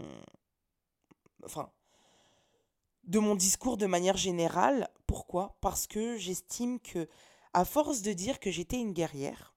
Discours 3.37 3.77
de 3.77 3.87
manière 3.87 4.17
générale. 4.17 4.89
Pourquoi? 5.07 5.57
Parce 5.61 5.87
que 5.87 6.17
j'estime 6.17 6.81
que 6.81 7.09
à 7.53 7.65
force 7.65 8.03
de 8.03 8.13
dire 8.13 8.39
que 8.39 8.51
j'étais 8.51 8.79
une 8.79 8.93
guerrière, 8.93 9.55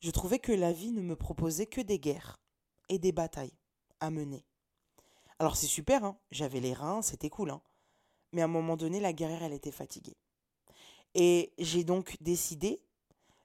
je 0.00 0.10
trouvais 0.10 0.40
que 0.40 0.52
la 0.52 0.72
vie 0.72 0.90
ne 0.90 1.00
me 1.00 1.14
proposait 1.14 1.66
que 1.66 1.80
des 1.80 2.00
guerres 2.00 2.40
et 2.88 2.98
des 2.98 3.12
batailles 3.12 3.56
à 4.00 4.10
mener. 4.10 4.44
Alors 5.42 5.56
c'est 5.56 5.66
super, 5.66 6.04
hein 6.04 6.16
j'avais 6.30 6.60
les 6.60 6.72
reins, 6.72 7.02
c'était 7.02 7.28
cool, 7.28 7.50
hein 7.50 7.60
mais 8.30 8.42
à 8.42 8.44
un 8.44 8.48
moment 8.48 8.76
donné, 8.76 9.00
la 9.00 9.12
guerrière, 9.12 9.42
elle 9.42 9.52
était 9.52 9.72
fatiguée. 9.72 10.16
Et 11.16 11.52
j'ai 11.58 11.82
donc 11.82 12.16
décidé 12.20 12.80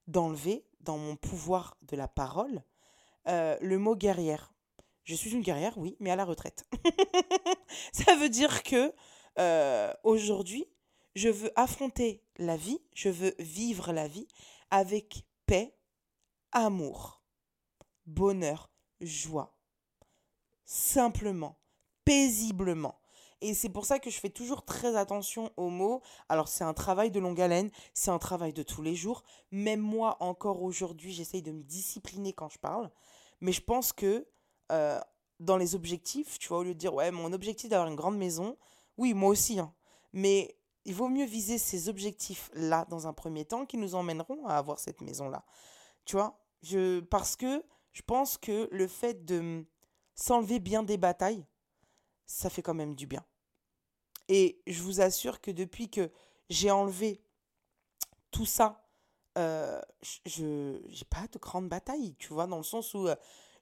d'enlever 0.05 0.63
dans 0.81 0.99
mon 0.99 1.15
pouvoir 1.15 1.75
de 1.81 1.95
la 1.95 2.07
parole 2.07 2.61
euh, 3.27 3.57
le 3.61 3.79
mot 3.79 3.95
guerrière. 3.95 4.53
Je 5.05 5.15
suis 5.15 5.31
une 5.31 5.41
guerrière, 5.41 5.75
oui, 5.79 5.97
mais 5.99 6.11
à 6.11 6.15
la 6.15 6.23
retraite. 6.23 6.69
Ça 7.93 8.15
veut 8.15 8.29
dire 8.29 8.61
que 8.61 8.93
euh, 9.39 9.91
aujourd'hui, 10.03 10.69
je 11.15 11.29
veux 11.29 11.51
affronter 11.59 12.23
la 12.37 12.57
vie, 12.57 12.79
je 12.93 13.09
veux 13.09 13.33
vivre 13.39 13.91
la 13.91 14.07
vie 14.07 14.27
avec 14.69 15.25
paix, 15.47 15.75
amour, 16.51 17.23
bonheur, 18.05 18.69
joie. 19.01 19.57
Simplement, 20.63 21.57
paisiblement. 22.07 22.95
Et 23.41 23.53
c'est 23.53 23.69
pour 23.69 23.85
ça 23.85 23.99
que 23.99 24.09
je 24.09 24.17
fais 24.17 24.29
toujours 24.29 24.63
très 24.63 24.95
attention 24.95 25.51
aux 25.57 25.69
mots. 25.69 26.01
Alors 26.29 26.47
c'est 26.47 26.63
un 26.63 26.73
travail 26.73 27.11
de 27.11 27.19
longue 27.19 27.39
haleine, 27.41 27.69
c'est 27.93 28.11
un 28.11 28.17
travail 28.17 28.53
de 28.53 28.63
tous 28.63 28.81
les 28.81 28.95
jours. 28.95 29.23
Même 29.51 29.81
moi, 29.81 30.15
encore 30.21 30.63
aujourd'hui, 30.63 31.11
j'essaye 31.11 31.41
de 31.41 31.51
me 31.51 31.63
discipliner 31.63 32.31
quand 32.31 32.49
je 32.49 32.59
parle. 32.59 32.89
Mais 33.41 33.51
je 33.51 33.61
pense 33.61 33.91
que 33.91 34.25
euh, 34.71 34.99
dans 35.41 35.57
les 35.57 35.75
objectifs, 35.75 36.39
tu 36.39 36.47
vois, 36.47 36.59
au 36.59 36.63
lieu 36.63 36.73
de 36.73 36.79
dire, 36.79 36.93
ouais, 36.93 37.11
mon 37.11 37.33
objectif 37.33 37.69
d'avoir 37.69 37.89
une 37.89 37.95
grande 37.95 38.17
maison, 38.17 38.57
oui, 38.97 39.13
moi 39.13 39.29
aussi, 39.29 39.59
hein. 39.59 39.73
mais 40.13 40.57
il 40.85 40.95
vaut 40.95 41.09
mieux 41.09 41.25
viser 41.25 41.57
ces 41.57 41.89
objectifs-là 41.89 42.85
dans 42.89 43.05
un 43.05 43.13
premier 43.13 43.43
temps 43.43 43.65
qui 43.65 43.77
nous 43.77 43.95
emmèneront 43.95 44.47
à 44.47 44.55
avoir 44.55 44.79
cette 44.79 45.01
maison-là. 45.01 45.43
Tu 46.05 46.15
vois 46.15 46.39
je, 46.63 47.01
Parce 47.01 47.35
que 47.35 47.63
je 47.91 48.01
pense 48.01 48.37
que 48.37 48.69
le 48.71 48.87
fait 48.87 49.25
de 49.25 49.65
s'enlever 50.15 50.59
bien 50.59 50.81
des 50.81 50.97
batailles, 50.97 51.45
ça 52.27 52.49
fait 52.49 52.61
quand 52.61 52.73
même 52.73 52.93
du 52.93 53.07
bien. 53.07 53.25
Et 54.29 54.61
je 54.67 54.83
vous 54.83 55.01
assure 55.01 55.41
que 55.41 55.51
depuis 55.51 55.89
que 55.89 56.11
j'ai 56.49 56.69
enlevé 56.69 57.21
tout 58.31 58.45
ça, 58.45 58.85
euh, 59.37 59.81
je 60.25 60.43
n'ai 60.43 61.05
pas 61.09 61.27
de 61.31 61.39
grande 61.39 61.69
bataille, 61.69 62.15
tu 62.19 62.33
vois, 62.33 62.45
dans 62.45 62.57
le 62.57 62.63
sens 62.63 62.93
où 62.93 63.07
euh, 63.07 63.15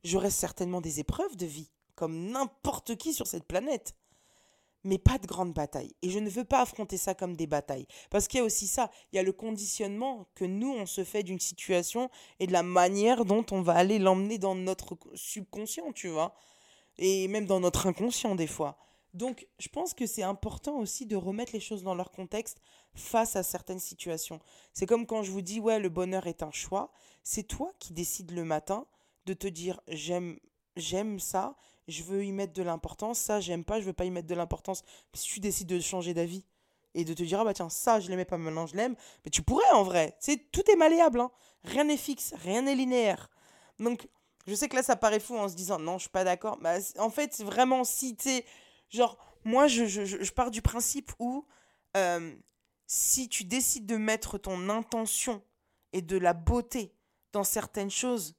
j'aurai 0.04 0.32
certainement 0.32 0.82
des 0.82 1.00
épreuves 1.00 1.38
de 1.38 1.46
vie, 1.46 1.72
comme 1.96 2.30
n'importe 2.30 2.96
qui 2.98 3.14
sur 3.14 3.28
cette 3.28 3.46
planète 3.46 3.96
mais 4.86 5.00
pas 5.00 5.18
de 5.18 5.26
grande 5.26 5.52
bataille. 5.52 5.94
Et 6.02 6.10
je 6.10 6.20
ne 6.20 6.30
veux 6.30 6.46
pas 6.46 6.62
affronter 6.62 6.98
ça 6.98 7.16
comme 7.16 7.36
des 7.36 7.48
batailles. 7.48 7.88
Parce 8.12 8.28
qu'il 8.28 8.38
y 8.38 8.42
a 8.42 8.46
aussi 8.46 8.68
ça, 8.68 8.92
il 9.12 9.16
y 9.16 9.20
a 9.20 9.24
le 9.24 9.34
conditionnement 9.34 10.28
que 10.36 10.46
nous, 10.46 10.72
on 10.72 10.86
se 10.86 11.04
fait 11.04 11.24
d'une 11.24 11.40
situation 11.40 12.10
et 12.40 12.48
de 12.48 12.54
la 12.54 12.64
manière 12.64 13.26
dont 13.26 13.46
on 13.52 13.62
va 13.62 13.74
aller 13.74 14.00
l'emmener 14.00 14.38
dans 14.38 14.56
notre 14.56 14.98
subconscient, 15.16 15.92
tu 15.92 16.08
vois. 16.08 16.36
Et 16.98 17.28
même 17.28 17.46
dans 17.46 17.60
notre 17.60 17.88
inconscient 17.88 18.36
des 18.36 18.48
fois. 18.48 18.78
Donc, 19.14 19.48
je 19.60 19.70
pense 19.70 19.94
que 19.94 20.06
c'est 20.06 20.24
important 20.24 20.78
aussi 20.78 21.06
de 21.06 21.16
remettre 21.16 21.54
les 21.54 21.62
choses 21.62 21.84
dans 21.84 21.96
leur 21.96 22.12
contexte 22.12 22.60
face 22.94 23.38
à 23.38 23.44
certaines 23.44 23.80
situations. 23.80 24.42
C'est 24.74 24.86
comme 24.86 25.06
quand 25.06 25.24
je 25.24 25.32
vous 25.32 25.42
dis, 25.42 25.62
ouais, 25.62 25.80
le 25.80 25.88
bonheur 25.90 26.28
est 26.28 26.44
un 26.44 26.52
choix. 26.52 26.92
C'est 27.24 27.44
toi 27.44 27.72
qui 27.80 27.94
décides 27.94 28.32
le 28.32 28.44
matin 28.44 28.86
de 29.26 29.34
te 29.34 29.48
dire, 29.48 29.80
j'aime, 29.88 30.38
j'aime 30.76 31.20
ça, 31.20 31.56
je 31.88 32.04
veux 32.04 32.26
y 32.26 32.32
mettre 32.32 32.54
de 32.54 32.64
l'importance, 32.64 33.20
ça 33.20 33.40
j'aime 33.40 33.64
pas, 33.64 33.80
je 33.80 33.86
veux 33.86 33.94
pas 33.94 34.06
y 34.06 34.12
mettre 34.12 34.28
de 34.28 34.36
l'importance. 34.36 34.84
Si 35.14 35.28
tu 35.28 35.40
décides 35.40 35.68
de 35.68 35.80
changer 35.80 36.14
d'avis 36.14 36.46
et 36.94 37.06
de 37.06 37.14
te 37.14 37.24
dire, 37.24 37.40
ah 37.40 37.44
bah 37.44 37.54
tiens, 37.54 37.70
ça 37.70 38.00
je 38.00 38.10
l'aimais 38.10 38.26
pas, 38.26 38.38
maintenant 38.38 38.68
je 38.68 38.76
l'aime, 38.76 38.96
mais 39.24 39.32
tu 39.32 39.42
pourrais 39.42 39.70
en 39.74 39.84
vrai. 39.84 40.16
C'est 40.20 40.52
tout 40.52 40.70
est 40.70 40.76
malléable, 40.76 41.20
hein. 41.20 41.32
rien 41.64 41.86
n'est 41.86 41.98
fixe, 41.98 42.34
rien 42.38 42.64
n'est 42.64 42.76
linéaire. 42.76 43.30
Donc, 43.80 44.08
je 44.48 44.54
sais 44.54 44.68
que 44.70 44.76
là 44.76 44.84
ça 44.84 44.96
paraît 44.96 45.20
fou 45.20 45.36
en 45.38 45.48
se 45.50 45.56
disant, 45.56 45.80
non, 45.80 45.98
je 45.98 46.04
suis 46.04 46.10
pas 46.10 46.24
d'accord. 46.24 46.58
Bah, 46.58 46.76
en 46.98 47.10
fait, 47.10 47.42
vraiment, 47.44 47.84
si 47.84 48.16
tu 48.16 48.44
Genre, 48.90 49.18
moi 49.44 49.68
je, 49.68 49.86
je, 49.86 50.06
je, 50.06 50.32
pars 50.32 50.52
du 50.52 50.62
principe 50.62 51.12
où 51.20 51.46
euh, 51.98 52.36
si 52.88 53.30
tu 53.30 53.44
décides 53.44 53.86
de 53.86 53.98
mettre 53.98 54.38
ton 54.38 54.70
intention 54.70 55.42
et 55.94 56.02
de 56.02 56.18
la 56.18 56.34
beauté 56.34 56.94
dans 57.32 57.44
certaines 57.44 57.90
choses, 57.90 58.36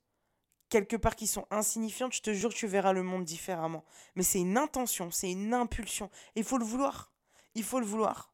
quelque 0.69 0.97
part 0.97 1.17
qui 1.17 1.27
sont 1.27 1.47
insignifiantes, 1.51 2.15
je 2.15 2.23
te 2.23 2.33
jure 2.33 2.55
tu 2.55 2.67
verras 2.67 2.93
le 2.93 3.03
monde 3.03 3.25
différemment. 3.25 3.85
Mais 4.15 4.23
c'est 4.23 4.41
une 4.41 4.57
intention, 4.57 5.11
c'est 5.11 5.31
une 5.31 5.55
impulsion. 5.55 6.11
il 6.35 6.45
faut 6.45 6.59
le 6.59 6.65
vouloir. 6.65 7.13
Il 7.55 7.65
faut 7.65 7.81
le 7.81 7.87
vouloir. 7.87 8.33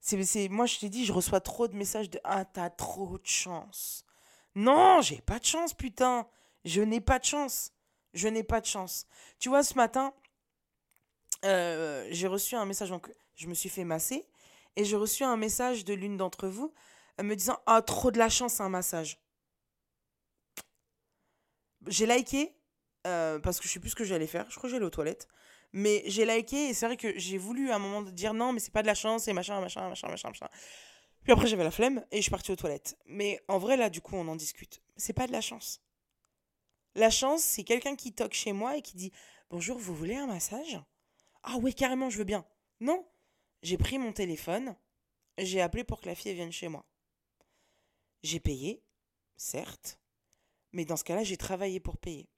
C'est, 0.00 0.48
moi, 0.48 0.66
je 0.66 0.78
t'ai 0.78 0.88
dit, 0.88 1.04
je 1.04 1.12
reçois 1.12 1.40
trop 1.40 1.68
de 1.68 1.76
messages 1.76 2.08
de 2.08 2.20
Ah, 2.24 2.44
t'as 2.44 2.70
trop 2.70 3.18
de 3.18 3.26
chance. 3.26 4.04
Non, 4.54 5.00
j'ai 5.02 5.20
pas 5.20 5.38
de 5.38 5.44
chance, 5.44 5.74
putain. 5.74 6.26
Je 6.68 6.82
n'ai 6.82 7.00
pas 7.00 7.18
de 7.18 7.24
chance. 7.24 7.72
Je 8.14 8.28
n'ai 8.28 8.42
pas 8.42 8.60
de 8.60 8.66
chance. 8.66 9.06
Tu 9.38 9.48
vois, 9.48 9.62
ce 9.62 9.74
matin, 9.74 10.14
euh, 11.44 12.06
j'ai 12.10 12.26
reçu 12.26 12.54
un 12.54 12.64
message. 12.64 12.90
Donc, 12.90 13.12
je 13.34 13.46
me 13.48 13.54
suis 13.54 13.68
fait 13.68 13.84
masser. 13.84 14.28
Et 14.76 14.84
j'ai 14.84 14.96
reçu 14.96 15.24
un 15.24 15.36
message 15.36 15.84
de 15.84 15.94
l'une 15.94 16.16
d'entre 16.16 16.48
vous 16.48 16.72
euh, 17.20 17.24
me 17.24 17.34
disant 17.34 17.58
Ah, 17.66 17.82
trop 17.82 18.10
de 18.10 18.18
la 18.18 18.28
chance, 18.28 18.60
un 18.60 18.68
massage 18.68 19.20
j'ai 21.86 22.06
liké 22.06 22.54
euh, 23.06 23.38
parce 23.38 23.60
que 23.60 23.66
je 23.66 23.72
sais 23.72 23.80
plus 23.80 23.90
ce 23.90 23.96
que 23.96 24.04
j'allais 24.04 24.26
faire. 24.26 24.46
Je 24.50 24.56
crois 24.56 24.68
que 24.68 24.74
j'allais 24.74 24.86
aux 24.86 24.90
toilettes. 24.90 25.28
Mais 25.72 26.02
j'ai 26.06 26.24
liké 26.24 26.68
et 26.68 26.74
c'est 26.74 26.86
vrai 26.86 26.96
que 26.96 27.18
j'ai 27.18 27.36
voulu 27.36 27.70
à 27.70 27.76
un 27.76 27.78
moment 27.78 28.02
dire 28.02 28.32
non, 28.32 28.52
mais 28.52 28.60
c'est 28.60 28.72
pas 28.72 28.82
de 28.82 28.86
la 28.86 28.94
chance 28.94 29.28
et 29.28 29.32
machin, 29.32 29.60
machin, 29.60 29.88
machin, 29.88 30.08
machin, 30.08 30.28
machin. 30.28 30.48
Puis 31.22 31.32
après, 31.32 31.46
j'avais 31.46 31.64
la 31.64 31.70
flemme 31.70 32.04
et 32.10 32.18
je 32.18 32.22
suis 32.22 32.30
partie 32.30 32.50
aux 32.52 32.56
toilettes. 32.56 32.96
Mais 33.06 33.40
en 33.48 33.58
vrai, 33.58 33.76
là, 33.76 33.90
du 33.90 34.00
coup, 34.00 34.16
on 34.16 34.26
en 34.28 34.36
discute. 34.36 34.80
C'est 34.96 35.12
pas 35.12 35.26
de 35.26 35.32
la 35.32 35.42
chance. 35.42 35.82
La 36.98 37.10
chance, 37.10 37.44
c'est 37.44 37.62
quelqu'un 37.62 37.94
qui 37.94 38.12
toque 38.12 38.34
chez 38.34 38.52
moi 38.52 38.76
et 38.76 38.82
qui 38.82 38.96
dit 38.96 39.12
Bonjour, 39.50 39.78
vous 39.78 39.94
voulez 39.94 40.16
un 40.16 40.26
massage? 40.26 40.80
Ah 41.44 41.54
oui, 41.58 41.72
carrément, 41.72 42.10
je 42.10 42.18
veux 42.18 42.24
bien. 42.24 42.44
Non, 42.80 43.06
j'ai 43.62 43.78
pris 43.78 43.98
mon 43.98 44.12
téléphone, 44.12 44.74
j'ai 45.38 45.60
appelé 45.60 45.84
pour 45.84 46.00
que 46.00 46.06
la 46.06 46.16
fille 46.16 46.34
vienne 46.34 46.50
chez 46.50 46.66
moi. 46.66 46.84
J'ai 48.24 48.40
payé, 48.40 48.82
certes, 49.36 50.00
mais 50.72 50.84
dans 50.84 50.96
ce 50.96 51.04
cas-là, 51.04 51.22
j'ai 51.22 51.36
travaillé 51.36 51.78
pour 51.78 51.98
payer. 51.98 52.28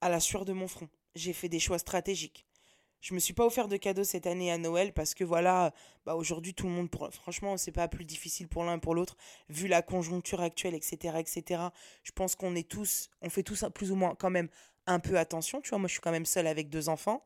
À 0.00 0.08
la 0.08 0.20
sueur 0.20 0.44
de 0.44 0.52
mon 0.52 0.68
front, 0.68 0.88
j'ai 1.16 1.32
fait 1.32 1.48
des 1.48 1.58
choix 1.58 1.80
stratégiques. 1.80 2.46
Je 3.00 3.14
me 3.14 3.20
suis 3.20 3.32
pas 3.32 3.46
offert 3.46 3.68
de 3.68 3.76
cadeau 3.76 4.02
cette 4.02 4.26
année 4.26 4.50
à 4.50 4.58
Noël 4.58 4.92
parce 4.92 5.14
que 5.14 5.22
voilà, 5.22 5.72
bah 6.04 6.16
aujourd'hui 6.16 6.52
tout 6.52 6.66
le 6.66 6.72
monde, 6.72 6.90
pour, 6.90 7.08
franchement, 7.12 7.56
c'est 7.56 7.72
pas 7.72 7.86
plus 7.86 8.04
difficile 8.04 8.48
pour 8.48 8.64
l'un 8.64 8.78
pour 8.78 8.94
l'autre, 8.94 9.16
vu 9.48 9.68
la 9.68 9.82
conjoncture 9.82 10.40
actuelle, 10.40 10.74
etc., 10.74 11.16
etc. 11.18 11.62
Je 12.02 12.12
pense 12.12 12.34
qu'on 12.34 12.56
est 12.56 12.68
tous, 12.68 13.08
on 13.22 13.30
fait 13.30 13.44
tous 13.44 13.64
plus 13.72 13.92
ou 13.92 13.94
moins 13.94 14.14
quand 14.16 14.30
même 14.30 14.48
un 14.86 14.98
peu 14.98 15.16
attention, 15.18 15.60
tu 15.60 15.70
vois. 15.70 15.78
Moi, 15.78 15.86
je 15.88 15.92
suis 15.92 16.00
quand 16.00 16.10
même 16.10 16.26
seule 16.26 16.46
avec 16.46 16.70
deux 16.70 16.88
enfants. 16.88 17.24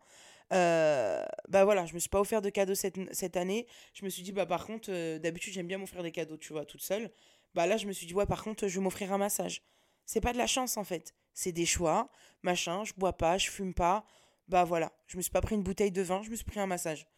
Euh, 0.52 1.24
bah 1.48 1.64
voilà, 1.64 1.86
je 1.86 1.94
me 1.94 1.98
suis 1.98 2.10
pas 2.10 2.20
offert 2.20 2.42
de 2.42 2.50
cadeau 2.50 2.74
cette, 2.74 2.98
cette 3.14 3.36
année. 3.36 3.66
Je 3.94 4.04
me 4.04 4.10
suis 4.10 4.22
dit, 4.22 4.32
bah 4.32 4.44
par 4.44 4.66
contre, 4.66 4.90
euh, 4.92 5.18
d'habitude 5.18 5.54
j'aime 5.54 5.66
bien 5.66 5.78
m'offrir 5.78 6.02
des 6.02 6.12
cadeaux, 6.12 6.36
tu 6.36 6.52
vois, 6.52 6.66
toute 6.66 6.82
seule. 6.82 7.10
Bah 7.54 7.66
là, 7.66 7.76
je 7.78 7.86
me 7.86 7.92
suis 7.92 8.06
dit, 8.06 8.14
ouais, 8.14 8.26
par 8.26 8.44
contre, 8.44 8.68
je 8.68 8.74
vais 8.78 8.84
m'offrir 8.84 9.12
un 9.12 9.18
massage. 9.18 9.62
C'est 10.04 10.20
pas 10.20 10.32
de 10.32 10.38
la 10.38 10.46
chance 10.46 10.76
en 10.76 10.84
fait, 10.84 11.14
c'est 11.32 11.52
des 11.52 11.64
choix, 11.64 12.10
machin, 12.42 12.84
je 12.84 12.92
bois 12.96 13.14
pas, 13.14 13.38
je 13.38 13.50
fume 13.50 13.72
pas. 13.72 14.04
Bah 14.52 14.64
voilà, 14.64 14.92
je 15.06 15.16
me 15.16 15.22
suis 15.22 15.30
pas 15.30 15.40
pris 15.40 15.54
une 15.54 15.62
bouteille 15.62 15.92
de 15.92 16.02
vin, 16.02 16.20
je 16.20 16.28
me 16.28 16.36
suis 16.36 16.44
pris 16.44 16.60
un 16.60 16.66
massage. 16.66 17.08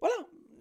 Voilà, 0.00 0.14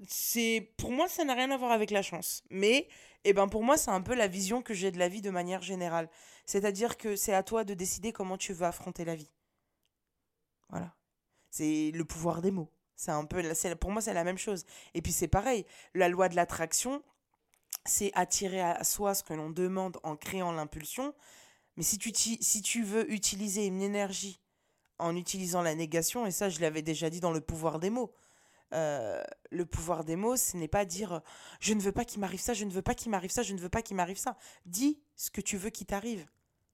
c'est 0.06 0.74
pour 0.76 0.92
moi 0.92 1.08
ça 1.08 1.24
n'a 1.24 1.34
rien 1.34 1.50
à 1.52 1.58
voir 1.58 1.72
avec 1.72 1.90
la 1.90 2.02
chance, 2.02 2.44
mais 2.50 2.90
eh 3.24 3.32
ben 3.32 3.48
pour 3.48 3.64
moi 3.64 3.78
c'est 3.78 3.92
un 3.92 4.02
peu 4.02 4.14
la 4.14 4.28
vision 4.28 4.62
que 4.62 4.74
j'ai 4.74 4.92
de 4.92 5.00
la 5.00 5.08
vie 5.08 5.22
de 5.22 5.30
manière 5.30 5.62
générale. 5.62 6.10
C'est-à-dire 6.46 6.98
que 6.98 7.16
c'est 7.16 7.34
à 7.34 7.44
toi 7.44 7.64
de 7.64 7.74
décider 7.74 8.12
comment 8.12 8.38
tu 8.38 8.52
veux 8.52 8.66
affronter 8.66 9.06
la 9.06 9.16
vie. 9.16 9.32
Voilà. 10.68 10.94
C'est 11.50 11.92
le 11.92 12.04
pouvoir 12.04 12.42
des 12.42 12.52
mots. 12.52 12.74
C'est 12.98 13.12
un 13.12 13.24
peu 13.24 13.42
pour 13.80 13.92
moi 13.92 14.02
c'est 14.02 14.14
la 14.14 14.26
même 14.26 14.38
chose. 14.38 14.66
Et 14.96 15.02
puis 15.02 15.14
c'est 15.14 15.30
pareil, 15.30 15.66
la 15.94 16.10
loi 16.10 16.28
de 16.28 16.36
l'attraction, 16.36 17.02
c'est 17.86 18.12
attirer 18.16 18.60
à 18.60 18.84
soi 18.84 19.16
ce 19.16 19.24
que 19.24 19.34
l'on 19.34 19.50
demande 19.50 19.98
en 20.04 20.18
créant 20.18 20.52
l'impulsion. 20.52 21.14
Mais 21.78 21.84
si 21.84 21.98
tu, 21.98 22.12
si 22.14 22.62
tu 22.62 22.84
veux 22.84 23.10
utiliser 23.14 23.66
une 23.66 23.82
énergie 23.82 24.42
en 25.00 25.16
utilisant 25.16 25.62
la 25.62 25.76
négation, 25.76 26.26
et 26.26 26.32
ça 26.32 26.50
je 26.50 26.60
l'avais 26.60 26.82
déjà 26.82 27.10
dit 27.10 27.20
dans 27.20 27.32
le 27.32 27.42
pouvoir 27.42 27.80
des 27.80 27.90
mots, 27.90 28.14
euh, 28.74 29.24
le 29.52 29.66
pouvoir 29.66 30.04
des 30.04 30.16
mots, 30.16 30.36
ce 30.36 30.58
n'est 30.58 30.68
pas 30.68 30.86
dire 30.86 31.22
je 31.60 31.74
ne 31.74 31.82
veux 31.82 31.92
pas 31.92 32.06
qu'il 32.06 32.20
m'arrive 32.20 32.42
ça, 32.42 32.54
je 32.54 32.66
ne 32.66 32.72
veux 32.72 32.82
pas 32.82 32.96
qu'il 32.96 33.12
m'arrive 33.12 33.32
ça, 33.32 33.44
je 33.44 33.54
ne 33.54 33.60
veux 33.60 33.70
pas 33.70 33.82
qu'il 33.82 33.96
m'arrive 33.96 34.18
ça. 34.18 34.38
Dis 34.66 35.00
ce 35.16 35.30
que 35.30 35.42
tu 35.42 35.58
veux 35.58 35.70
qu'il 35.70 35.88
t'arrive. 35.88 36.26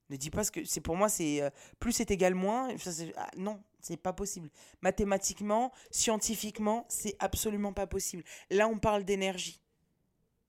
Ne 0.10 0.18
dis 0.18 0.30
pas 0.30 0.44
ce 0.44 0.52
que 0.52 0.66
c'est 0.66 0.82
pour 0.82 0.98
moi 0.98 1.10
c'est 1.10 1.42
euh, 1.42 1.50
plus 1.80 1.92
c'est 1.92 2.12
égal 2.12 2.36
moins. 2.36 2.76
Ça, 2.78 2.92
ah, 3.18 3.30
non, 3.38 3.62
c'est 3.82 3.98
pas 3.98 4.14
possible. 4.14 4.50
Mathématiquement, 4.82 5.72
scientifiquement, 5.90 6.86
c'est 6.90 7.16
absolument 7.20 7.74
pas 7.74 7.88
possible. 7.88 8.24
Là, 8.50 8.68
on 8.68 8.78
parle 8.78 9.04
d'énergie. 9.04 9.62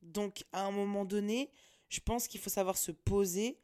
Donc, 0.03 0.45
à 0.53 0.65
un 0.65 0.73
moment 0.73 1.05
donné, 1.05 1.51
je 1.89 2.01
pense 2.01 2.27
qu'il 2.27 2.41
faut 2.41 2.51
savoir 2.51 2.77
se 2.77 2.91
poser 2.91 3.59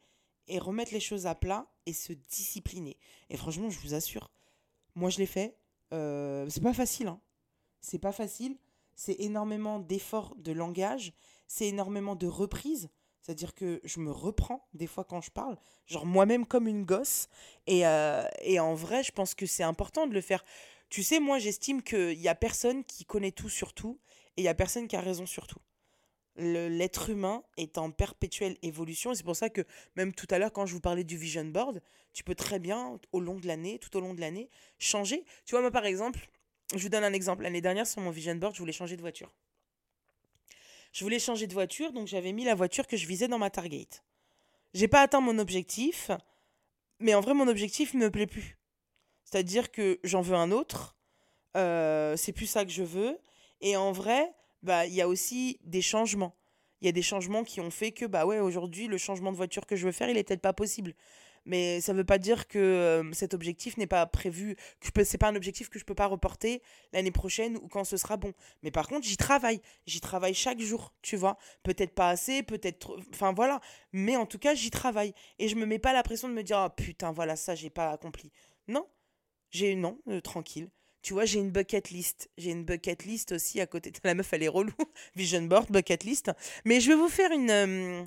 et 0.49 0.59
remettre 0.59 0.93
les 0.93 0.99
choses 0.99 1.25
à 1.27 1.35
plat 1.35 1.67
et 1.85 1.93
se 1.93 2.13
discipliner. 2.13 2.97
Et 3.29 3.37
franchement, 3.37 3.69
je 3.69 3.79
vous 3.79 3.93
assure, 3.93 4.31
moi 4.95 5.09
je 5.09 5.19
l'ai 5.19 5.25
fait. 5.25 5.57
Euh, 5.93 6.47
c'est 6.49 6.61
pas 6.61 6.73
facile, 6.73 7.07
hein. 7.07 7.21
C'est 7.81 7.99
pas 7.99 8.11
facile. 8.11 8.57
C'est 8.95 9.15
énormément 9.19 9.79
d'efforts 9.79 10.35
de 10.35 10.51
langage. 10.51 11.13
C'est 11.47 11.67
énormément 11.67 12.15
de 12.15 12.27
reprises. 12.27 12.89
C'est-à-dire 13.21 13.53
que 13.53 13.79
je 13.83 13.99
me 13.99 14.11
reprends 14.11 14.67
des 14.73 14.87
fois 14.87 15.03
quand 15.03 15.21
je 15.21 15.29
parle, 15.29 15.57
genre 15.85 16.05
moi-même 16.05 16.45
comme 16.45 16.67
une 16.67 16.83
gosse. 16.83 17.27
Et, 17.67 17.85
euh, 17.85 18.23
et 18.41 18.59
en 18.59 18.73
vrai, 18.73 19.03
je 19.03 19.11
pense 19.11 19.35
que 19.35 19.45
c'est 19.45 19.63
important 19.63 20.07
de 20.07 20.13
le 20.13 20.21
faire. 20.21 20.43
Tu 20.89 21.03
sais, 21.03 21.19
moi, 21.19 21.37
j'estime 21.37 21.83
qu'il 21.83 22.17
n'y 22.17 22.27
a 22.27 22.35
personne 22.35 22.83
qui 22.83 23.05
connaît 23.05 23.31
tout 23.31 23.49
sur 23.49 23.73
tout 23.73 23.99
et 24.35 24.41
il 24.41 24.43
n'y 24.43 24.49
a 24.49 24.55
personne 24.55 24.87
qui 24.87 24.95
a 24.95 25.01
raison 25.01 25.25
sur 25.25 25.47
tout 25.47 25.59
l'être 26.39 27.09
humain 27.09 27.43
est 27.57 27.77
en 27.77 27.91
perpétuelle 27.91 28.57
évolution. 28.61 29.13
C'est 29.13 29.23
pour 29.23 29.35
ça 29.35 29.49
que 29.49 29.61
même 29.95 30.13
tout 30.13 30.27
à 30.29 30.39
l'heure, 30.39 30.51
quand 30.51 30.65
je 30.65 30.73
vous 30.73 30.79
parlais 30.79 31.03
du 31.03 31.17
vision 31.17 31.45
board, 31.45 31.81
tu 32.13 32.23
peux 32.23 32.35
très 32.35 32.59
bien, 32.59 32.99
au 33.11 33.19
long 33.19 33.39
de 33.39 33.47
l'année, 33.47 33.79
tout 33.79 33.95
au 33.97 34.01
long 34.01 34.13
de 34.13 34.21
l'année, 34.21 34.49
changer. 34.77 35.23
Tu 35.45 35.51
vois, 35.51 35.61
moi, 35.61 35.71
par 35.71 35.85
exemple, 35.85 36.19
je 36.75 36.79
vous 36.79 36.89
donne 36.89 37.03
un 37.03 37.13
exemple. 37.13 37.43
L'année 37.43 37.61
dernière, 37.61 37.85
sur 37.85 38.01
mon 38.01 38.11
vision 38.11 38.35
board, 38.35 38.53
je 38.55 38.59
voulais 38.59 38.73
changer 38.73 38.95
de 38.95 39.01
voiture. 39.01 39.31
Je 40.91 41.03
voulais 41.03 41.19
changer 41.19 41.45
de 41.45 41.53
voiture, 41.53 41.93
donc 41.93 42.07
j'avais 42.07 42.31
mis 42.31 42.45
la 42.45 42.55
voiture 42.55 42.87
que 42.87 42.97
je 42.97 43.05
visais 43.05 43.27
dans 43.27 43.37
ma 43.37 43.49
target. 43.49 43.87
J'ai 44.73 44.87
pas 44.87 45.01
atteint 45.01 45.21
mon 45.21 45.37
objectif, 45.37 46.09
mais 46.99 47.13
en 47.13 47.21
vrai, 47.21 47.33
mon 47.33 47.47
objectif 47.47 47.93
ne 47.93 48.05
me 48.05 48.11
plaît 48.11 48.27
plus. 48.27 48.57
C'est-à-dire 49.23 49.71
que 49.71 49.99
j'en 50.03 50.21
veux 50.21 50.35
un 50.35 50.51
autre, 50.51 50.95
euh, 51.57 52.15
c'est 52.17 52.33
plus 52.33 52.47
ça 52.47 52.65
que 52.65 52.71
je 52.71 52.83
veux, 52.83 53.19
et 53.61 53.77
en 53.77 53.91
vrai, 53.91 54.33
bah 54.63 54.85
il 54.85 54.93
y 54.93 55.01
a 55.01 55.07
aussi 55.07 55.59
des 55.63 55.81
changements. 55.81 56.35
Il 56.81 56.85
y 56.85 56.89
a 56.89 56.93
des 56.93 57.01
changements 57.01 57.43
qui 57.43 57.59
ont 57.61 57.71
fait 57.71 57.91
que 57.91 58.05
bah 58.05 58.25
ouais, 58.25 58.39
aujourd'hui 58.39 58.87
le 58.87 58.97
changement 58.97 59.31
de 59.31 59.37
voiture 59.37 59.65
que 59.65 59.75
je 59.75 59.85
veux 59.85 59.91
faire, 59.91 60.09
il 60.09 60.17
est 60.17 60.23
peut-être 60.23 60.41
pas 60.41 60.53
possible. 60.53 60.93
Mais 61.45 61.81
ça 61.81 61.93
ne 61.93 61.97
veut 61.97 62.03
pas 62.05 62.17
dire 62.19 62.47
que 62.47 62.59
euh, 62.59 63.11
cet 63.13 63.33
objectif 63.33 63.77
n'est 63.77 63.87
pas 63.87 64.05
prévu, 64.05 64.55
que 64.93 65.03
c'est 65.03 65.17
pas 65.17 65.29
un 65.29 65.35
objectif 65.35 65.69
que 65.69 65.79
je 65.79 65.85
peux 65.85 65.95
pas 65.95 66.05
reporter 66.07 66.61
l'année 66.93 67.11
prochaine 67.11 67.57
ou 67.57 67.67
quand 67.67 67.83
ce 67.85 67.97
sera 67.97 68.17
bon. 68.17 68.33
Mais 68.63 68.71
par 68.71 68.87
contre, 68.87 69.07
j'y 69.07 69.17
travaille, 69.17 69.61
j'y 69.87 70.01
travaille 70.01 70.33
chaque 70.33 70.59
jour, 70.59 70.93
tu 71.01 71.15
vois. 71.15 71.37
Peut-être 71.63 71.93
pas 71.95 72.09
assez, 72.09 72.43
peut-être 72.43 72.97
enfin 73.13 73.33
voilà, 73.33 73.61
mais 73.93 74.15
en 74.17 74.25
tout 74.25 74.37
cas, 74.39 74.53
j'y 74.53 74.69
travaille 74.69 75.13
et 75.39 75.47
je 75.47 75.55
me 75.55 75.65
mets 75.65 75.79
pas 75.79 75.93
la 75.93 76.03
pression 76.03 76.29
de 76.29 76.33
me 76.33 76.43
dire 76.43 76.57
"Ah 76.59 76.69
putain, 76.69 77.11
voilà 77.11 77.35
ça 77.35 77.55
j'ai 77.55 77.69
pas 77.69 77.91
accompli." 77.91 78.31
Non. 78.67 78.85
J'ai 79.51 79.75
non, 79.75 79.99
euh, 80.09 80.21
tranquille. 80.21 80.69
Tu 81.09 81.13
vois, 81.13 81.25
j'ai 81.25 81.39
une 81.39 81.49
bucket 81.49 81.89
list. 81.89 82.29
J'ai 82.37 82.51
une 82.51 82.65
bucket 82.65 83.03
list 83.03 83.31
aussi 83.31 83.59
à 83.59 83.65
côté. 83.65 83.91
La 84.03 84.13
meuf, 84.13 84.31
elle 84.31 84.43
est 84.43 84.47
relou. 84.47 84.71
Vision 85.15 85.41
board, 85.41 85.71
bucket 85.71 86.03
list. 86.03 86.31
Mais 86.65 86.79
je 86.79 86.89
vais 86.89 86.95
vous 86.95 87.09
faire 87.09 87.31
une. 87.31 87.49
Euh, 87.49 88.05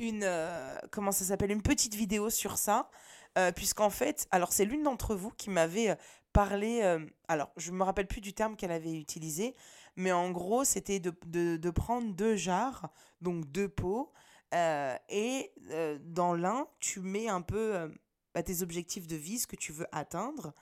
une 0.00 0.24
euh, 0.24 0.76
comment 0.90 1.12
ça 1.12 1.26
s'appelle 1.26 1.52
Une 1.52 1.62
petite 1.62 1.94
vidéo 1.94 2.30
sur 2.30 2.58
ça. 2.58 2.90
Euh, 3.38 3.52
puisqu'en 3.52 3.88
fait, 3.88 4.26
alors 4.32 4.52
c'est 4.52 4.64
l'une 4.64 4.82
d'entre 4.82 5.14
vous 5.14 5.30
qui 5.30 5.48
m'avait 5.48 5.96
parlé. 6.32 6.82
alors, 7.28 7.52
je 7.56 7.70
me 7.70 7.84
rappelle 7.84 8.08
plus 8.08 8.20
du 8.20 8.32
terme 8.32 8.56
qu'elle 8.56 8.72
avait 8.72 8.94
utilisé. 8.94 9.54
Mais 9.94 10.10
en 10.10 10.32
gros, 10.32 10.64
c'était 10.64 10.98
de, 10.98 11.14
de, 11.24 11.70
prendre 11.70 12.14
deux 12.14 12.34
jarres, 12.34 12.90
donc 13.20 13.46
deux 13.52 13.68
pots. 13.68 14.12
et 14.52 15.52
dans 16.00 16.34
l'un, 16.34 16.66
tu 16.80 16.98
mets 16.98 17.28
un 17.28 17.42
peu 17.42 17.88
bah, 18.34 18.42
tes 18.42 18.62
objectifs 18.62 19.06
de 19.06 19.14
vie, 19.14 19.38
ce 19.38 19.46
que 19.46 19.54
tu 19.54 19.70
veux 19.70 19.86
atteindre 19.92 20.52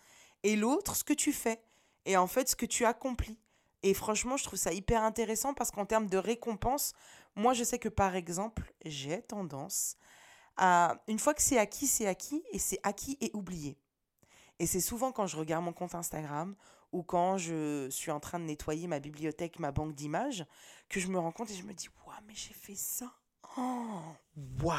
et 0.42 0.56
l'autre, 0.56 0.96
ce 0.96 1.04
que 1.04 1.12
tu 1.12 1.32
fais. 1.32 1.62
Et 2.04 2.16
en 2.16 2.26
fait, 2.26 2.48
ce 2.48 2.56
que 2.56 2.66
tu 2.66 2.84
accomplis. 2.84 3.38
Et 3.82 3.94
franchement, 3.94 4.36
je 4.36 4.44
trouve 4.44 4.58
ça 4.58 4.72
hyper 4.72 5.02
intéressant 5.02 5.54
parce 5.54 5.70
qu'en 5.70 5.86
termes 5.86 6.08
de 6.08 6.18
récompense, 6.18 6.92
moi, 7.34 7.52
je 7.52 7.64
sais 7.64 7.78
que 7.78 7.88
par 7.88 8.14
exemple, 8.14 8.72
j'ai 8.84 9.22
tendance 9.22 9.96
à. 10.56 11.02
Une 11.08 11.18
fois 11.18 11.34
que 11.34 11.42
c'est 11.42 11.58
acquis, 11.58 11.86
c'est 11.86 12.06
acquis, 12.06 12.42
et 12.52 12.58
c'est 12.58 12.78
acquis 12.82 13.18
et 13.20 13.30
oublié. 13.34 13.78
Et 14.58 14.66
c'est 14.66 14.80
souvent 14.80 15.12
quand 15.12 15.26
je 15.26 15.36
regarde 15.36 15.64
mon 15.64 15.72
compte 15.72 15.94
Instagram 15.94 16.54
ou 16.92 17.02
quand 17.02 17.38
je 17.38 17.88
suis 17.90 18.10
en 18.10 18.20
train 18.20 18.38
de 18.38 18.44
nettoyer 18.44 18.86
ma 18.86 19.00
bibliothèque, 19.00 19.58
ma 19.58 19.72
banque 19.72 19.94
d'images, 19.94 20.44
que 20.88 21.00
je 21.00 21.08
me 21.08 21.18
rends 21.18 21.32
compte 21.32 21.50
et 21.50 21.54
je 21.54 21.64
me 21.64 21.72
dis 21.72 21.88
Waouh, 22.06 22.16
mais 22.26 22.34
j'ai 22.34 22.54
fait 22.54 22.76
ça. 22.76 23.12
Waouh! 24.62 24.76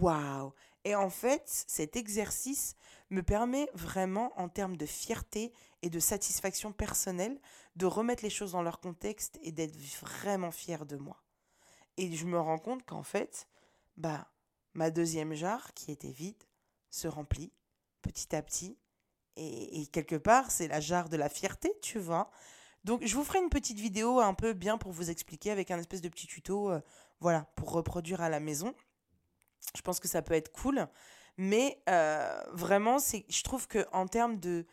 Waouh! 0.00 0.52
Et 0.84 0.94
en 0.94 1.10
fait, 1.10 1.42
cet 1.66 1.96
exercice 1.96 2.76
me 3.10 3.22
permet 3.22 3.68
vraiment, 3.74 4.32
en 4.36 4.48
termes 4.48 4.76
de 4.76 4.86
fierté 4.86 5.52
et 5.82 5.90
de 5.90 6.00
satisfaction 6.00 6.72
personnelle, 6.72 7.40
de 7.76 7.86
remettre 7.86 8.24
les 8.24 8.30
choses 8.30 8.52
dans 8.52 8.62
leur 8.62 8.80
contexte 8.80 9.38
et 9.42 9.52
d'être 9.52 9.76
vraiment 10.00 10.50
fier 10.50 10.86
de 10.86 10.96
moi. 10.96 11.22
Et 11.96 12.14
je 12.14 12.26
me 12.26 12.38
rends 12.38 12.58
compte 12.58 12.84
qu'en 12.84 13.02
fait, 13.02 13.48
bah, 13.96 14.28
ma 14.74 14.90
deuxième 14.90 15.34
jarre, 15.34 15.72
qui 15.74 15.90
était 15.90 16.10
vide, 16.10 16.42
se 16.90 17.08
remplit 17.08 17.52
petit 18.02 18.34
à 18.34 18.42
petit. 18.42 18.78
Et, 19.38 19.86
quelque 19.88 20.16
part, 20.16 20.50
c'est 20.50 20.66
la 20.66 20.80
jarre 20.80 21.10
de 21.10 21.16
la 21.18 21.28
fierté, 21.28 21.70
tu 21.82 21.98
vois. 21.98 22.30
Donc, 22.84 23.04
je 23.04 23.14
vous 23.14 23.24
ferai 23.24 23.38
une 23.38 23.50
petite 23.50 23.78
vidéo 23.78 24.20
un 24.20 24.32
peu 24.32 24.54
bien 24.54 24.78
pour 24.78 24.92
vous 24.92 25.10
expliquer 25.10 25.50
avec 25.50 25.70
un 25.70 25.78
espèce 25.78 26.00
de 26.00 26.08
petit 26.08 26.26
tuto, 26.26 26.70
euh, 26.70 26.80
voilà, 27.20 27.42
pour 27.54 27.72
reproduire 27.72 28.22
à 28.22 28.30
la 28.30 28.40
maison. 28.40 28.74
Je 29.74 29.82
pense 29.82 30.00
que 30.00 30.08
ça 30.08 30.22
peut 30.22 30.32
être 30.32 30.52
cool. 30.52 30.88
Mais 31.38 31.82
euh, 31.88 32.42
vraiment, 32.52 32.98
je 32.98 33.42
trouve 33.42 33.68
qu'en 33.68 34.06
termes 34.06 34.38
de, 34.38 34.66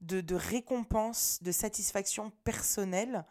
de, 0.00 0.20
de, 0.20 0.34
récompense, 0.34 1.38
de 1.42 1.52
satisfaction 1.52 2.30
personnelle, 2.44 3.24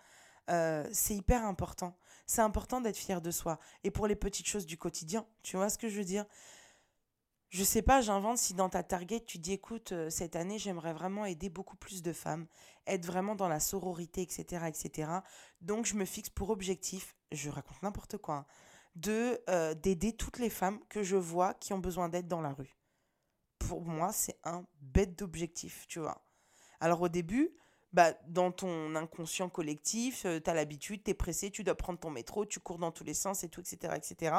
euh, 0.49 0.87
c'est 0.91 1.15
hyper 1.15 1.43
important. 1.45 1.97
C'est 2.25 2.41
important 2.41 2.79
d'être 2.81 2.97
fier 2.97 3.21
de 3.21 3.31
soi. 3.31 3.59
Et 3.83 3.91
pour 3.91 4.07
les 4.07 4.15
petites 4.15 4.47
choses 4.47 4.65
du 4.65 4.77
quotidien, 4.77 5.25
tu 5.43 5.57
vois 5.57 5.69
ce 5.69 5.77
que 5.77 5.89
je 5.89 5.97
veux 5.97 6.05
dire? 6.05 6.25
Je 7.49 7.63
sais 7.63 7.81
pas, 7.81 7.99
j'invente 8.01 8.37
si 8.37 8.53
dans 8.53 8.69
ta 8.69 8.83
target 8.83 9.21
tu 9.21 9.39
dis 9.39 9.53
écoute, 9.53 9.91
euh, 9.91 10.11
cette 10.11 10.35
année 10.35 10.59
j'aimerais 10.59 10.93
vraiment 10.93 11.25
aider 11.25 11.49
beaucoup 11.49 11.75
plus 11.75 12.03
de 12.03 12.13
femmes, 12.13 12.45
être 12.85 13.05
vraiment 13.07 13.33
dans 13.33 13.47
la 13.47 13.59
sororité, 13.59 14.21
etc., 14.21 14.65
etc. 14.67 15.11
Donc 15.59 15.87
je 15.87 15.95
me 15.95 16.05
fixe 16.05 16.29
pour 16.29 16.51
objectif, 16.51 17.15
je 17.31 17.49
raconte 17.49 17.81
n'importe 17.81 18.19
quoi, 18.19 18.35
hein, 18.35 18.45
de 18.95 19.39
euh, 19.49 19.73
d'aider 19.73 20.13
toutes 20.13 20.39
les 20.39 20.49
femmes 20.49 20.79
que 20.89 21.03
je 21.03 21.15
vois 21.15 21.53
qui 21.53 21.73
ont 21.73 21.79
besoin 21.79 22.09
d'aide 22.09 22.27
dans 22.27 22.41
la 22.41 22.53
rue. 22.53 22.77
Pour 23.57 23.81
moi, 23.81 24.11
c'est 24.11 24.37
un 24.43 24.65
bête 24.81 25.17
d'objectif, 25.17 25.85
tu 25.87 25.99
vois. 25.99 26.23
Alors 26.79 27.01
au 27.01 27.09
début, 27.09 27.51
bah, 27.91 28.13
dans 28.27 28.51
ton 28.51 28.95
inconscient 28.95 29.49
collectif, 29.49 30.25
euh, 30.25 30.39
tu 30.39 30.49
as 30.49 30.53
l'habitude, 30.53 31.03
tu 31.03 31.11
es 31.11 31.13
pressé, 31.13 31.49
tu 31.51 31.63
dois 31.63 31.75
prendre 31.75 31.99
ton 31.99 32.09
métro, 32.09 32.45
tu 32.45 32.59
cours 32.59 32.77
dans 32.77 32.91
tous 32.91 33.03
les 33.03 33.13
sens 33.13 33.43
et 33.43 33.49
tout, 33.49 33.61
etc. 33.61 33.93
etc. 33.95 34.35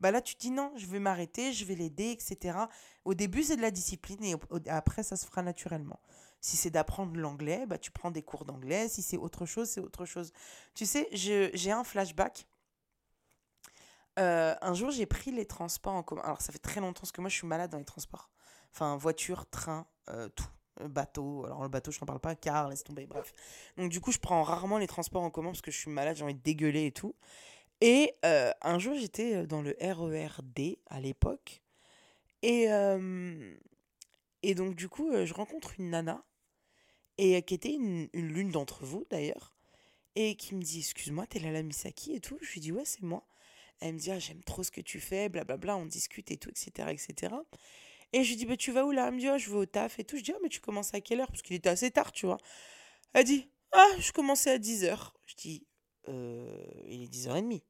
Bah 0.00 0.10
là, 0.10 0.22
tu 0.22 0.34
te 0.34 0.40
dis 0.40 0.50
non, 0.50 0.72
je 0.76 0.86
vais 0.86 0.98
m'arrêter, 0.98 1.52
je 1.52 1.64
vais 1.64 1.74
l'aider, 1.74 2.10
etc. 2.10 2.58
Au 3.04 3.14
début, 3.14 3.42
c'est 3.42 3.56
de 3.56 3.62
la 3.62 3.70
discipline 3.70 4.24
et 4.24 4.34
après, 4.68 5.02
ça 5.02 5.16
se 5.16 5.26
fera 5.26 5.42
naturellement. 5.42 6.00
Si 6.40 6.56
c'est 6.56 6.70
d'apprendre 6.70 7.18
l'anglais, 7.18 7.66
bah, 7.66 7.76
tu 7.76 7.90
prends 7.90 8.10
des 8.10 8.22
cours 8.22 8.46
d'anglais. 8.46 8.88
Si 8.88 9.02
c'est 9.02 9.18
autre 9.18 9.44
chose, 9.44 9.68
c'est 9.68 9.80
autre 9.80 10.06
chose. 10.06 10.32
Tu 10.74 10.86
sais, 10.86 11.08
j'ai 11.12 11.70
un 11.70 11.84
flashback. 11.84 12.46
Euh, 14.18 14.54
un 14.60 14.74
jour, 14.74 14.90
j'ai 14.90 15.06
pris 15.06 15.30
les 15.30 15.46
transports 15.46 15.94
en 15.94 16.02
commun. 16.02 16.22
Alors, 16.22 16.40
ça 16.40 16.52
fait 16.52 16.58
très 16.58 16.80
longtemps 16.80 17.00
parce 17.00 17.12
que 17.12 17.20
moi, 17.20 17.30
je 17.30 17.36
suis 17.36 17.46
malade 17.46 17.70
dans 17.70 17.78
les 17.78 17.84
transports. 17.84 18.30
Enfin, 18.72 18.96
voiture, 18.96 19.46
train, 19.46 19.86
euh, 20.08 20.28
tout. 20.28 20.46
Euh, 20.80 20.88
bateau. 20.88 21.44
Alors, 21.46 21.62
le 21.62 21.68
bateau, 21.68 21.90
je 21.90 22.00
n'en 22.00 22.06
parle 22.06 22.20
pas, 22.20 22.34
car, 22.34 22.68
laisse 22.68 22.84
tomber, 22.84 23.06
bref. 23.06 23.32
Donc, 23.76 23.90
du 23.90 24.00
coup, 24.00 24.12
je 24.12 24.18
prends 24.18 24.42
rarement 24.42 24.78
les 24.78 24.86
transports 24.86 25.22
en 25.22 25.30
commun 25.30 25.50
parce 25.50 25.62
que 25.62 25.70
je 25.70 25.78
suis 25.78 25.90
malade, 25.90 26.16
j'ai 26.16 26.24
envie 26.24 26.34
de 26.34 26.42
dégueuler 26.42 26.86
et 26.86 26.92
tout. 26.92 27.14
Et 27.80 28.14
un 28.22 28.78
jour, 28.78 28.94
j'étais 28.94 29.46
dans 29.46 29.62
le 29.62 29.74
RERD 29.80 30.76
à 30.86 31.00
l'époque. 31.00 31.62
Et, 32.42 32.66
et 34.42 34.54
donc, 34.54 34.74
du 34.74 34.88
coup, 34.88 35.10
je 35.24 35.32
rencontre 35.32 35.72
une 35.78 35.90
nana 35.90 36.22
et 37.20 37.42
qui 37.42 37.54
était 37.54 37.72
une, 37.72 38.08
l'une 38.14 38.50
d'entre 38.50 38.84
vous 38.84 39.06
d'ailleurs, 39.10 39.54
et 40.14 40.36
qui 40.36 40.54
me 40.54 40.62
dit 40.62 40.78
Excuse-moi, 40.78 41.26
t'es 41.26 41.38
Lala 41.38 41.62
Misaki 41.62 42.14
et 42.14 42.20
tout? 42.20 42.38
Je 42.40 42.52
lui 42.52 42.60
dis 42.60 42.72
Ouais, 42.72 42.84
c'est 42.84 43.02
moi. 43.02 43.26
Elle 43.80 43.94
me 43.94 43.98
dit 43.98 44.10
ah, 44.10 44.18
J'aime 44.18 44.42
trop 44.42 44.62
ce 44.62 44.70
que 44.70 44.80
tu 44.80 45.00
fais, 45.00 45.28
blablabla, 45.28 45.76
on 45.76 45.86
discute 45.86 46.30
et 46.30 46.36
tout, 46.36 46.50
etc. 46.50 46.88
etc. 46.90 47.34
Et 48.12 48.24
je 48.24 48.30
lui 48.30 48.36
dis 48.36 48.46
bah, 48.46 48.56
Tu 48.56 48.72
vas 48.72 48.84
où 48.84 48.90
là? 48.90 49.08
Elle 49.08 49.14
me 49.14 49.20
dit 49.20 49.28
oh, 49.28 49.38
Je 49.38 49.50
vais 49.50 49.56
au 49.56 49.66
taf 49.66 49.98
et 49.98 50.04
tout. 50.04 50.16
Je 50.16 50.22
dis 50.22 50.32
Ah, 50.34 50.38
mais 50.42 50.48
tu 50.48 50.60
commences 50.60 50.94
à 50.94 51.00
quelle 51.00 51.20
heure? 51.20 51.28
Parce 51.28 51.42
qu'il 51.42 51.56
était 51.56 51.68
assez 51.68 51.90
tard, 51.90 52.12
tu 52.12 52.26
vois. 52.26 52.38
Elle 53.14 53.24
dit 53.24 53.50
Ah, 53.72 53.88
je 53.98 54.12
commençais 54.12 54.50
à 54.50 54.58
10h. 54.58 55.10
Je 55.26 55.34
dis 55.36 55.66
euh, 56.08 56.64
Il 56.86 57.02
est 57.02 57.12
10h30. 57.12 57.62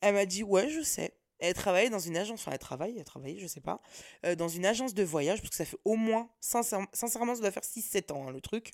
Elle 0.00 0.14
m'a 0.14 0.26
dit 0.26 0.42
Ouais, 0.42 0.68
je 0.68 0.82
sais. 0.82 1.14
Elle 1.40 1.54
travaillait 1.54 1.90
dans 1.90 1.98
une 2.00 2.16
agence, 2.16 2.40
enfin 2.40 2.50
elle 2.52 2.58
travaille, 2.58 2.98
elle 2.98 3.04
travaille, 3.04 3.38
je 3.38 3.46
sais 3.46 3.60
pas, 3.60 3.80
euh, 4.26 4.34
dans 4.34 4.48
une 4.48 4.66
agence 4.66 4.92
de 4.92 5.04
voyage, 5.04 5.40
parce 5.40 5.50
que 5.50 5.56
ça 5.56 5.64
fait 5.64 5.78
au 5.84 5.94
moins, 5.94 6.28
sincèrement, 6.40 6.88
ça 6.92 7.40
doit 7.40 7.50
faire 7.52 7.62
6-7 7.62 8.12
ans 8.12 8.26
hein, 8.26 8.32
le 8.32 8.40
truc. 8.40 8.72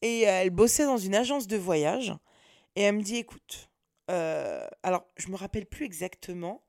Et 0.00 0.26
euh, 0.26 0.42
elle 0.42 0.50
bossait 0.50 0.84
dans 0.86 0.96
une 0.96 1.14
agence 1.14 1.46
de 1.46 1.58
voyage, 1.58 2.14
et 2.74 2.82
elle 2.82 2.96
me 2.96 3.02
dit, 3.02 3.16
écoute, 3.16 3.69
euh, 4.10 4.66
alors 4.82 5.06
je 5.16 5.28
me 5.28 5.36
rappelle 5.36 5.66
plus 5.66 5.86
exactement 5.86 6.62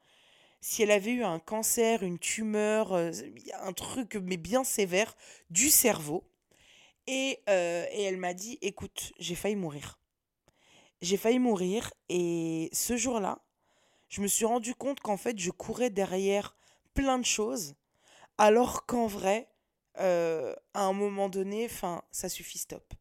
si 0.62 0.84
elle 0.84 0.92
avait 0.92 1.12
eu 1.12 1.24
un 1.24 1.40
cancer, 1.40 2.04
une 2.04 2.20
tumeur, 2.20 2.94
un 2.94 3.74
truc, 3.74 4.16
mais 4.16 4.38
bien 4.38 4.64
sévère, 4.64 5.16
du 5.50 5.70
cerveau. 5.70 6.24
Et, 7.08 7.40
et 7.48 8.04
elle 8.04 8.18
m'a 8.18 8.36
dit, 8.36 8.60
écoute, 8.62 9.12
j'ai 9.18 9.34
failli 9.34 9.56
mourir. 9.56 10.00
J'ai 11.02 11.18
failli 11.18 11.40
mourir, 11.40 11.92
et 12.10 12.70
ce 12.74 12.96
jour-là, 12.96 13.40
je 14.10 14.22
me 14.22 14.28
suis 14.28 14.46
rendu 14.46 14.76
compte 14.76 15.00
qu'en 15.00 15.18
fait, 15.18 15.40
je 15.40 15.50
courais 15.50 15.90
derrière 15.90 16.56
plein 16.94 17.18
de 17.18 17.26
choses, 17.26 17.74
alors 18.38 18.86
qu'en 18.86 19.08
vrai, 19.08 19.50
euh, 20.00 20.54
à 20.74 20.84
un 20.84 20.94
moment 20.94 21.30
donné, 21.30 21.68
fin, 21.68 22.04
ça 22.12 22.30
suffit, 22.30 22.60
stop. 22.60 22.94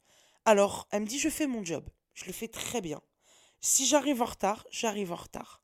Alors, 0.45 0.89
elle 0.91 1.03
me 1.03 1.07
dit, 1.07 1.19
je 1.19 1.29
fais 1.29 1.47
mon 1.47 1.65
job, 1.65 1.85
je 2.15 2.25
le 2.27 2.33
fais 2.33 2.49
très 2.49 2.81
bien. 2.81 3.03
Si 3.61 3.87
j'arrive 3.87 4.23
en 4.23 4.27
retard, 4.27 4.67
j'arrive 4.71 5.13
en 5.13 5.17
retard. 5.17 5.63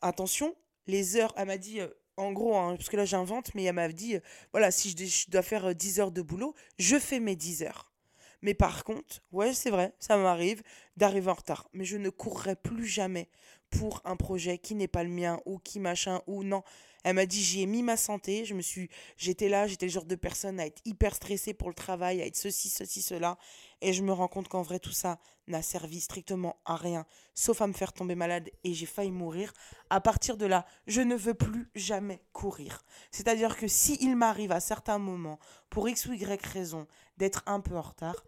Attention, 0.00 0.56
les 0.86 1.16
heures, 1.16 1.34
elle 1.36 1.46
m'a 1.46 1.58
dit, 1.58 1.80
euh, 1.80 1.88
en 2.16 2.32
gros, 2.32 2.56
hein, 2.56 2.76
parce 2.76 2.88
que 2.88 2.96
là 2.96 3.04
j'invente, 3.04 3.54
mais 3.54 3.64
elle 3.64 3.74
m'a 3.74 3.88
dit, 3.88 4.16
euh, 4.16 4.20
voilà, 4.52 4.70
si 4.70 4.90
je, 4.90 5.30
dois 5.30 5.42
faire 5.42 5.74
10 5.74 6.00
heures 6.00 6.12
de 6.12 6.22
boulot, 6.22 6.54
je 6.78 6.98
fais 6.98 7.20
mes 7.20 7.36
10 7.36 7.62
heures. 7.62 7.92
Mais 8.40 8.54
par 8.54 8.84
contre, 8.84 9.22
ouais, 9.32 9.52
c'est 9.54 9.70
vrai, 9.70 9.94
ça 10.00 10.16
m'arrive 10.16 10.62
d'arriver 10.96 11.30
en 11.30 11.34
retard. 11.34 11.68
Mais 11.72 11.84
je 11.84 11.96
ne 11.96 12.10
courrai 12.10 12.56
plus 12.56 12.86
jamais 12.86 13.28
pour 13.70 14.00
un 14.04 14.16
projet 14.16 14.58
qui 14.58 14.74
n'est 14.74 14.88
pas 14.88 15.04
le 15.04 15.10
mien 15.10 15.40
ou 15.46 15.58
qui 15.58 15.78
machin 15.78 16.22
ou 16.26 16.42
non. 16.42 16.62
Elle 17.04 17.16
m'a 17.16 17.26
dit 17.26 17.42
j'y 17.42 17.62
ai 17.62 17.66
mis 17.66 17.82
ma 17.82 17.96
santé, 17.96 18.44
je 18.44 18.54
me 18.54 18.62
suis 18.62 18.88
j'étais 19.16 19.48
là, 19.48 19.66
j'étais 19.66 19.86
le 19.86 19.92
genre 19.92 20.04
de 20.04 20.14
personne 20.14 20.60
à 20.60 20.66
être 20.66 20.80
hyper 20.84 21.14
stressée 21.14 21.54
pour 21.54 21.68
le 21.68 21.74
travail, 21.74 22.22
à 22.22 22.26
être 22.26 22.36
ceci 22.36 22.68
ceci 22.68 23.02
cela 23.02 23.38
et 23.80 23.92
je 23.92 24.02
me 24.02 24.12
rends 24.12 24.28
compte 24.28 24.48
qu'en 24.48 24.62
vrai 24.62 24.78
tout 24.78 24.92
ça 24.92 25.18
n'a 25.48 25.62
servi 25.62 26.00
strictement 26.00 26.56
à 26.64 26.76
rien 26.76 27.04
sauf 27.34 27.60
à 27.62 27.66
me 27.66 27.72
faire 27.72 27.92
tomber 27.92 28.14
malade 28.14 28.50
et 28.64 28.74
j'ai 28.74 28.86
failli 28.86 29.10
mourir. 29.10 29.52
À 29.90 30.00
partir 30.00 30.36
de 30.36 30.46
là, 30.46 30.66
je 30.86 31.00
ne 31.00 31.16
veux 31.16 31.34
plus 31.34 31.70
jamais 31.74 32.22
courir. 32.32 32.84
C'est-à-dire 33.10 33.56
que 33.56 33.68
si 33.68 33.96
il 34.00 34.16
m'arrive 34.16 34.52
à 34.52 34.60
certains 34.60 34.98
moments 34.98 35.38
pour 35.70 35.88
X 35.88 36.06
ou 36.06 36.12
Y 36.12 36.46
raison 36.46 36.86
d'être 37.16 37.42
un 37.46 37.60
peu 37.60 37.76
en 37.76 37.82
retard, 37.82 38.24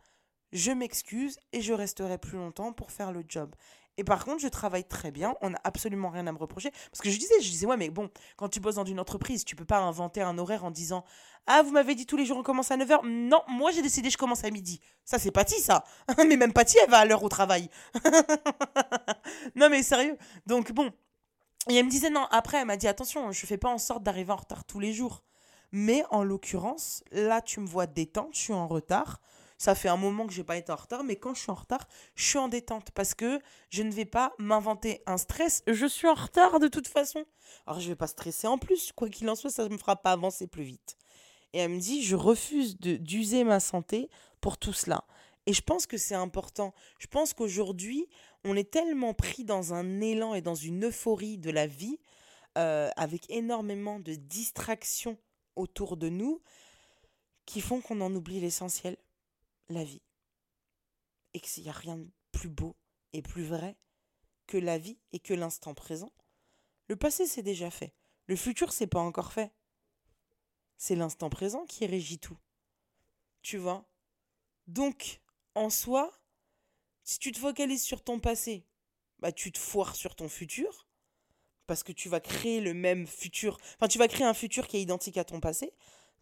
je 0.52 0.70
m'excuse 0.70 1.38
et 1.52 1.60
je 1.60 1.72
resterai 1.72 2.16
plus 2.16 2.38
longtemps 2.38 2.72
pour 2.72 2.92
faire 2.92 3.12
le 3.12 3.24
job. 3.28 3.54
Et 3.96 4.04
par 4.04 4.24
contre, 4.24 4.40
je 4.40 4.48
travaille 4.48 4.84
très 4.84 5.10
bien, 5.10 5.36
on 5.40 5.50
n'a 5.50 5.60
absolument 5.64 6.10
rien 6.10 6.26
à 6.26 6.32
me 6.32 6.38
reprocher. 6.38 6.70
Parce 6.90 7.00
que 7.00 7.10
je 7.10 7.18
disais, 7.18 7.34
je 7.40 7.48
disais, 7.48 7.66
ouais, 7.66 7.76
mais 7.76 7.90
bon, 7.90 8.10
quand 8.36 8.48
tu 8.48 8.60
bosses 8.60 8.74
dans 8.74 8.84
une 8.84 8.98
entreprise, 8.98 9.44
tu 9.44 9.54
peux 9.54 9.64
pas 9.64 9.78
inventer 9.78 10.20
un 10.20 10.36
horaire 10.38 10.64
en 10.64 10.70
disant, 10.70 11.04
ah, 11.46 11.62
vous 11.62 11.72
m'avez 11.72 11.94
dit 11.94 12.06
tous 12.06 12.16
les 12.16 12.24
jours 12.24 12.38
on 12.38 12.42
commence 12.42 12.70
à 12.70 12.76
9h. 12.76 13.06
Non, 13.06 13.42
moi 13.48 13.70
j'ai 13.70 13.82
décidé 13.82 14.08
je 14.10 14.16
commence 14.16 14.44
à 14.44 14.50
midi. 14.50 14.80
Ça, 15.04 15.18
c'est 15.18 15.30
Patty, 15.30 15.60
ça. 15.60 15.84
mais 16.18 16.36
même 16.36 16.52
Patty, 16.52 16.78
elle 16.82 16.90
va 16.90 16.98
à 16.98 17.04
l'heure 17.04 17.22
au 17.22 17.28
travail. 17.28 17.68
non, 19.54 19.68
mais 19.68 19.82
sérieux. 19.82 20.16
Donc 20.46 20.72
bon. 20.72 20.90
Et 21.70 21.76
elle 21.76 21.86
me 21.86 21.90
disait, 21.90 22.10
non, 22.10 22.26
après, 22.30 22.58
elle 22.58 22.66
m'a 22.66 22.76
dit, 22.76 22.88
attention, 22.88 23.32
je 23.32 23.46
fais 23.46 23.56
pas 23.56 23.70
en 23.70 23.78
sorte 23.78 24.02
d'arriver 24.02 24.32
en 24.32 24.36
retard 24.36 24.64
tous 24.64 24.80
les 24.80 24.92
jours. 24.92 25.22
Mais 25.72 26.04
en 26.10 26.22
l'occurrence, 26.22 27.02
là, 27.10 27.40
tu 27.40 27.60
me 27.60 27.66
vois 27.66 27.86
détente, 27.86 28.34
je 28.34 28.38
suis 28.38 28.52
en 28.52 28.68
retard 28.68 29.20
ça 29.64 29.74
fait 29.74 29.88
un 29.88 29.96
moment 29.96 30.26
que 30.26 30.32
je 30.34 30.40
n'ai 30.40 30.44
pas 30.44 30.58
été 30.58 30.70
en 30.72 30.76
retard, 30.76 31.04
mais 31.04 31.16
quand 31.16 31.32
je 31.32 31.40
suis 31.40 31.50
en 31.50 31.54
retard, 31.54 31.88
je 32.16 32.24
suis 32.24 32.36
en 32.36 32.48
détente 32.48 32.90
parce 32.90 33.14
que 33.14 33.40
je 33.70 33.82
ne 33.82 33.90
vais 33.90 34.04
pas 34.04 34.34
m'inventer 34.38 35.02
un 35.06 35.16
stress. 35.16 35.62
Je 35.66 35.86
suis 35.86 36.06
en 36.06 36.12
retard 36.12 36.60
de 36.60 36.68
toute 36.68 36.86
façon. 36.86 37.24
Alors 37.66 37.80
je 37.80 37.86
ne 37.86 37.92
vais 37.92 37.96
pas 37.96 38.06
stresser 38.06 38.46
en 38.46 38.58
plus. 38.58 38.92
Quoi 38.92 39.08
qu'il 39.08 39.26
en 39.30 39.34
soit, 39.34 39.48
ça 39.48 39.66
me 39.66 39.78
fera 39.78 39.96
pas 39.96 40.12
avancer 40.12 40.46
plus 40.46 40.64
vite. 40.64 40.98
Et 41.54 41.60
elle 41.60 41.70
me 41.70 41.80
dit, 41.80 42.02
je 42.02 42.14
refuse 42.14 42.76
d'user 42.78 43.42
ma 43.42 43.58
santé 43.58 44.10
pour 44.42 44.58
tout 44.58 44.74
cela. 44.74 45.02
Et 45.46 45.54
je 45.54 45.62
pense 45.62 45.86
que 45.86 45.96
c'est 45.96 46.14
important. 46.14 46.74
Je 46.98 47.06
pense 47.06 47.32
qu'aujourd'hui, 47.32 48.06
on 48.44 48.56
est 48.56 48.70
tellement 48.70 49.14
pris 49.14 49.44
dans 49.44 49.72
un 49.72 50.02
élan 50.02 50.34
et 50.34 50.42
dans 50.42 50.54
une 50.54 50.84
euphorie 50.84 51.38
de 51.38 51.50
la 51.50 51.66
vie, 51.66 51.98
euh, 52.58 52.90
avec 52.96 53.30
énormément 53.30 53.98
de 53.98 54.14
distractions 54.14 55.16
autour 55.56 55.96
de 55.96 56.10
nous, 56.10 56.42
qui 57.46 57.62
font 57.62 57.80
qu'on 57.80 58.02
en 58.02 58.14
oublie 58.14 58.40
l'essentiel 58.40 58.98
la 59.68 59.84
vie. 59.84 60.02
Et 61.32 61.40
qu'il 61.40 61.62
n'y 61.62 61.68
a 61.68 61.72
rien 61.72 61.96
de 61.96 62.08
plus 62.32 62.48
beau 62.48 62.76
et 63.12 63.22
plus 63.22 63.44
vrai 63.44 63.76
que 64.46 64.58
la 64.58 64.78
vie 64.78 64.98
et 65.12 65.18
que 65.18 65.34
l'instant 65.34 65.74
présent. 65.74 66.12
Le 66.88 66.96
passé, 66.96 67.26
c'est 67.26 67.42
déjà 67.42 67.70
fait. 67.70 67.94
Le 68.26 68.36
futur, 68.36 68.72
c'est 68.72 68.86
pas 68.86 69.00
encore 69.00 69.32
fait. 69.32 69.52
C'est 70.76 70.96
l'instant 70.96 71.30
présent 71.30 71.64
qui 71.66 71.86
régit 71.86 72.18
tout. 72.18 72.38
Tu 73.42 73.56
vois? 73.58 73.88
Donc, 74.66 75.20
en 75.54 75.70
soi, 75.70 76.12
si 77.04 77.18
tu 77.18 77.32
te 77.32 77.38
focalises 77.38 77.82
sur 77.82 78.02
ton 78.02 78.18
passé, 78.18 78.66
bah 79.18 79.32
tu 79.32 79.52
te 79.52 79.58
foires 79.58 79.94
sur 79.94 80.16
ton 80.16 80.28
futur 80.28 80.86
parce 81.66 81.82
que 81.82 81.92
tu 81.92 82.08
vas 82.08 82.20
créer 82.20 82.60
le 82.60 82.74
même 82.74 83.06
futur. 83.06 83.58
Enfin, 83.76 83.88
tu 83.88 83.98
vas 83.98 84.08
créer 84.08 84.26
un 84.26 84.34
futur 84.34 84.66
qui 84.66 84.76
est 84.78 84.82
identique 84.82 85.16
à 85.16 85.24
ton 85.24 85.40
passé. 85.40 85.72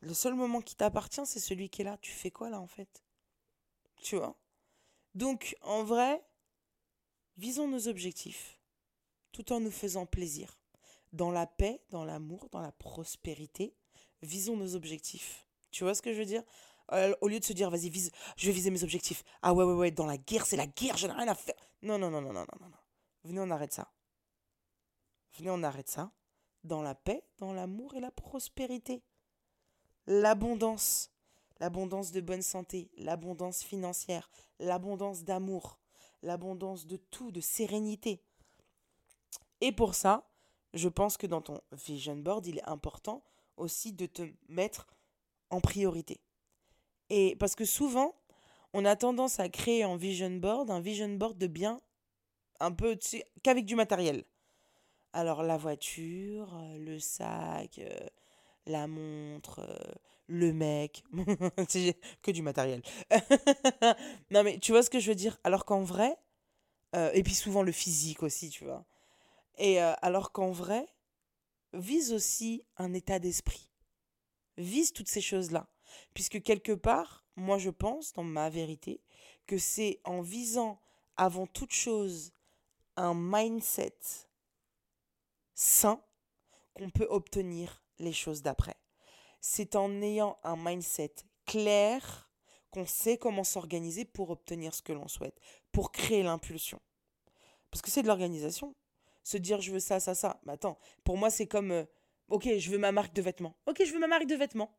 Le 0.00 0.14
seul 0.14 0.34
moment 0.34 0.60
qui 0.60 0.74
t'appartient, 0.74 1.24
c'est 1.26 1.40
celui 1.40 1.68
qui 1.68 1.82
est 1.82 1.84
là. 1.84 1.98
Tu 2.00 2.12
fais 2.12 2.30
quoi 2.30 2.50
là 2.50 2.60
en 2.60 2.66
fait? 2.66 3.02
Tu 4.02 4.16
vois 4.16 4.36
Donc, 5.14 5.56
en 5.62 5.84
vrai, 5.84 6.22
visons 7.36 7.68
nos 7.68 7.88
objectifs 7.88 8.58
tout 9.32 9.52
en 9.52 9.60
nous 9.60 9.70
faisant 9.70 10.06
plaisir. 10.06 10.58
Dans 11.12 11.30
la 11.30 11.46
paix, 11.46 11.82
dans 11.90 12.04
l'amour, 12.04 12.48
dans 12.50 12.60
la 12.60 12.72
prospérité, 12.72 13.74
visons 14.22 14.56
nos 14.56 14.74
objectifs. 14.74 15.46
Tu 15.70 15.84
vois 15.84 15.94
ce 15.94 16.02
que 16.02 16.12
je 16.12 16.18
veux 16.18 16.26
dire? 16.26 16.42
Euh, 16.92 17.14
Au 17.20 17.28
lieu 17.28 17.40
de 17.40 17.44
se 17.44 17.52
dire, 17.52 17.70
vas-y, 17.70 17.88
vise, 17.88 18.10
je 18.36 18.46
vais 18.46 18.52
viser 18.52 18.70
mes 18.70 18.82
objectifs. 18.82 19.24
Ah 19.40 19.54
ouais, 19.54 19.64
ouais, 19.64 19.74
ouais, 19.74 19.90
dans 19.90 20.06
la 20.06 20.18
guerre, 20.18 20.46
c'est 20.46 20.56
la 20.56 20.66
guerre, 20.66 20.96
j'en 20.96 21.08
ai 21.08 21.12
rien 21.12 21.28
à 21.28 21.34
faire. 21.34 21.54
Non, 21.82 21.98
non, 21.98 22.10
non, 22.10 22.20
non, 22.20 22.32
non, 22.32 22.44
non, 22.60 22.68
non. 22.68 22.76
Venez, 23.24 23.40
on 23.40 23.50
arrête 23.50 23.72
ça. 23.72 23.90
Venez, 25.38 25.50
on 25.50 25.62
arrête 25.62 25.88
ça. 25.88 26.12
Dans 26.64 26.82
la 26.82 26.94
paix, 26.94 27.24
dans 27.38 27.52
l'amour 27.52 27.94
et 27.94 28.00
la 28.00 28.10
prospérité. 28.10 29.02
L'abondance 30.06 31.10
l'abondance 31.62 32.10
de 32.10 32.20
bonne 32.20 32.42
santé, 32.42 32.90
l'abondance 32.96 33.62
financière, 33.62 34.28
l'abondance 34.58 35.22
d'amour, 35.22 35.78
l'abondance 36.24 36.88
de 36.88 36.96
tout, 36.96 37.30
de 37.30 37.40
sérénité. 37.40 38.20
Et 39.60 39.70
pour 39.70 39.94
ça, 39.94 40.28
je 40.74 40.88
pense 40.88 41.16
que 41.16 41.28
dans 41.28 41.40
ton 41.40 41.60
vision 41.70 42.16
board, 42.16 42.48
il 42.48 42.58
est 42.58 42.68
important 42.68 43.22
aussi 43.56 43.92
de 43.92 44.06
te 44.06 44.22
mettre 44.48 44.88
en 45.50 45.60
priorité. 45.60 46.20
Et 47.10 47.36
parce 47.36 47.54
que 47.54 47.64
souvent, 47.64 48.16
on 48.72 48.84
a 48.84 48.96
tendance 48.96 49.38
à 49.38 49.48
créer 49.48 49.84
en 49.84 49.94
vision 49.94 50.32
board 50.32 50.68
un 50.68 50.80
vision 50.80 51.10
board 51.10 51.38
de 51.38 51.46
bien 51.46 51.80
un 52.58 52.72
peu 52.72 52.98
qu'avec 53.44 53.66
du 53.66 53.76
matériel. 53.76 54.24
Alors 55.12 55.44
la 55.44 55.58
voiture, 55.58 56.56
euh, 56.56 56.78
le 56.78 56.98
sac, 56.98 57.78
euh, 57.78 58.08
la 58.66 58.88
montre, 58.88 59.60
euh, 59.60 59.94
le 60.26 60.52
mec, 60.52 61.04
c'est 61.68 61.96
que 62.22 62.30
du 62.30 62.42
matériel. 62.42 62.82
non 64.30 64.42
mais 64.42 64.58
tu 64.58 64.72
vois 64.72 64.82
ce 64.82 64.90
que 64.90 65.00
je 65.00 65.08
veux 65.08 65.14
dire? 65.14 65.38
Alors 65.44 65.64
qu'en 65.64 65.82
vrai, 65.82 66.16
et 67.14 67.22
puis 67.22 67.34
souvent 67.34 67.62
le 67.62 67.72
physique 67.72 68.22
aussi, 68.22 68.50
tu 68.50 68.64
vois. 68.64 68.84
Et 69.58 69.78
alors 69.78 70.32
qu'en 70.32 70.50
vrai, 70.50 70.86
vise 71.72 72.12
aussi 72.12 72.64
un 72.76 72.92
état 72.94 73.18
d'esprit. 73.18 73.70
Vise 74.56 74.92
toutes 74.92 75.08
ces 75.08 75.20
choses-là. 75.20 75.68
Puisque 76.14 76.42
quelque 76.42 76.72
part, 76.72 77.24
moi 77.36 77.58
je 77.58 77.70
pense, 77.70 78.12
dans 78.12 78.24
ma 78.24 78.50
vérité, 78.50 79.00
que 79.46 79.58
c'est 79.58 80.00
en 80.04 80.20
visant 80.20 80.80
avant 81.16 81.46
toute 81.46 81.72
chose 81.72 82.32
un 82.96 83.14
mindset 83.14 83.96
sain 85.54 86.02
qu'on 86.74 86.90
peut 86.90 87.06
obtenir 87.08 87.82
les 87.98 88.12
choses 88.12 88.42
d'après. 88.42 88.76
C'est 89.42 89.76
en 89.76 90.00
ayant 90.00 90.38
un 90.42 90.56
mindset 90.56 91.14
clair 91.44 92.30
qu'on 92.70 92.86
sait 92.86 93.18
comment 93.18 93.44
s'organiser 93.44 94.06
pour 94.06 94.30
obtenir 94.30 94.74
ce 94.74 94.80
que 94.80 94.94
l'on 94.94 95.08
souhaite, 95.08 95.38
pour 95.70 95.92
créer 95.92 96.22
l'impulsion. 96.22 96.80
Parce 97.70 97.82
que 97.82 97.90
c'est 97.90 98.02
de 98.02 98.06
l'organisation. 98.06 98.74
Se 99.22 99.36
dire 99.36 99.60
je 99.60 99.72
veux 99.72 99.80
ça, 99.80 100.00
ça, 100.00 100.14
ça. 100.14 100.40
Mais 100.46 100.54
attends, 100.54 100.78
pour 101.04 101.18
moi 101.18 101.28
c'est 101.28 101.46
comme, 101.46 101.72
euh, 101.72 101.84
ok, 102.28 102.48
je 102.56 102.70
veux 102.70 102.78
ma 102.78 102.92
marque 102.92 103.14
de 103.14 103.20
vêtements. 103.20 103.58
Ok, 103.66 103.82
je 103.84 103.92
veux 103.92 104.00
ma 104.00 104.06
marque 104.06 104.26
de 104.26 104.34
vêtements. 104.34 104.74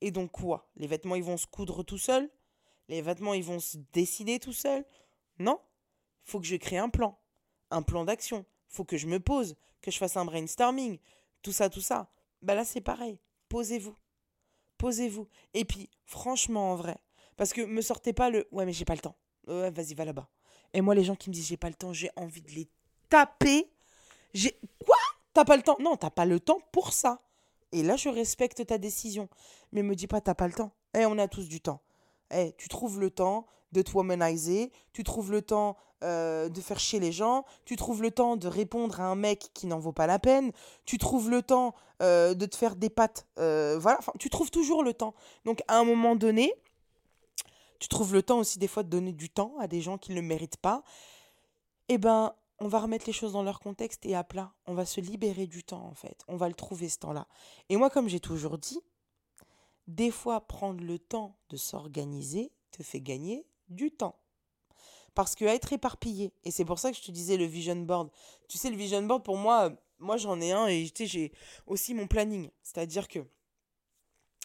Et 0.00 0.10
donc 0.10 0.32
quoi? 0.32 0.68
Les 0.74 0.88
vêtements 0.88 1.14
ils 1.14 1.22
vont 1.22 1.36
se 1.36 1.46
coudre 1.46 1.84
tout 1.84 1.98
seuls 1.98 2.28
Les 2.88 3.02
vêtements 3.02 3.34
ils 3.34 3.44
vont 3.44 3.60
se 3.60 3.78
décider 3.92 4.40
tout 4.40 4.52
seuls 4.52 4.84
Non 5.38 5.60
faut 6.26 6.40
que 6.40 6.46
je 6.46 6.56
crée 6.56 6.76
un 6.76 6.88
plan, 6.88 7.18
un 7.70 7.82
plan 7.82 8.04
d'action. 8.04 8.44
Faut 8.68 8.84
que 8.84 8.96
je 8.96 9.06
me 9.06 9.20
pose, 9.20 9.56
que 9.80 9.90
je 9.90 9.98
fasse 9.98 10.16
un 10.16 10.24
brainstorming, 10.24 10.98
tout 11.42 11.52
ça, 11.52 11.70
tout 11.70 11.80
ça. 11.80 12.10
Bah 12.42 12.54
là, 12.54 12.64
c'est 12.64 12.80
pareil. 12.80 13.18
Posez-vous. 13.48 13.96
Posez-vous. 14.78 15.28
Et 15.54 15.64
puis, 15.64 15.90
franchement, 16.04 16.72
en 16.72 16.76
vrai, 16.76 16.96
parce 17.36 17.52
que 17.52 17.62
me 17.62 17.80
sortez 17.80 18.12
pas 18.12 18.30
le 18.30 18.46
ouais, 18.52 18.66
mais 18.66 18.72
j'ai 18.72 18.84
pas 18.84 18.94
le 18.94 19.00
temps. 19.00 19.16
Ouais, 19.46 19.70
vas-y, 19.70 19.94
va 19.94 20.04
là-bas. 20.04 20.28
Et 20.72 20.80
moi, 20.80 20.94
les 20.94 21.04
gens 21.04 21.16
qui 21.16 21.30
me 21.30 21.34
disent 21.34 21.46
j'ai 21.46 21.56
pas 21.56 21.68
le 21.68 21.74
temps, 21.74 21.92
j'ai 21.92 22.10
envie 22.16 22.42
de 22.42 22.50
les 22.50 22.68
taper. 23.08 23.70
J'ai. 24.34 24.58
Quoi? 24.84 24.96
T'as 25.32 25.44
pas 25.44 25.56
le 25.56 25.62
temps? 25.62 25.76
Non, 25.80 25.96
t'as 25.96 26.10
pas 26.10 26.24
le 26.24 26.40
temps 26.40 26.60
pour 26.72 26.92
ça. 26.92 27.22
Et 27.72 27.82
là, 27.82 27.96
je 27.96 28.08
respecte 28.08 28.66
ta 28.66 28.78
décision. 28.78 29.28
Mais 29.72 29.82
me 29.82 29.94
dis 29.94 30.06
pas 30.06 30.20
t'as 30.20 30.34
pas 30.34 30.46
le 30.46 30.54
temps. 30.54 30.72
Eh, 30.94 31.06
on 31.06 31.18
a 31.18 31.28
tous 31.28 31.48
du 31.48 31.60
temps. 31.60 31.82
Eh, 32.30 32.52
tu 32.58 32.68
trouves 32.68 33.00
le 33.00 33.10
temps 33.10 33.46
de 33.72 33.82
te 33.82 33.92
womaniser, 33.92 34.72
tu 34.92 35.04
trouves 35.04 35.30
le 35.30 35.42
temps 35.42 35.76
euh, 36.04 36.48
de 36.48 36.60
faire 36.60 36.78
chier 36.78 37.00
les 37.00 37.12
gens, 37.12 37.44
tu 37.64 37.76
trouves 37.76 38.02
le 38.02 38.10
temps 38.10 38.36
de 38.36 38.48
répondre 38.48 39.00
à 39.00 39.04
un 39.04 39.14
mec 39.14 39.50
qui 39.54 39.66
n'en 39.66 39.78
vaut 39.78 39.92
pas 39.92 40.06
la 40.06 40.18
peine, 40.18 40.52
tu 40.84 40.98
trouves 40.98 41.30
le 41.30 41.42
temps 41.42 41.74
euh, 42.02 42.34
de 42.34 42.46
te 42.46 42.56
faire 42.56 42.76
des 42.76 42.90
pattes, 42.90 43.26
euh, 43.38 43.78
voilà, 43.78 44.00
tu 44.18 44.28
trouves 44.28 44.50
toujours 44.50 44.82
le 44.82 44.92
temps. 44.92 45.14
Donc 45.44 45.62
à 45.68 45.78
un 45.78 45.84
moment 45.84 46.16
donné, 46.16 46.52
tu 47.78 47.88
trouves 47.88 48.12
le 48.12 48.22
temps 48.22 48.38
aussi 48.38 48.58
des 48.58 48.68
fois 48.68 48.82
de 48.82 48.88
donner 48.88 49.12
du 49.12 49.30
temps 49.30 49.54
à 49.58 49.66
des 49.66 49.80
gens 49.80 49.98
qui 49.98 50.10
ne 50.10 50.16
le 50.16 50.22
méritent 50.22 50.58
pas. 50.58 50.82
Eh 51.88 51.98
ben, 51.98 52.34
on 52.58 52.68
va 52.68 52.80
remettre 52.80 53.06
les 53.06 53.12
choses 53.12 53.32
dans 53.32 53.42
leur 53.42 53.60
contexte 53.60 54.04
et 54.06 54.14
à 54.14 54.24
plat. 54.24 54.52
On 54.66 54.74
va 54.74 54.86
se 54.86 55.00
libérer 55.00 55.46
du 55.46 55.62
temps 55.62 55.84
en 55.84 55.94
fait. 55.94 56.24
On 56.28 56.36
va 56.36 56.48
le 56.48 56.54
trouver 56.54 56.88
ce 56.88 56.98
temps-là. 56.98 57.26
Et 57.68 57.76
moi, 57.76 57.90
comme 57.90 58.08
j'ai 58.08 58.20
toujours 58.20 58.58
dit, 58.58 58.80
des 59.86 60.10
fois 60.10 60.40
prendre 60.40 60.82
le 60.82 60.98
temps 60.98 61.36
de 61.48 61.56
s'organiser 61.56 62.52
te 62.70 62.82
fait 62.82 63.00
gagner 63.00 63.46
du 63.68 63.90
temps. 63.90 64.18
Parce 65.16 65.34
que 65.34 65.46
être 65.46 65.72
éparpillé, 65.72 66.30
et 66.44 66.50
c'est 66.50 66.66
pour 66.66 66.78
ça 66.78 66.92
que 66.92 66.96
je 66.98 67.02
te 67.02 67.10
disais 67.10 67.38
le 67.38 67.46
vision 67.46 67.74
board. 67.74 68.10
Tu 68.48 68.58
sais, 68.58 68.68
le 68.68 68.76
vision 68.76 69.02
board, 69.02 69.24
pour 69.24 69.38
moi, 69.38 69.72
moi 69.98 70.18
j'en 70.18 70.38
ai 70.42 70.52
un 70.52 70.66
et 70.68 70.86
j'ai 70.94 71.32
aussi 71.66 71.94
mon 71.94 72.06
planning. 72.06 72.50
C'est-à-dire 72.62 73.08
que 73.08 73.20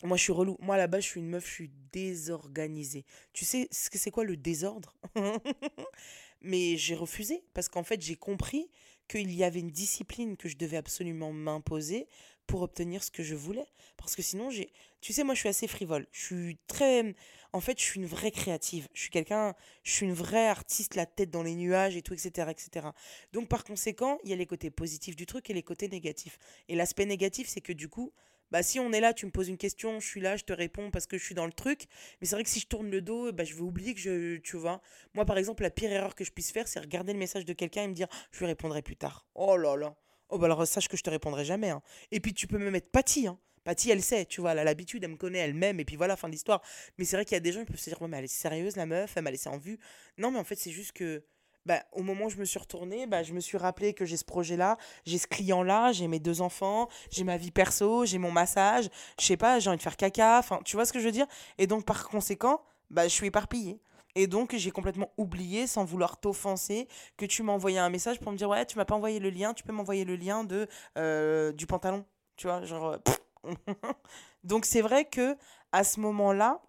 moi 0.03 0.15
je 0.15 0.23
suis 0.23 0.31
relou. 0.31 0.55
Moi 0.61 0.77
là-bas, 0.77 1.01
je 1.01 1.07
suis 1.07 1.19
une 1.19 1.27
meuf, 1.27 1.45
je 1.45 1.51
suis 1.51 1.71
désorganisée. 1.91 3.03
Tu 3.33 3.43
sais 3.43 3.67
ce 3.69 3.89
que 3.89 3.97
c'est 3.97 4.11
quoi 4.11 4.23
le 4.23 4.37
désordre? 4.37 4.95
Mais 6.41 6.77
j'ai 6.77 6.95
refusé 6.95 7.43
parce 7.53 7.67
qu'en 7.67 7.83
fait, 7.83 8.01
j'ai 8.01 8.15
compris 8.15 8.71
qu'il 9.09 9.33
y 9.33 9.43
avait 9.43 9.59
une 9.59 9.71
discipline 9.71 10.37
que 10.37 10.47
je 10.47 10.55
devais 10.55 10.77
absolument 10.77 11.33
m'imposer 11.33 12.07
pour 12.47 12.61
obtenir 12.61 13.03
ce 13.03 13.11
que 13.11 13.23
je 13.23 13.35
voulais. 13.35 13.67
Parce 13.97 14.15
que 14.15 14.21
sinon, 14.21 14.49
j'ai. 14.49 14.71
Tu 15.01 15.11
sais, 15.13 15.23
moi, 15.23 15.35
je 15.35 15.41
suis 15.41 15.49
assez 15.49 15.67
frivole. 15.67 16.07
Je 16.11 16.25
suis 16.25 16.57
très. 16.67 17.13
En 17.53 17.59
fait, 17.59 17.77
je 17.79 17.83
suis 17.83 17.99
une 17.99 18.05
vraie 18.05 18.31
créative. 18.31 18.87
Je 18.93 19.01
suis 19.01 19.09
quelqu'un. 19.09 19.55
Je 19.83 19.91
suis 19.91 20.05
une 20.05 20.13
vraie 20.13 20.47
artiste, 20.47 20.95
la 20.95 21.05
tête 21.05 21.29
dans 21.29 21.43
les 21.43 21.55
nuages 21.55 21.97
et 21.97 22.01
tout, 22.01 22.13
etc., 22.13 22.49
etc. 22.49 22.87
Donc, 23.33 23.49
par 23.49 23.63
conséquent, 23.63 24.19
il 24.23 24.29
y 24.29 24.33
a 24.33 24.37
les 24.37 24.45
côtés 24.45 24.69
positifs 24.69 25.15
du 25.15 25.25
truc 25.25 25.49
et 25.49 25.53
les 25.53 25.63
côtés 25.63 25.89
négatifs. 25.89 26.37
Et 26.69 26.75
l'aspect 26.75 27.05
négatif, 27.05 27.47
c'est 27.49 27.61
que 27.61 27.73
du 27.73 27.89
coup, 27.89 28.13
bah 28.51 28.63
si 28.63 28.79
on 28.79 28.91
est 28.91 28.99
là, 28.99 29.13
tu 29.13 29.25
me 29.25 29.31
poses 29.31 29.47
une 29.47 29.57
question, 29.57 29.99
je 30.01 30.05
suis 30.05 30.19
là, 30.19 30.35
je 30.35 30.43
te 30.43 30.51
réponds 30.51 30.91
parce 30.91 31.07
que 31.07 31.17
je 31.17 31.23
suis 31.23 31.35
dans 31.35 31.45
le 31.45 31.53
truc. 31.53 31.87
Mais 32.19 32.27
c'est 32.27 32.35
vrai 32.35 32.43
que 32.43 32.49
si 32.49 32.59
je 32.59 32.67
tourne 32.67 32.89
le 32.89 33.01
dos, 33.01 33.31
bah 33.31 33.45
je 33.45 33.55
vais 33.55 33.61
oublier 33.61 33.93
que 33.93 33.99
je, 34.01 34.37
tu 34.37 34.57
vois. 34.57 34.81
Moi 35.13 35.25
par 35.25 35.37
exemple, 35.37 35.63
la 35.63 35.69
pire 35.69 35.91
erreur 35.91 36.15
que 36.15 36.25
je 36.25 36.31
puisse 36.31 36.51
faire, 36.51 36.67
c'est 36.67 36.81
regarder 36.81 37.13
le 37.13 37.19
message 37.19 37.45
de 37.45 37.53
quelqu'un 37.53 37.83
et 37.83 37.87
me 37.87 37.93
dire, 37.93 38.07
je 38.31 38.39
lui 38.39 38.47
répondrai 38.47 38.81
plus 38.81 38.97
tard. 38.97 39.25
Oh 39.35 39.55
là 39.55 39.77
là. 39.77 39.95
Oh 40.29 40.37
bah 40.37 40.45
alors 40.45 40.67
sache 40.67 40.89
que 40.89 40.97
je 40.97 41.03
te 41.03 41.09
répondrai 41.09 41.45
jamais. 41.45 41.69
Hein. 41.69 41.81
Et 42.11 42.19
puis 42.19 42.33
tu 42.33 42.45
peux 42.47 42.57
me 42.57 42.69
mettre 42.69 42.89
Patty. 42.91 43.27
Hein. 43.27 43.39
Patty, 43.63 43.91
elle 43.91 44.01
sait, 44.01 44.25
tu 44.25 44.41
vois, 44.41 44.53
elle 44.53 44.59
a 44.59 44.63
l'habitude, 44.63 45.03
elle 45.03 45.11
me 45.11 45.17
connaît, 45.17 45.39
elle 45.39 45.53
m'aime, 45.53 45.79
et 45.79 45.85
puis 45.85 45.95
voilà, 45.95 46.15
fin 46.15 46.27
de 46.27 46.33
l'histoire. 46.33 46.61
Mais 46.97 47.05
c'est 47.05 47.15
vrai 47.15 47.25
qu'il 47.25 47.35
y 47.35 47.37
a 47.37 47.41
des 47.41 47.51
gens 47.51 47.59
qui 47.61 47.67
peuvent 47.67 47.79
se 47.79 47.89
dire, 47.89 48.01
ouais, 48.01 48.07
mais 48.07 48.17
elle 48.17 48.25
est 48.25 48.27
sérieuse, 48.27 48.75
la 48.75 48.85
meuf, 48.85 49.13
elle 49.15 49.23
m'a 49.23 49.31
laissé 49.31 49.49
en 49.49 49.57
vue. 49.57 49.79
Non, 50.17 50.31
mais 50.31 50.39
en 50.39 50.43
fait, 50.43 50.55
c'est 50.55 50.71
juste 50.71 50.93
que 50.93 51.23
bah, 51.65 51.83
au 51.91 52.01
moment 52.01 52.25
où 52.25 52.29
je 52.29 52.37
me 52.37 52.45
suis 52.45 52.59
retournée, 52.59 53.05
bah, 53.05 53.23
je 53.23 53.33
me 53.33 53.39
suis 53.39 53.57
rappelé 53.57 53.93
que 53.93 54.05
j'ai 54.05 54.17
ce 54.17 54.25
projet-là, 54.25 54.77
j'ai 55.05 55.17
ce 55.17 55.27
client-là, 55.27 55.91
j'ai 55.91 56.07
mes 56.07 56.19
deux 56.19 56.41
enfants, 56.41 56.89
j'ai 57.11 57.23
ma 57.23 57.37
vie 57.37 57.51
perso, 57.51 58.05
j'ai 58.05 58.17
mon 58.17 58.31
massage, 58.31 58.89
je 59.19 59.25
sais 59.25 59.37
pas, 59.37 59.59
j'ai 59.59 59.69
envie 59.69 59.77
de 59.77 59.83
faire 59.83 59.97
caca, 59.97 60.39
enfin, 60.39 60.59
tu 60.65 60.75
vois 60.75 60.85
ce 60.85 60.93
que 60.93 60.99
je 60.99 61.05
veux 61.05 61.11
dire? 61.11 61.27
Et 61.57 61.67
donc, 61.67 61.85
par 61.85 62.09
conséquent, 62.09 62.61
bah, 62.89 63.03
je 63.07 63.13
suis 63.13 63.27
éparpillée. 63.27 63.79
Et 64.15 64.27
donc, 64.27 64.55
j'ai 64.55 64.71
complètement 64.71 65.11
oublié, 65.17 65.67
sans 65.67 65.85
vouloir 65.85 66.19
t'offenser, 66.19 66.87
que 67.15 67.25
tu 67.25 67.43
m'as 67.43 67.53
envoyé 67.53 67.77
un 67.79 67.89
message 67.89 68.19
pour 68.19 68.31
me 68.31 68.37
dire 68.37 68.49
Ouais, 68.49 68.65
tu 68.65 68.77
m'as 68.77 68.85
pas 68.85 68.95
envoyé 68.95 69.19
le 69.19 69.29
lien, 69.29 69.53
tu 69.53 69.63
peux 69.63 69.71
m'envoyer 69.71 70.03
le 70.03 70.15
lien 70.15 70.43
de, 70.43 70.67
euh, 70.97 71.53
du 71.53 71.65
pantalon. 71.65 72.05
Tu 72.35 72.47
vois, 72.47 72.65
genre. 72.65 72.97
donc, 74.43 74.65
c'est 74.65 74.81
vrai 74.81 75.05
que 75.05 75.37
à 75.71 75.83
ce 75.83 75.99
moment-là, 75.99 76.61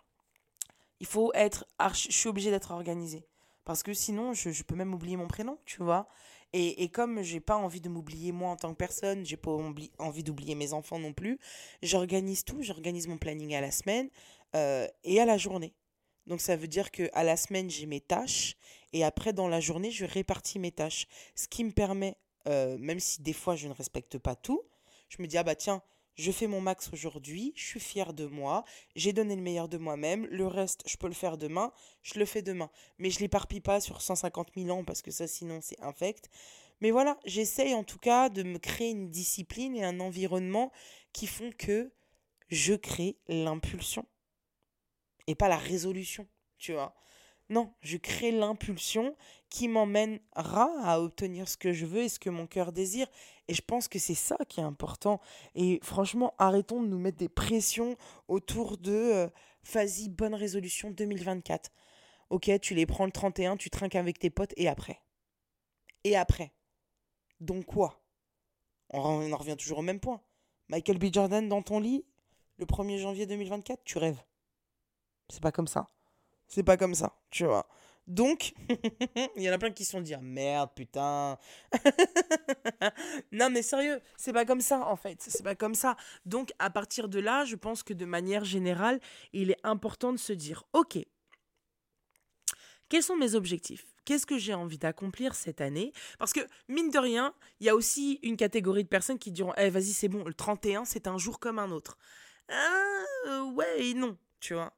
il 1.01 1.07
faut 1.07 1.33
être. 1.35 1.67
Je 1.93 2.13
suis 2.13 2.29
obligée 2.29 2.51
d'être 2.51 2.71
organisée. 2.71 3.27
Parce 3.65 3.83
que 3.83 3.95
sinon, 3.95 4.33
je, 4.33 4.63
peux 4.63 4.75
même 4.75 4.93
oublier 4.93 5.17
mon 5.17 5.29
prénom, 5.29 5.59
tu 5.65 5.83
vois. 5.83 6.09
Et, 6.53 6.83
et 6.83 6.89
comme 6.89 7.23
j'ai 7.23 7.41
pas 7.41 7.57
envie 7.57 7.81
de 7.81 7.89
m'oublier 7.89 8.33
moi 8.33 8.51
en 8.51 8.57
tant 8.57 8.71
que 8.71 8.77
personne, 8.77 9.25
j'ai 9.25 9.37
pas 9.37 9.53
envie 9.99 10.23
d'oublier 10.23 10.55
mes 10.55 10.73
enfants 10.73 10.99
non 10.99 11.13
plus, 11.13 11.39
j'organise 11.83 12.45
tout, 12.45 12.61
j'organise 12.61 13.09
mon 13.09 13.19
planning 13.19 13.55
à 13.55 13.61
la 13.61 13.71
semaine 13.71 14.11
euh, 14.55 14.87
et 15.05 15.21
à 15.21 15.25
la 15.25 15.39
journée. 15.39 15.73
Donc 16.27 16.41
ça 16.41 16.57
veut 16.57 16.69
dire 16.69 16.91
que 16.91 17.09
à 17.15 17.25
la 17.25 17.37
semaine, 17.37 17.71
j'ai 17.71 17.87
mes 17.87 18.01
tâches 18.01 18.57
et 18.93 19.05
après 19.05 19.33
dans 19.33 19.49
la 19.49 19.61
journée, 19.61 19.91
je 19.91 20.05
répartis 20.05 20.59
mes 20.59 20.73
tâches. 20.73 21.07
Ce 21.35 21.49
qui 21.49 21.65
me 21.65 21.71
permet, 21.71 22.17
euh, 22.49 22.77
même 22.79 23.01
si 23.01 23.23
des 23.23 23.33
fois 23.33 23.57
je 23.57 23.69
ne 23.69 23.73
respecte 23.73 24.19
pas 24.19 24.35
tout, 24.35 24.63
je 25.09 25.23
me 25.23 25.27
dis 25.27 25.39
ah 25.39 25.43
bah 25.43 25.55
tiens, 25.55 25.83
je 26.15 26.31
fais 26.31 26.47
mon 26.47 26.61
max 26.61 26.91
aujourd'hui, 26.93 27.53
je 27.57 27.65
suis 27.65 27.81
fière 27.81 28.13
de 28.13 28.27
moi, 28.27 28.65
j'ai 28.95 29.13
donné 29.13 29.37
le 29.37 29.43
meilleur 29.43 29.69
de 29.69 29.79
moi-même, 29.79 30.27
le 30.27 30.47
reste, 30.47 30.83
je 30.87 30.97
peux 30.97 31.07
le 31.09 31.15
faire 31.15 31.39
demain, 31.39 31.73
je 32.03 32.19
le 32.19 32.25
fais 32.25 32.43
demain. 32.43 32.71
Mais 32.99 33.11
je 33.11 33.21
l'éparpille 33.21 33.61
pas 33.61 33.81
sur 33.81 34.03
150 34.03 34.53
000 34.57 34.71
ans 34.71 34.85
parce 34.85 35.03
que 35.03 35.11
ça, 35.11 35.27
sinon, 35.27 35.61
c'est 35.63 35.81
infect. 35.81 36.29
Mais 36.81 36.91
voilà, 36.91 37.19
j'essaye 37.25 37.75
en 37.75 37.85
tout 37.85 37.99
cas 37.99 38.29
de 38.29 38.43
me 38.43 38.59
créer 38.59 38.91
une 38.91 39.11
discipline 39.11 39.77
et 39.77 39.85
un 39.85 40.01
environnement 40.01 40.73
qui 41.13 41.27
font 41.27 41.51
que 41.57 41.93
je 42.49 42.75
crée 42.75 43.17
l'impulsion 43.29 44.05
et 45.27 45.35
pas 45.35 45.49
la 45.49 45.57
résolution, 45.57 46.27
tu 46.59 46.73
vois. 46.73 46.95
Non, 47.49 47.73
je 47.83 47.97
crée 47.99 48.33
l'impulsion 48.33 49.17
qui 49.49 49.69
m'emmènera 49.69 50.71
à 50.83 51.01
obtenir 51.01 51.49
ce 51.49 51.57
que 51.57 51.73
je 51.73 51.87
veux 51.87 52.03
et 52.03 52.09
ce 52.09 52.19
que 52.19 52.31
mon 52.31 52.47
cœur 52.47 52.73
désire. 52.73 53.07
Et 53.49 53.55
je 53.55 53.63
pense 53.63 53.89
que 53.89 53.99
c'est 53.99 54.15
ça 54.15 54.37
qui 54.49 54.61
est 54.61 54.65
important. 54.65 55.21
Et 55.55 55.81
franchement, 55.83 56.35
arrêtons 56.39 56.83
de 56.83 56.89
nous 56.89 56.99
mettre 56.99 57.19
des 57.19 57.29
pressions 57.29 57.97
autour 58.29 58.79
de 58.79 58.93
euh, 58.93 59.29
vas-y, 59.73 60.09
bonne 60.09 60.35
résolution 60.35 60.91
2024. 60.91 61.71
Ok, 62.31 62.51
tu 62.61 62.75
les 62.75 62.87
prends 62.87 63.05
le 63.05 63.13
31, 63.13 63.57
tu 63.57 63.69
trinques 63.69 63.97
avec 63.97 64.19
tes 64.19 64.31
potes 64.31 64.55
et 64.57 64.69
après. 64.69 65.01
Et 66.05 66.17
après. 66.17 66.53
Donc 67.41 67.67
quoi? 67.67 68.01
On, 68.91 69.01
on 69.01 69.33
en 69.33 69.37
revient 69.37 69.57
toujours 69.57 69.79
au 69.79 69.83
même 69.83 70.01
point. 70.01 70.21
Michael 70.69 70.99
B. 70.99 71.13
Jordan 71.13 71.49
dans 71.49 71.63
ton 71.63 71.81
lit, 71.81 72.07
le 72.59 72.67
1er 72.67 72.99
janvier 72.99 73.27
2024, 73.27 73.83
tu 73.85 73.99
rêves. 73.99 74.23
C'est 75.29 75.43
pas 75.43 75.53
comme 75.53 75.67
ça. 75.67 75.89
C'est 76.49 76.63
pas 76.63 76.77
comme 76.77 76.95
ça, 76.95 77.19
tu 77.31 77.45
vois. 77.45 77.67
Donc, 78.07 78.55
il 79.37 79.43
y 79.43 79.49
en 79.49 79.53
a 79.53 79.59
plein 79.59 79.71
qui 79.71 79.85
sont 79.85 80.01
dit 80.01 80.15
ah, 80.15 80.21
merde, 80.21 80.71
putain. 80.75 81.39
non, 83.33 83.49
mais 83.51 83.63
sérieux, 83.63 84.01
c'est 84.17 84.33
pas 84.33 84.45
comme 84.45 84.61
ça 84.61 84.87
en 84.87 84.97
fait. 84.97 85.19
C'est 85.21 85.45
pas 85.45 85.55
comme 85.55 85.75
ça. 85.75 85.97
Donc, 86.27 86.53
à 86.59 86.71
partir 86.71 87.09
de 87.09 87.21
là, 87.21 87.45
je 87.45 87.57
pense 87.57 87.83
que 87.83 87.95
de 87.95 88.05
manière 88.05 88.45
générale, 88.45 89.01
il 89.33 89.51
est 89.51 89.61
important 89.63 90.13
de 90.13 90.19
se 90.19 90.33
dire 90.33 90.65
ok, 90.73 90.99
quels 92.89 93.03
sont 93.03 93.17
mes 93.17 93.35
objectifs? 93.35 93.87
Qu'est-ce 94.05 94.27
que 94.27 94.37
j'ai 94.37 94.53
envie 94.53 94.79
d'accomplir 94.79 95.35
cette 95.35 95.61
année? 95.61 95.93
Parce 96.19 96.33
que, 96.33 96.41
mine 96.69 96.91
de 96.91 96.99
rien, 96.99 97.35
il 97.61 97.67
y 97.67 97.71
a 97.71 97.75
aussi 97.75 98.19
une 98.23 98.37
catégorie 98.37 98.85
de 98.85 98.89
personnes 98.89 99.19
qui 99.19 99.31
diront 99.31 99.55
Eh, 99.57 99.71
vas-y, 99.71 99.93
c'est 99.95 100.09
bon, 100.09 100.25
le 100.25 100.35
31, 100.35 100.85
c'est 100.85 101.07
un 101.07 101.17
jour 101.19 101.39
comme 101.39 101.59
un 101.59 101.71
autre. 101.71 101.97
Ah, 102.49 103.45
ouais 103.55 103.83
et 103.83 103.95
non, 103.95 104.19
tu 104.41 104.55
vois. 104.55 104.75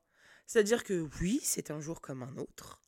C'est-à-dire 0.46 0.84
que 0.84 1.08
oui, 1.20 1.40
c'est 1.42 1.70
un 1.72 1.80
jour 1.80 2.00
comme 2.00 2.22
un 2.22 2.36
autre. 2.36 2.83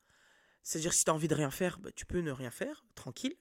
C'est-à-dire 0.67 0.93
si 0.93 1.05
tu 1.05 1.11
as 1.13 1.15
envie 1.15 1.29
de 1.29 1.35
rien 1.37 1.53
faire, 1.53 1.79
bah, 1.79 1.91
tu 1.95 2.05
peux 2.07 2.19
ne 2.19 2.33
rien 2.33 2.51
faire, 2.51 2.85
tranquille. 2.97 3.37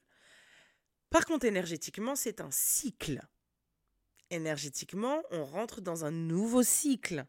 Par 1.10 1.26
contre, 1.26 1.44
énergétiquement, 1.44 2.14
c'est 2.14 2.40
un 2.40 2.52
cycle. 2.52 3.20
Énergétiquement, 4.30 5.24
on 5.32 5.44
rentre 5.44 5.80
dans 5.80 6.04
un 6.04 6.12
nouveau 6.12 6.62
cycle. 6.62 7.26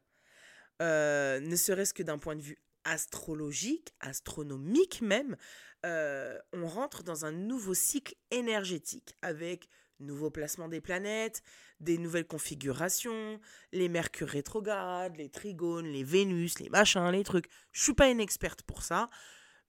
Euh, 0.83 1.39
ne 1.39 1.55
serait-ce 1.55 1.95
que 1.95 2.03
d'un 2.03 2.19
point 2.19 2.35
de 2.35 2.43
vue 2.43 2.59
astrologique, 2.83 3.91
astronomique 3.99 5.01
même, 5.01 5.35
euh, 5.83 6.37
on 6.53 6.67
rentre 6.67 7.01
dans 7.01 7.25
un 7.25 7.31
nouveau 7.31 7.73
cycle 7.73 8.13
énergétique 8.29 9.15
avec 9.23 9.67
nouveau 9.99 10.29
placement 10.29 10.67
des 10.67 10.79
planètes, 10.79 11.41
des 11.79 11.97
nouvelles 11.97 12.27
configurations, 12.27 13.39
les 13.71 13.89
mercure 13.89 14.27
rétrogrades, 14.27 15.17
les 15.17 15.29
trigones, 15.29 15.87
les 15.87 16.03
Vénus, 16.03 16.59
les 16.59 16.69
machins, 16.69 17.09
les 17.09 17.23
trucs. 17.23 17.49
Je 17.71 17.81
suis 17.81 17.95
pas 17.95 18.09
une 18.09 18.19
experte 18.19 18.61
pour 18.61 18.83
ça, 18.83 19.09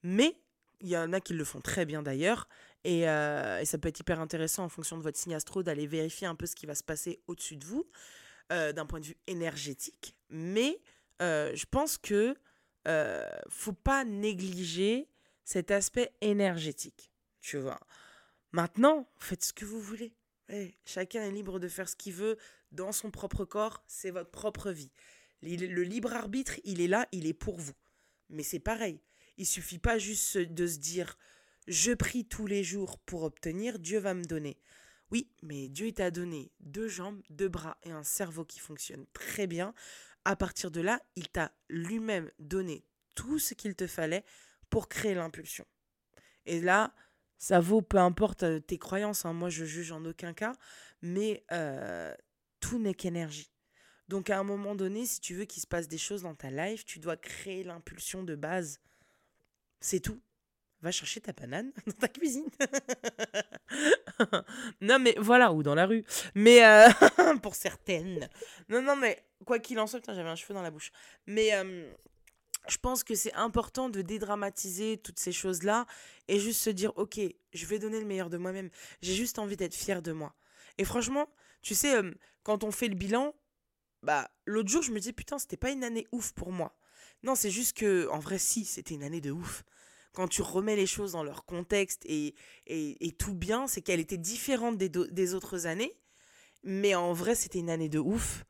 mais 0.03 0.35
il 0.81 0.89
y 0.89 0.97
en 0.97 1.13
a 1.13 1.19
qui 1.19 1.33
le 1.33 1.43
font 1.43 1.61
très 1.61 1.85
bien 1.85 2.01
d'ailleurs. 2.01 2.47
Et, 2.83 3.09
euh, 3.09 3.63
ça 3.65 3.77
peut 3.77 3.89
être 3.89 3.99
hyper 3.99 4.19
intéressant 4.19 4.63
en 4.63 4.69
fonction 4.69 4.97
de 4.97 5.03
votre 5.03 5.17
signe 5.17 5.35
astro 5.35 5.63
d'aller 5.63 5.87
vérifier 5.87 6.27
un 6.27 6.35
peu 6.35 6.45
ce 6.45 6.55
qui 6.55 6.65
va 6.65 6.75
se 6.75 6.83
passer 6.83 7.21
au-dessus 7.27 7.57
de 7.57 7.65
vous 7.65 7.85
euh, 8.51 8.71
d'un 8.71 8.85
point 8.85 8.99
de 8.99 9.05
vue 9.05 9.17
énergétique. 9.27 10.15
Mais 10.29 10.79
euh, 11.21 11.53
je 11.55 11.65
pense 11.69 11.97
que 11.97 12.35
faut 13.49 13.73
pas 13.73 14.03
négliger 14.03 15.07
cet 15.43 15.69
aspect 15.69 16.11
énergétique. 16.21 17.11
Tu 17.39 17.57
vois. 17.59 17.79
Maintenant, 18.51 19.07
faites 19.19 19.43
ce 19.43 19.53
que 19.53 19.63
vous 19.63 19.79
voulez. 19.79 20.11
chacun 20.85 21.21
est 21.21 21.29
libre 21.29 21.59
de 21.59 21.67
faire 21.67 21.87
ce 21.87 21.95
qu'il 21.95 22.13
veut 22.13 22.39
dans 22.71 22.91
son 22.91 23.11
propre 23.11 23.45
corps. 23.45 23.83
C'est 23.85 24.09
votre 24.09 24.31
propre 24.31 24.71
vie. 24.71 24.91
Le 25.43 25.83
libre 25.83 26.13
arbitre, 26.13 26.53
il 26.63 26.81
est 26.81 26.87
là, 26.87 27.07
il 27.11 27.27
est 27.27 27.33
pour 27.33 27.59
vous. 27.59 27.75
Mais 28.31 28.41
c'est 28.41 28.57
pareil. 28.57 28.99
Il 29.39 29.47
suffit 29.47 29.79
pas 29.79 29.97
juste 29.97 30.37
de 30.37 30.67
se 30.67 30.77
dire 30.77 31.17
je 31.67 31.93
prie 31.93 32.25
tous 32.25 32.45
les 32.45 32.63
jours 32.63 32.99
pour 32.99 33.23
obtenir, 33.23 33.79
Dieu 33.79 33.99
va 33.99 34.13
me 34.13 34.25
donner. 34.25 34.59
Oui, 35.11 35.31
mais 35.41 35.69
Dieu 35.69 35.91
t'a 35.91 36.11
donné 36.11 36.51
deux 36.59 36.87
jambes, 36.87 37.21
deux 37.29 37.47
bras 37.47 37.77
et 37.83 37.91
un 37.91 38.03
cerveau 38.03 38.45
qui 38.45 38.59
fonctionne 38.59 39.05
très 39.13 39.47
bien. 39.47 39.73
À 40.25 40.35
partir 40.35 40.69
de 40.69 40.81
là, 40.81 41.01
il 41.15 41.29
t'a 41.29 41.51
lui-même 41.69 42.29
donné 42.37 42.85
tout 43.15 43.39
ce 43.39 43.53
qu'il 43.53 43.75
te 43.75 43.87
fallait 43.87 44.23
pour 44.69 44.87
créer 44.87 45.15
l'impulsion. 45.15 45.65
Et 46.45 46.61
là, 46.61 46.93
ça 47.37 47.59
vaut 47.59 47.81
peu 47.81 47.97
importe 47.97 48.43
euh, 48.43 48.59
tes 48.59 48.77
croyances, 48.77 49.25
hein. 49.25 49.33
moi 49.33 49.49
je 49.49 49.63
juge 49.63 49.91
en 49.91 50.03
aucun 50.05 50.33
cas, 50.33 50.53
mais 51.01 51.43
euh, 51.51 52.13
tout 52.59 52.77
n'est 52.77 52.93
qu'énergie. 52.93 53.51
Donc 54.09 54.29
à 54.29 54.37
un 54.37 54.43
moment 54.43 54.75
donné, 54.75 55.05
si 55.05 55.21
tu 55.21 55.35
veux 55.35 55.45
qu'il 55.45 55.61
se 55.61 55.67
passe 55.67 55.87
des 55.87 55.97
choses 55.97 56.23
dans 56.23 56.35
ta 56.35 56.49
life, 56.49 56.83
tu 56.83 56.99
dois 56.99 57.15
créer 57.15 57.63
l'impulsion 57.63 58.23
de 58.23 58.35
base. 58.35 58.79
C'est 59.79 59.99
tout 59.99 60.19
va 60.81 60.91
chercher 60.91 61.21
ta 61.21 61.33
banane 61.33 61.71
dans 61.87 61.93
ta 61.93 62.07
cuisine. 62.07 62.49
non, 64.81 64.99
mais 64.99 65.15
voilà, 65.17 65.53
ou 65.53 65.63
dans 65.63 65.75
la 65.75 65.85
rue. 65.85 66.03
Mais 66.35 66.65
euh, 66.65 66.89
pour 67.41 67.55
certaines. 67.55 68.29
Non, 68.69 68.81
non, 68.81 68.95
mais 68.95 69.23
quoi 69.45 69.59
qu'il 69.59 69.79
en 69.79 69.87
soit, 69.87 70.01
j'avais 70.05 70.29
un 70.29 70.35
cheveu 70.35 70.53
dans 70.53 70.61
la 70.61 70.71
bouche. 70.71 70.91
Mais 71.27 71.53
euh, 71.53 71.91
je 72.67 72.77
pense 72.77 73.03
que 73.03 73.15
c'est 73.15 73.33
important 73.33 73.89
de 73.89 74.01
dédramatiser 74.01 74.97
toutes 74.97 75.19
ces 75.19 75.31
choses-là 75.31 75.85
et 76.27 76.39
juste 76.39 76.61
se 76.61 76.69
dire, 76.69 76.97
ok, 76.97 77.19
je 77.53 77.65
vais 77.65 77.79
donner 77.79 77.99
le 77.99 78.05
meilleur 78.05 78.29
de 78.29 78.37
moi-même. 78.37 78.69
J'ai 79.01 79.15
juste 79.15 79.39
envie 79.39 79.57
d'être 79.57 79.75
fier 79.75 80.01
de 80.01 80.11
moi. 80.11 80.35
Et 80.77 80.85
franchement, 80.85 81.27
tu 81.61 81.75
sais, 81.75 81.95
euh, 81.95 82.11
quand 82.43 82.63
on 82.63 82.71
fait 82.71 82.87
le 82.87 82.95
bilan, 82.95 83.35
bah, 84.01 84.29
l'autre 84.45 84.69
jour, 84.69 84.81
je 84.81 84.91
me 84.91 84.99
dis, 84.99 85.11
putain, 85.11 85.39
c'était 85.39 85.57
pas 85.57 85.71
une 85.71 85.83
année 85.83 86.07
ouf 86.11 86.31
pour 86.31 86.51
moi. 86.51 86.78
Non, 87.23 87.35
c'est 87.35 87.51
juste 87.51 87.77
que, 87.77 88.07
en 88.09 88.19
vrai, 88.19 88.37
si, 88.37 88.65
c'était 88.65 88.95
une 88.95 89.03
année 89.03 89.21
de 89.21 89.31
ouf 89.31 89.63
quand 90.13 90.27
tu 90.27 90.41
remets 90.41 90.75
les 90.75 90.87
choses 90.87 91.13
dans 91.13 91.23
leur 91.23 91.45
contexte 91.45 92.03
et, 92.05 92.33
tout 93.17 93.33
bien, 93.33 93.67
c'est 93.67 93.81
qu'elle 93.81 93.99
était 93.99 94.17
différente 94.17 94.77
des, 94.77 94.89
des 94.89 95.33
autres 95.33 95.65
années. 95.65 95.95
Mais 96.63 96.95
en 96.95 97.13
vrai, 97.13 97.35
c'était 97.35 97.59
une 97.59 97.69
année 97.69 97.89
de 97.89 97.99
ouf. 97.99 98.43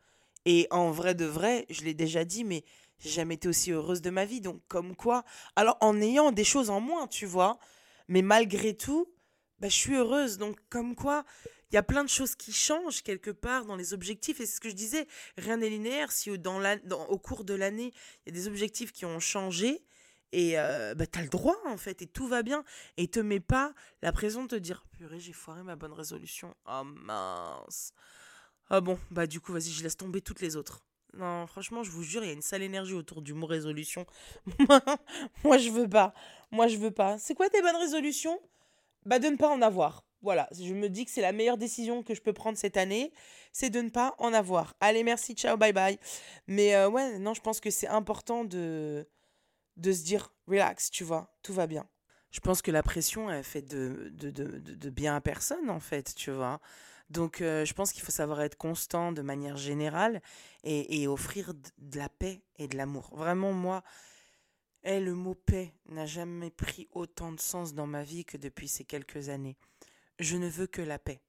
Et 0.46 0.68
en 0.72 0.90
vrai 0.90 1.16
de 1.16 1.26
vrai, 1.26 1.66
je 1.70 1.84
l'ai 1.84 1.94
déjà 1.94 2.24
dit, 2.24 2.44
mais 2.44 2.64
j'ai 3.00 3.10
jamais 3.10 3.36
été 3.36 3.48
aussi 3.48 3.72
heureuse 3.72 4.02
de 4.02 4.10
ma 4.10 4.26
vie. 4.26 4.42
Donc, 4.42 4.62
comme 4.68 4.96
quoi? 4.96 5.24
Alors, 5.56 5.78
en 5.82 6.02
ayant 6.02 6.32
des 6.32 6.44
choses 6.44 6.70
en 6.70 6.80
moins, 6.80 7.08
tu 7.08 7.26
vois. 7.26 7.60
Mais 8.08 8.22
malgré 8.22 8.76
tout, 8.76 9.08
bah, 9.60 9.70
je 9.70 9.76
suis 9.76 9.96
heureuse. 9.96 10.38
Donc, 10.38 10.58
comme 10.70 10.96
quoi, 10.96 11.24
il 11.72 11.76
y 11.76 11.78
a 11.78 11.84
plein 11.84 12.04
de 12.04 12.10
choses 12.10 12.36
qui 12.36 12.52
changent 12.52 13.04
quelque 13.04 13.32
part 13.32 13.66
dans 13.66 13.76
les 13.76 13.94
objectifs. 13.94 14.40
Et 14.40 14.46
c'est 14.46 14.56
ce 14.56 14.62
que 14.62 14.70
je 14.70 14.76
disais, 14.76 15.08
rien 15.38 15.58
n'est 15.58 15.70
linéaire. 15.70 16.12
Si 16.12 16.32
au 16.32 17.18
cours 17.20 17.44
de 17.44 17.54
l'année, 17.54 17.94
il 18.26 18.34
y 18.34 18.38
a 18.38 18.42
des 18.42 18.48
objectifs 18.48 18.92
qui 18.92 19.06
ont 19.06 19.20
changé, 19.20 19.84
et 20.32 20.60
euh, 20.60 20.94
bah, 20.96 21.08
t'as 21.08 21.22
le 21.22 21.30
droit, 21.30 21.58
en 21.66 21.78
fait, 21.78 22.02
et 22.02 22.08
tout 22.08 22.28
va 22.28 22.44
bien. 22.44 22.64
Et 22.98 23.08
te 23.08 23.20
mets 23.20 23.40
pas 23.40 23.74
la 24.02 24.12
pression 24.12 24.44
de 24.44 24.48
te 24.48 24.56
dire 24.56 24.86
Purée, 24.92 25.20
j'ai 25.20 25.34
foiré 25.34 25.64
ma 25.64 25.76
bonne 25.76 25.94
résolution. 25.94 26.56
Oh 26.68 26.84
mince. 26.84 27.94
Ah 28.70 28.82
bon, 28.82 29.00
bah 29.10 29.26
du 29.26 29.40
coup, 29.40 29.54
vas-y, 29.54 29.72
je 29.72 29.82
laisse 29.84 29.98
tomber 29.98 30.22
toutes 30.22 30.42
les 30.42 30.56
autres. 30.56 30.84
Non, 31.14 31.48
franchement, 31.48 31.82
je 31.82 31.90
vous 31.90 32.04
jure, 32.04 32.24
il 32.24 32.28
y 32.28 32.30
a 32.30 32.34
une 32.34 32.44
sale 32.44 32.62
énergie 32.62 32.94
autour 32.94 33.24
du 33.24 33.34
mot 33.34 33.48
résolution. 33.48 34.06
Moi, 35.44 35.58
je 35.58 35.72
veux 35.72 35.90
pas. 35.90 36.14
Moi, 36.52 36.68
je 36.68 36.78
veux 36.78 36.92
pas. 36.92 37.18
C'est 37.18 37.34
quoi 37.34 37.50
tes 37.50 37.64
bonnes 37.64 37.78
résolutions? 37.78 38.40
Bah, 39.06 39.18
de 39.18 39.28
ne 39.28 39.38
pas 39.38 39.50
en 39.50 39.64
avoir. 39.64 40.06
Voilà, 40.22 40.50
je 40.52 40.74
me 40.74 40.90
dis 40.90 41.06
que 41.06 41.12
c'est 41.12 41.22
la 41.22 41.32
meilleure 41.32 41.58
décision 41.58 42.04
que 42.04 42.14
je 42.14 42.22
peux 42.22 42.34
prendre 42.34 42.58
cette 42.58 42.76
année, 42.78 43.14
c'est 43.54 43.70
de 43.70 43.82
ne 43.82 43.90
pas 43.90 44.16
en 44.18 44.34
avoir. 44.34 44.76
Allez, 44.82 45.04
merci, 45.04 45.34
ciao, 45.34 45.56
bye 45.58 45.74
bye. 45.74 45.98
Mais 46.48 46.76
euh, 46.76 46.90
ouais, 46.90 47.20
non, 47.20 47.34
je 47.34 47.42
pense 47.42 47.60
que 47.60 47.70
c'est 47.70 47.88
important 47.88 48.44
de 48.46 49.08
de 49.78 49.94
se 49.94 50.04
dire 50.04 50.34
relax, 50.48 50.92
tu 50.92 51.06
vois, 51.06 51.34
tout 51.42 51.54
va 51.54 51.66
bien. 51.66 51.88
Je 52.32 52.42
pense 52.42 52.62
que 52.62 52.70
la 52.70 52.84
pression, 52.84 53.30
elle 53.30 53.44
fait 53.44 53.62
de, 53.62 54.10
de, 54.14 54.30
de, 54.30 54.60
de 54.60 54.90
bien 54.90 55.16
à 55.16 55.22
personne, 55.22 55.70
en 55.70 55.80
fait, 55.80 56.14
tu 56.16 56.32
vois. 56.32 56.60
Donc, 57.10 57.42
euh, 57.42 57.66
je 57.66 57.74
pense 57.74 57.92
qu'il 57.92 58.04
faut 58.04 58.12
savoir 58.12 58.42
être 58.42 58.58
constant 58.58 59.12
de 59.12 59.22
manière 59.22 59.58
générale 59.58 60.22
et, 60.64 61.02
et 61.02 61.08
offrir 61.08 61.54
de 61.56 61.98
la 61.98 62.10
paix 62.10 62.44
et 62.58 62.68
de 62.68 62.78
l'amour. 62.78 63.10
Vraiment, 63.16 63.52
moi, 63.52 63.84
eh, 64.84 65.00
le 65.00 65.16
mot 65.16 65.34
paix 65.34 65.74
n'a 65.88 66.06
jamais 66.06 66.52
pris 66.52 66.88
autant 66.92 67.32
de 67.32 67.40
sens 67.40 67.74
dans 67.74 67.88
ma 67.88 68.04
vie 68.04 68.26
que 68.26 68.38
depuis 68.38 68.68
ces 68.68 68.86
quelques 68.86 69.30
années. 69.30 69.58
Je 70.20 70.36
ne 70.36 70.50
veux 70.50 70.68
que 70.68 70.82
la 70.82 71.00
paix. 71.00 71.22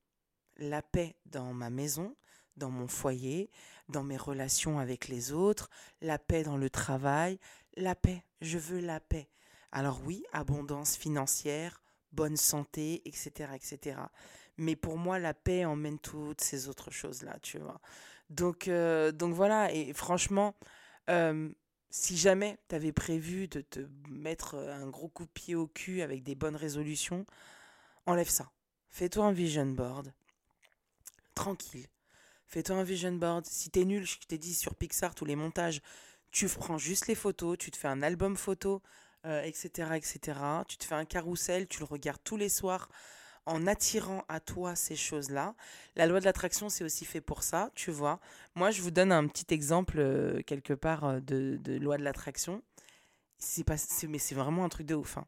La 0.57 0.83
paix 0.83 1.17
dans 1.27 1.53
ma 1.55 1.71
maison, 1.71 2.17
dans 2.57 2.71
mon 2.71 2.89
foyer, 2.89 3.51
dans 3.89 4.03
mes 4.03 4.17
relations 4.17 4.79
avec 4.79 5.09
les 5.09 5.33
autres, 5.33 5.71
la 6.01 6.19
paix 6.19 6.43
dans 6.43 6.57
le 6.57 6.69
travail, 6.71 7.39
la 7.77 7.95
paix, 7.95 8.25
je 8.41 8.59
veux 8.59 8.81
la 8.81 8.99
paix. 8.99 9.31
Alors 9.71 10.01
oui, 10.05 10.25
abondance 10.33 10.97
financière, 10.97 11.83
bonne 12.13 12.37
santé, 12.37 13.03
etc., 13.05 13.53
etc. 13.55 14.01
Mais 14.57 14.75
pour 14.75 14.99
moi, 14.99 15.21
la 15.21 15.35
paix 15.35 15.65
emmène 15.65 16.01
toutes 16.01 16.41
ces 16.41 16.69
autres 16.69 16.91
choses-là, 16.91 17.39
tu 17.43 17.59
vois. 17.59 17.81
Donc, 18.29 18.67
euh, 18.67 19.13
donc 19.13 19.35
voilà, 19.35 19.73
et 19.73 19.93
franchement, 19.93 20.55
euh, 21.09 21.49
si 21.91 22.17
jamais 22.17 22.59
tu 22.69 22.75
avais 22.75 22.93
prévu 22.93 23.49
de 23.49 23.61
te 23.61 23.81
mettre 24.09 24.57
un 24.57 24.89
gros 24.89 25.09
coup 25.09 25.25
de 25.25 25.31
pied 25.31 25.55
au 25.55 25.69
cul 25.69 26.03
avec 26.03 26.25
des 26.25 26.35
bonnes 26.35 26.57
résolutions, 26.57 27.25
enlève 28.07 28.29
ça. 28.29 28.51
Fais-toi 28.91 29.25
un 29.25 29.33
vision 29.33 29.67
board. 29.67 30.13
Tranquille. 31.35 31.87
Fais-toi 32.47 32.77
un 32.77 32.83
vision 32.83 33.13
board. 33.13 33.47
Si 33.47 33.71
t'es 33.71 33.85
nul, 33.85 34.05
je 34.05 34.19
t'ai 34.27 34.37
dit 34.37 34.55
sur 34.55 34.75
Pixar, 34.75 35.15
tous 35.15 35.25
les 35.25 35.37
montages, 35.37 35.81
tu 36.33 36.49
prends 36.49 36.79
juste 36.79 37.07
les 37.07 37.15
photos, 37.15 37.57
tu 37.57 37.71
te 37.71 37.77
fais 37.77 37.89
un 37.89 38.03
album 38.03 38.37
photo, 38.37 38.83
etc., 39.25 39.71
euh, 39.91 39.95
etc. 39.95 40.39
Tu 40.69 40.77
te 40.77 40.85
fais 40.85 40.95
un 40.95 41.05
carrousel, 41.05 41.69
tu 41.69 41.81
le 41.81 41.85
regardes 41.85 42.23
tous 42.25 42.37
les 42.37 42.49
soirs 42.49 42.89
en 43.47 43.67
attirant 43.67 44.25
à 44.29 44.41
toi 44.41 44.77
ces 44.77 44.97
choses-là. 44.97 45.55
La 45.97 46.07
loi 46.07 46.21
de 46.21 46.25
l'attraction, 46.25 46.69
c'est 46.69 46.85
aussi 46.85 47.05
fait 47.05 47.21
pour 47.21 47.43
ça, 47.43 47.71
tu 47.75 47.91
vois. 47.91 48.21
Moi, 48.55 48.71
je 48.71 48.83
vous 48.83 48.91
donne 48.91 49.13
un 49.13 49.27
petit 49.27 49.53
exemple 49.55 49.99
euh, 49.99 50.43
quelque 50.43 50.75
part 50.75 51.05
euh, 51.05 51.21
de, 51.21 51.79
loi 51.79 51.97
de 51.97 52.03
l'attraction. 52.03 52.63
C'est 53.39 53.65
pas, 53.65 53.77
mais 54.09 54.19
c'est 54.19 54.35
vraiment 54.35 54.65
un 54.65 54.69
truc 54.69 54.87
de 54.87 54.95
ouf. 54.95 55.17
Hein. 55.17 55.27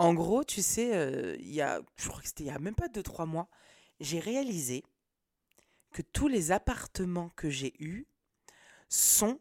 En 0.00 0.14
gros, 0.14 0.44
tu 0.44 0.62
sais, 0.62 1.36
il 1.38 1.52
y 1.52 1.60
a, 1.60 1.82
je 1.96 2.08
crois 2.08 2.22
que 2.22 2.26
c'était 2.26 2.44
il 2.44 2.46
y 2.46 2.50
a 2.50 2.58
même 2.58 2.74
pas 2.74 2.88
2-3 2.88 3.26
mois, 3.26 3.48
j'ai 4.00 4.18
réalisé 4.18 4.82
que 5.92 6.00
tous 6.00 6.26
les 6.26 6.52
appartements 6.52 7.28
que 7.36 7.50
j'ai 7.50 7.74
eus 7.80 8.06
sont 8.88 9.38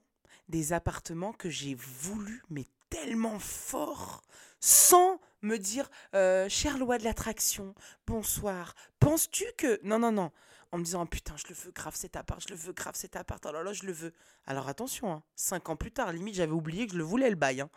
des 0.50 0.74
appartements 0.74 1.32
que 1.32 1.50
j'ai 1.50 1.76
voulu, 1.76 2.44
mais 2.50 2.66
tellement 2.90 3.40
fort, 3.40 4.22
sans 4.60 5.22
me 5.42 5.56
dire, 5.56 5.90
euh, 6.14 6.50
chère 6.50 6.78
loi 6.78 6.98
de 6.98 7.06
l'attraction, 7.06 7.74
bonsoir, 8.06 8.76
penses-tu 9.00 9.46
que... 9.58 9.80
Non, 9.84 9.98
non, 9.98 10.12
non. 10.12 10.30
En 10.74 10.78
me 10.78 10.84
disant, 10.84 11.06
putain, 11.06 11.38
je 11.38 11.46
le 11.48 11.56
veux 11.56 11.72
grave 11.72 11.96
cet 11.96 12.18
appart, 12.18 12.42
je 12.42 12.50
le 12.50 12.60
veux 12.60 12.74
grave 12.74 12.96
cet 12.96 13.16
appart, 13.16 13.46
alors 13.46 13.64
là, 13.64 13.72
je 13.72 13.86
le 13.86 13.94
veux. 13.94 14.14
Alors 14.46 14.68
attention, 14.68 15.10
hein, 15.10 15.24
cinq 15.38 15.70
ans 15.70 15.78
plus 15.78 15.94
tard, 15.94 16.12
limite, 16.12 16.36
j'avais 16.36 16.52
oublié 16.52 16.86
que 16.86 16.92
je 16.92 16.98
le 16.98 17.06
voulais, 17.06 17.30
le 17.30 17.38
bail. 17.38 17.62
Hein. 17.62 17.70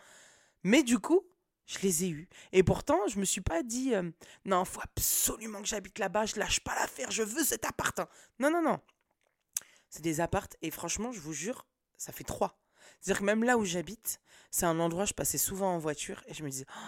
Mais 0.64 0.82
du 0.82 0.98
coup, 0.98 1.22
Je 1.66 1.78
les 1.80 2.04
ai 2.04 2.08
eus. 2.08 2.28
Et 2.52 2.62
pourtant, 2.62 2.98
je 3.08 3.18
me 3.18 3.24
suis 3.24 3.40
pas 3.40 3.62
dit, 3.62 3.94
euh, 3.94 4.10
non, 4.44 4.64
faut 4.64 4.80
absolument 4.82 5.60
que 5.60 5.68
j'habite 5.68 5.98
là-bas, 5.98 6.26
je 6.26 6.36
lâche 6.38 6.60
pas 6.60 6.74
l'affaire, 6.74 7.10
je 7.10 7.22
veux 7.22 7.44
cet 7.44 7.64
appart. 7.64 8.00
Non, 8.38 8.50
non, 8.50 8.62
non. 8.62 8.80
C'est 9.88 10.02
des 10.02 10.20
appartes, 10.20 10.56
et 10.62 10.70
franchement, 10.70 11.12
je 11.12 11.20
vous 11.20 11.32
jure, 11.32 11.66
ça 11.98 12.12
fait 12.12 12.24
trois. 12.24 12.58
C'est-à-dire 13.00 13.20
que 13.20 13.24
même 13.24 13.44
là 13.44 13.58
où 13.58 13.64
j'habite, 13.64 14.20
c'est 14.50 14.66
un 14.66 14.80
endroit, 14.80 15.04
je 15.04 15.14
passais 15.14 15.38
souvent 15.38 15.74
en 15.74 15.78
voiture, 15.78 16.22
et 16.26 16.34
je 16.34 16.42
me 16.42 16.50
disais, 16.50 16.66
oh, 16.68 16.80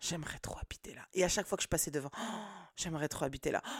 j'aimerais 0.00 0.38
trop 0.38 0.58
habiter 0.58 0.94
là. 0.94 1.06
Et 1.14 1.24
à 1.24 1.28
chaque 1.28 1.46
fois 1.46 1.56
que 1.56 1.64
je 1.64 1.68
passais 1.68 1.90
devant, 1.90 2.10
oh, 2.16 2.22
j'aimerais 2.76 3.08
trop 3.08 3.24
habiter 3.24 3.50
là. 3.50 3.62
Oh, 3.66 3.70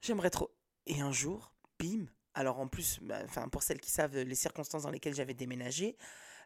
j'aimerais 0.00 0.30
trop. 0.30 0.54
Et 0.86 1.00
un 1.00 1.12
jour, 1.12 1.52
bim. 1.78 2.06
Alors 2.34 2.58
en 2.58 2.66
plus, 2.66 2.98
bah, 3.02 3.20
pour 3.50 3.62
celles 3.62 3.80
qui 3.80 3.90
savent 3.90 4.16
les 4.16 4.34
circonstances 4.34 4.84
dans 4.84 4.90
lesquelles 4.90 5.14
j'avais 5.14 5.34
déménagé, 5.34 5.96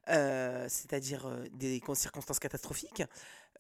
euh, 0.08 0.66
c'est-à-dire 0.68 1.26
euh, 1.26 1.44
des 1.52 1.80
circonstances 1.94 2.38
catastrophiques. 2.38 3.02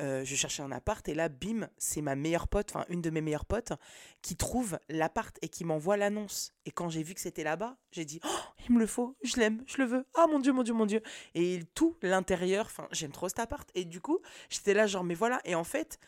Euh, 0.00 0.24
je 0.24 0.34
cherchais 0.34 0.62
un 0.62 0.72
appart 0.72 1.06
et 1.08 1.14
là, 1.14 1.28
bim, 1.28 1.68
c'est 1.78 2.02
ma 2.02 2.16
meilleure 2.16 2.48
pote, 2.48 2.70
enfin 2.70 2.84
une 2.90 3.00
de 3.00 3.08
mes 3.08 3.22
meilleures 3.22 3.46
potes, 3.46 3.72
qui 4.20 4.36
trouve 4.36 4.78
l'appart 4.88 5.36
et 5.40 5.48
qui 5.48 5.64
m'envoie 5.64 5.96
l'annonce. 5.96 6.52
Et 6.66 6.70
quand 6.70 6.90
j'ai 6.90 7.02
vu 7.02 7.14
que 7.14 7.20
c'était 7.20 7.44
là-bas, 7.44 7.78
j'ai 7.92 8.04
dit, 8.04 8.20
oh, 8.24 8.38
il 8.68 8.74
me 8.74 8.80
le 8.80 8.86
faut, 8.86 9.16
je 9.22 9.36
l'aime, 9.36 9.62
je 9.66 9.78
le 9.78 9.84
veux. 9.84 10.06
Ah 10.14 10.26
mon 10.26 10.38
Dieu, 10.38 10.52
mon 10.52 10.62
Dieu, 10.62 10.74
mon 10.74 10.86
Dieu. 10.86 11.02
Et 11.34 11.62
tout 11.74 11.96
l'intérieur, 12.02 12.66
enfin, 12.66 12.88
j'aime 12.92 13.12
trop 13.12 13.28
cet 13.28 13.38
appart. 13.38 13.68
Et 13.74 13.84
du 13.84 14.00
coup, 14.00 14.20
j'étais 14.50 14.74
là, 14.74 14.86
genre, 14.86 15.04
mais 15.04 15.14
voilà. 15.14 15.40
Et 15.44 15.54
en 15.54 15.64
fait, 15.64 15.98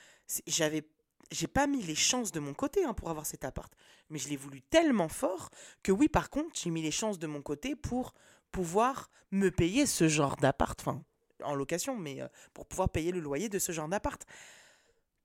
j'avais 0.46 0.84
j'ai 1.30 1.46
pas 1.46 1.66
mis 1.66 1.82
les 1.82 1.94
chances 1.94 2.32
de 2.32 2.40
mon 2.40 2.54
côté 2.54 2.84
hein, 2.84 2.94
pour 2.94 3.10
avoir 3.10 3.26
cet 3.26 3.44
appart, 3.44 3.72
mais 4.08 4.18
je 4.18 4.28
l'ai 4.28 4.36
voulu 4.36 4.62
tellement 4.62 5.08
fort 5.08 5.50
que 5.82 5.92
oui, 5.92 6.08
par 6.08 6.30
contre, 6.30 6.48
j'ai 6.54 6.70
mis 6.70 6.82
les 6.82 6.90
chances 6.90 7.18
de 7.18 7.26
mon 7.26 7.42
côté 7.42 7.76
pour 7.76 8.14
pouvoir 8.50 9.10
me 9.30 9.50
payer 9.50 9.86
ce 9.86 10.08
genre 10.08 10.36
d'appart, 10.36 10.78
enfin, 10.80 11.02
en 11.42 11.54
location, 11.54 11.96
mais 11.96 12.20
euh, 12.20 12.28
pour 12.54 12.66
pouvoir 12.66 12.88
payer 12.88 13.12
le 13.12 13.20
loyer 13.20 13.48
de 13.48 13.58
ce 13.58 13.72
genre 13.72 13.88
d'appart. 13.88 14.24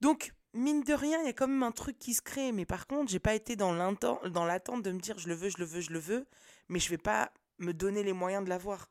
Donc, 0.01 0.33
mine 0.53 0.83
de 0.83 0.93
rien, 0.93 1.19
il 1.21 1.25
y 1.25 1.29
a 1.29 1.33
quand 1.33 1.47
même 1.47 1.63
un 1.63 1.71
truc 1.71 1.97
qui 1.97 2.13
se 2.13 2.21
crée, 2.21 2.51
mais 2.51 2.65
par 2.65 2.87
contre, 2.87 3.11
j'ai 3.11 3.19
pas 3.19 3.35
été 3.35 3.55
dans 3.55 3.73
l'attente 3.73 4.83
de 4.83 4.91
me 4.91 4.99
dire 4.99 5.17
je 5.17 5.27
le 5.27 5.35
veux, 5.35 5.49
je 5.49 5.57
le 5.57 5.65
veux, 5.65 5.81
je 5.81 5.91
le 5.91 5.99
veux, 5.99 6.25
mais 6.69 6.79
je 6.79 6.89
vais 6.89 6.97
pas 6.97 7.31
me 7.59 7.73
donner 7.73 8.03
les 8.03 8.13
moyens 8.13 8.43
de 8.43 8.49
l'avoir. 8.49 8.89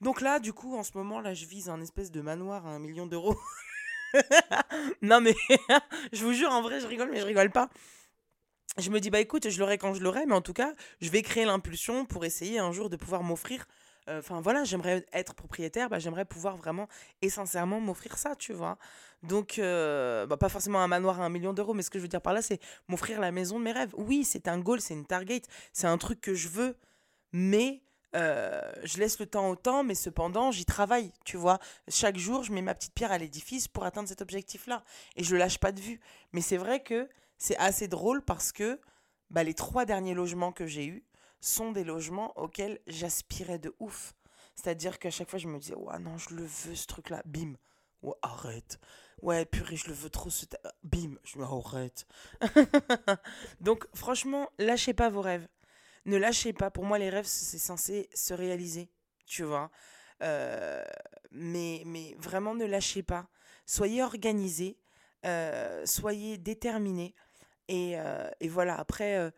Donc 0.00 0.20
là, 0.20 0.38
du 0.38 0.52
coup, 0.52 0.76
en 0.76 0.82
ce 0.82 0.92
moment, 0.94 1.20
là, 1.20 1.34
je 1.34 1.44
vise 1.46 1.68
un 1.68 1.80
espèce 1.80 2.10
de 2.10 2.20
manoir 2.20 2.66
à 2.66 2.70
un 2.70 2.78
million 2.78 3.06
d'euros. 3.06 3.36
non, 5.02 5.20
mais 5.20 5.34
je 6.12 6.24
vous 6.24 6.32
jure, 6.32 6.50
en 6.50 6.62
vrai, 6.62 6.80
je 6.80 6.86
rigole, 6.86 7.10
mais 7.10 7.20
je 7.20 7.26
rigole 7.26 7.50
pas. 7.50 7.68
Je 8.78 8.90
me 8.90 9.00
dis, 9.00 9.10
bah 9.10 9.18
écoute, 9.20 9.48
je 9.50 9.58
l'aurai 9.58 9.76
quand 9.76 9.94
je 9.94 10.02
l'aurai, 10.02 10.24
mais 10.24 10.34
en 10.34 10.40
tout 10.40 10.52
cas, 10.52 10.72
je 11.00 11.10
vais 11.10 11.22
créer 11.22 11.44
l'impulsion 11.44 12.04
pour 12.04 12.24
essayer 12.24 12.60
un 12.60 12.70
jour 12.70 12.88
de 12.88 12.96
pouvoir 12.96 13.24
m'offrir 13.24 13.66
euh, 14.08 14.20
Enfin 14.20 14.40
voilà, 14.40 14.64
j'aimerais 14.64 15.04
être 15.12 15.34
propriétaire, 15.34 15.88
bah, 15.90 15.98
j'aimerais 15.98 16.24
pouvoir 16.24 16.56
vraiment 16.56 16.88
et 17.20 17.28
sincèrement 17.28 17.80
m'offrir 17.80 18.16
ça, 18.18 18.36
tu 18.36 18.52
vois. 18.52 18.78
Donc, 19.24 19.58
euh, 19.58 20.26
bah, 20.26 20.36
pas 20.36 20.48
forcément 20.48 20.80
un 20.80 20.86
manoir 20.86 21.20
à 21.20 21.24
un 21.24 21.28
million 21.28 21.52
d'euros, 21.52 21.74
mais 21.74 21.82
ce 21.82 21.90
que 21.90 21.98
je 21.98 22.04
veux 22.04 22.08
dire 22.08 22.22
par 22.22 22.32
là, 22.32 22.40
c'est 22.40 22.60
m'offrir 22.86 23.20
la 23.20 23.32
maison 23.32 23.58
de 23.58 23.64
mes 23.64 23.72
rêves. 23.72 23.92
Oui, 23.96 24.24
c'est 24.24 24.48
un 24.48 24.58
goal, 24.60 24.80
c'est 24.80 24.94
une 24.94 25.06
target, 25.06 25.42
c'est 25.72 25.88
un 25.88 25.98
truc 25.98 26.20
que 26.20 26.34
je 26.34 26.48
veux, 26.48 26.76
mais 27.32 27.82
euh, 28.16 28.62
je 28.84 28.98
laisse 28.98 29.18
le 29.18 29.26
temps 29.26 29.50
au 29.50 29.56
temps, 29.56 29.84
mais 29.84 29.94
cependant, 29.94 30.50
j'y 30.52 30.64
travaille, 30.64 31.12
tu 31.24 31.36
vois. 31.36 31.58
Chaque 31.88 32.16
jour, 32.16 32.42
je 32.44 32.52
mets 32.52 32.62
ma 32.62 32.74
petite 32.74 32.94
pierre 32.94 33.12
à 33.12 33.18
l'édifice 33.18 33.68
pour 33.68 33.84
atteindre 33.84 34.08
cet 34.08 34.22
objectif-là. 34.22 34.84
Et 35.16 35.24
je 35.24 35.32
le 35.32 35.38
lâche 35.38 35.58
pas 35.58 35.72
de 35.72 35.80
vue. 35.80 36.00
Mais 36.32 36.40
c'est 36.40 36.56
vrai 36.56 36.82
que 36.82 37.08
c'est 37.38 37.56
assez 37.56 37.88
drôle 37.88 38.22
parce 38.22 38.52
que 38.52 38.80
bah, 39.30 39.42
les 39.42 39.54
trois 39.54 39.84
derniers 39.84 40.14
logements 40.14 40.52
que 40.52 40.66
j'ai 40.66 40.86
eus, 40.86 41.04
sont 41.40 41.72
des 41.72 41.84
logements 41.84 42.36
auxquels 42.38 42.80
j'aspirais 42.86 43.58
de 43.58 43.74
ouf. 43.78 44.14
C'est-à-dire 44.54 44.98
qu'à 44.98 45.10
chaque 45.10 45.30
fois, 45.30 45.38
je 45.38 45.48
me 45.48 45.58
disais, 45.58 45.74
ouais, 45.74 45.98
non, 46.00 46.18
je 46.18 46.34
le 46.34 46.42
veux, 46.42 46.74
ce 46.74 46.86
truc-là. 46.86 47.22
Bim. 47.24 47.54
Ouais, 48.02 48.14
arrête. 48.22 48.78
Ouais, 49.22 49.44
purée, 49.44 49.76
je 49.76 49.88
le 49.88 49.92
veux 49.92 50.10
trop. 50.10 50.30
Ce 50.30 50.46
Bim. 50.82 51.14
Je 51.22 51.38
me 51.38 51.44
arrête. 51.44 52.06
Donc, 53.60 53.86
franchement, 53.94 54.50
lâchez 54.58 54.94
pas 54.94 55.10
vos 55.10 55.20
rêves. 55.20 55.46
Ne 56.06 56.16
lâchez 56.16 56.52
pas. 56.52 56.70
Pour 56.70 56.84
moi, 56.84 56.98
les 56.98 57.10
rêves, 57.10 57.26
c'est 57.26 57.58
censé 57.58 58.08
se 58.14 58.34
réaliser. 58.34 58.90
Tu 59.26 59.44
vois. 59.44 59.70
Euh, 60.22 60.84
mais, 61.30 61.82
mais 61.86 62.16
vraiment, 62.18 62.54
ne 62.54 62.64
lâchez 62.64 63.02
pas. 63.02 63.28
Soyez 63.66 64.02
organisés. 64.02 64.78
Euh, 65.24 65.84
soyez 65.86 66.38
déterminés. 66.38 67.14
Et, 67.68 67.98
euh, 67.98 68.30
et 68.40 68.48
voilà. 68.48 68.78
Après 68.78 69.32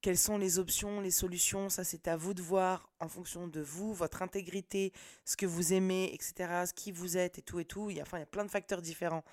quelles 0.00 0.18
sont 0.18 0.38
les 0.38 0.58
options, 0.58 1.00
les 1.00 1.10
solutions, 1.10 1.68
ça 1.68 1.84
c'est 1.84 2.08
à 2.08 2.16
vous 2.16 2.32
de 2.32 2.42
voir 2.42 2.90
en 3.00 3.08
fonction 3.08 3.48
de 3.48 3.60
vous, 3.60 3.92
votre 3.92 4.22
intégrité, 4.22 4.92
ce 5.24 5.36
que 5.36 5.46
vous 5.46 5.72
aimez, 5.72 6.12
etc., 6.14 6.64
ce 6.66 6.72
qui 6.72 6.90
vous 6.90 7.16
êtes 7.16 7.38
et 7.38 7.42
tout 7.42 7.60
et 7.60 7.64
tout. 7.64 7.90
Il 7.90 7.96
y 7.96 8.00
a, 8.00 8.02
enfin, 8.02 8.18
il 8.18 8.20
y 8.20 8.24
a 8.24 8.26
plein 8.26 8.44
de 8.44 8.50
facteurs 8.50 8.80
différents. 8.80 9.24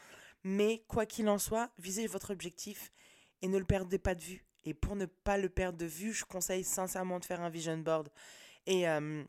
Mais 0.43 0.84
quoi 0.88 1.06
qu'il 1.06 1.30
en 1.30 1.38
soit, 1.38 1.70
visez 1.78 2.08
votre 2.08 2.32
objectif 2.32 2.91
et 3.41 3.48
ne 3.48 3.58
le 3.58 3.66
perdez 3.66 3.98
pas 3.98 4.16
de 4.16 4.22
vue. 4.22 4.45
Et 4.66 4.74
pour 4.74 4.95
ne 4.95 5.06
pas 5.06 5.38
le 5.38 5.50
perdre 5.50 5.78
de 5.78 5.86
vue, 5.86 6.14
je 6.14 6.26
conseille 6.26 6.64
sincèrement 6.64 7.20
de 7.20 7.26
faire 7.26 7.41
un 7.41 7.50
vision 7.50 7.78
board. 7.78 8.10
Et, 8.66 8.88
euh, 8.89 9.24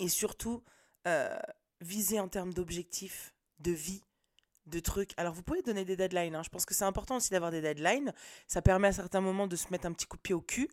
et 0.00 0.08
surtout, 0.08 0.64
euh, 1.06 1.38
visez 1.80 2.18
en 2.18 2.28
termes 2.28 2.52
d'objectifs, 2.52 3.32
de 3.60 3.70
vie, 3.70 4.02
de 4.66 4.80
trucs. 4.80 5.12
Alors, 5.16 5.32
vous 5.32 5.42
pouvez 5.42 5.62
donner 5.62 5.84
des 5.84 5.96
deadlines. 5.96 6.34
Hein. 6.34 6.42
Je 6.42 6.48
pense 6.48 6.64
que 6.64 6.74
c'est 6.74 6.84
important 6.84 7.16
aussi 7.16 7.30
d'avoir 7.30 7.50
des 7.50 7.60
deadlines. 7.60 8.12
Ça 8.46 8.62
permet 8.62 8.88
à 8.88 8.92
certains 8.92 9.20
moments 9.20 9.46
de 9.46 9.56
se 9.56 9.68
mettre 9.70 9.86
un 9.86 9.92
petit 9.92 10.06
coup 10.06 10.16
de 10.16 10.22
pied 10.22 10.34
au 10.34 10.40
cul. 10.40 10.68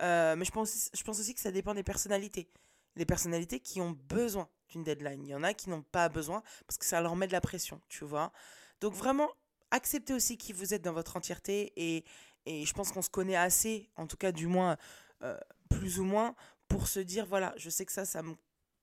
Euh, 0.00 0.36
mais 0.36 0.44
je 0.44 0.50
pense, 0.50 0.90
je 0.94 1.02
pense 1.02 1.20
aussi 1.20 1.34
que 1.34 1.40
ça 1.40 1.50
dépend 1.50 1.74
des 1.74 1.82
personnalités. 1.82 2.48
Des 2.96 3.06
personnalités 3.06 3.60
qui 3.60 3.80
ont 3.80 3.96
besoin 4.08 4.48
d'une 4.68 4.82
deadline. 4.82 5.24
Il 5.24 5.30
y 5.30 5.34
en 5.34 5.42
a 5.42 5.54
qui 5.54 5.70
n'ont 5.70 5.82
pas 5.82 6.08
besoin 6.08 6.42
parce 6.66 6.78
que 6.78 6.84
ça 6.84 7.00
leur 7.00 7.16
met 7.16 7.26
de 7.26 7.32
la 7.32 7.40
pression, 7.40 7.80
tu 7.88 8.04
vois. 8.04 8.32
Donc, 8.80 8.94
vraiment, 8.94 9.28
acceptez 9.70 10.14
aussi 10.14 10.36
qui 10.38 10.52
vous 10.52 10.74
êtes 10.74 10.82
dans 10.82 10.92
votre 10.92 11.16
entièreté. 11.16 11.72
Et, 11.76 12.04
et 12.46 12.64
je 12.64 12.72
pense 12.72 12.92
qu'on 12.92 13.02
se 13.02 13.10
connaît 13.10 13.36
assez, 13.36 13.90
en 13.96 14.06
tout 14.06 14.16
cas, 14.16 14.32
du 14.32 14.46
moins, 14.46 14.76
euh, 15.22 15.38
plus 15.68 16.00
ou 16.00 16.04
moins, 16.04 16.34
pour 16.68 16.86
se 16.86 17.00
dire 17.00 17.26
voilà, 17.26 17.54
je 17.56 17.70
sais 17.70 17.84
que 17.84 17.92
ça, 17.92 18.04
ça 18.04 18.22
me 18.22 18.34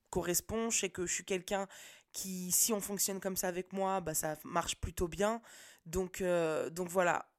correspond. 0.10 0.70
Je 0.70 0.80
sais 0.80 0.90
que 0.90 1.06
je 1.06 1.14
suis 1.14 1.26
quelqu'un 1.26 1.68
qui, 2.16 2.50
si 2.50 2.72
on 2.72 2.80
fonctionne 2.80 3.20
comme 3.20 3.36
ça 3.36 3.50
avec 3.50 3.74
moi, 3.74 4.00
bah, 4.00 4.14
ça 4.14 4.38
marche 4.46 4.78
plutôt 4.78 5.10
bien. 5.10 5.42
Donc, 5.86 6.22
euh, 6.22 6.70
donc 6.70 6.88
voilà, 6.88 7.30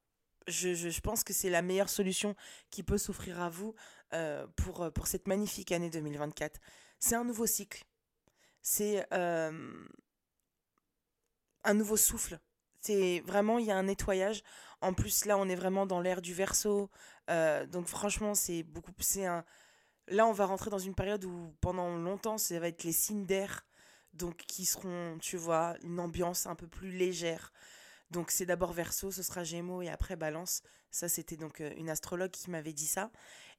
je, 0.48 0.74
je, 0.74 1.00
pense 1.00 1.24
que 1.24 1.32
c'est 1.32 1.48
la 1.48 1.62
meilleure 1.62 1.88
solution 1.88 2.36
qui 2.70 2.82
peut 2.82 2.98
s'offrir 2.98 3.40
à 3.40 3.48
vous 3.48 3.74
euh, 4.12 4.46
pour, 4.54 4.82
euh, 4.82 4.90
pour 4.90 5.06
cette 5.06 5.26
magnifique 5.28 5.72
année 5.72 5.88
2024. 5.88 6.60
C'est 6.98 7.14
un 7.14 7.24
nouveau 7.24 7.46
cycle. 7.46 7.84
C'est 8.60 9.06
un 9.10 9.50
nouveau 11.72 11.96
souffle. 11.96 12.38
C'est 12.80 13.20
vraiment, 13.20 13.58
il 13.58 13.66
y 13.66 13.70
a 13.70 13.76
un 13.76 13.84
nettoyage. 13.84 14.42
En 14.82 14.92
plus, 14.92 15.24
là, 15.24 15.38
on 15.38 15.48
est 15.48 15.54
vraiment 15.54 15.86
dans 15.86 16.00
l'ère 16.00 16.20
du 16.20 16.34
verso. 16.34 16.90
donc 17.28 17.86
franchement, 17.86 18.34
c'est 18.34 18.62
beaucoup... 18.62 18.92
C'est 18.98 19.24
un... 19.24 19.44
Là, 20.08 20.26
on 20.26 20.32
va 20.32 20.46
rentrer 20.46 20.68
dans 20.68 20.78
une 20.78 20.94
période 20.94 21.24
où 21.24 21.54
pendant 21.60 21.96
longtemps, 21.96 22.38
ça 22.38 22.58
va 22.58 22.68
être 22.68 22.84
les 22.84 22.92
signes 22.92 23.24
d'air 23.24 23.64
donc 24.16 24.36
qui 24.36 24.64
seront, 24.64 25.18
tu 25.18 25.36
vois, 25.36 25.76
une 25.82 26.00
ambiance 26.00 26.46
un 26.46 26.54
peu 26.54 26.66
plus 26.66 26.90
légère. 26.90 27.52
Donc 28.10 28.30
c'est 28.30 28.46
d'abord 28.46 28.72
Verseau, 28.72 29.10
ce 29.10 29.22
sera 29.22 29.44
Gémeaux 29.44 29.82
et 29.82 29.88
après 29.88 30.16
Balance. 30.16 30.62
Ça, 30.90 31.08
c'était 31.08 31.36
donc 31.36 31.60
euh, 31.60 31.72
une 31.76 31.90
astrologue 31.90 32.30
qui 32.30 32.50
m'avait 32.50 32.72
dit 32.72 32.86
ça. 32.86 33.10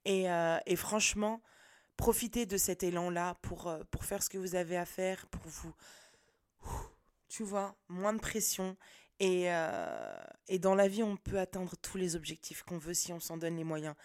Et, 0.06 0.30
euh, 0.32 0.58
et, 0.66 0.76
franchement, 0.76 1.42
profitez 1.98 2.46
de 2.46 2.58
cet 2.58 2.84
élan-là 2.84 3.36
pour, 3.42 3.68
euh, 3.68 3.84
pour 3.92 4.06
faire 4.06 4.24
ce 4.24 4.30
que 4.30 4.38
vous 4.38 4.56
avez 4.56 4.78
à 4.78 4.86
faire, 4.86 5.28
pour 5.28 5.44
vous, 5.46 5.74
tu 7.28 7.44
vois, 7.44 7.76
moins 7.90 8.14
de 8.14 8.20
pression. 8.20 8.78
Et, 9.20 9.48
et 10.48 10.60
dans 10.60 10.76
la 10.76 10.88
vie, 10.88 11.02
on 11.02 11.18
peut 11.18 11.40
atteindre 11.40 11.76
tous 11.82 11.98
les 11.98 12.16
objectifs 12.16 12.62
qu'on 12.62 12.78
veut 12.78 12.94
si 12.94 13.12
on 13.12 13.20
s'en 13.20 13.36
donne 13.36 13.56
les 13.56 13.64
moyens. 13.64 13.96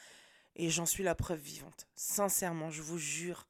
Et 0.56 0.70
j'en 0.70 0.86
suis 0.86 1.02
la 1.02 1.14
preuve 1.14 1.38
vivante. 1.38 1.86
Sincèrement, 1.94 2.70
je 2.70 2.80
vous 2.80 2.96
jure. 2.96 3.46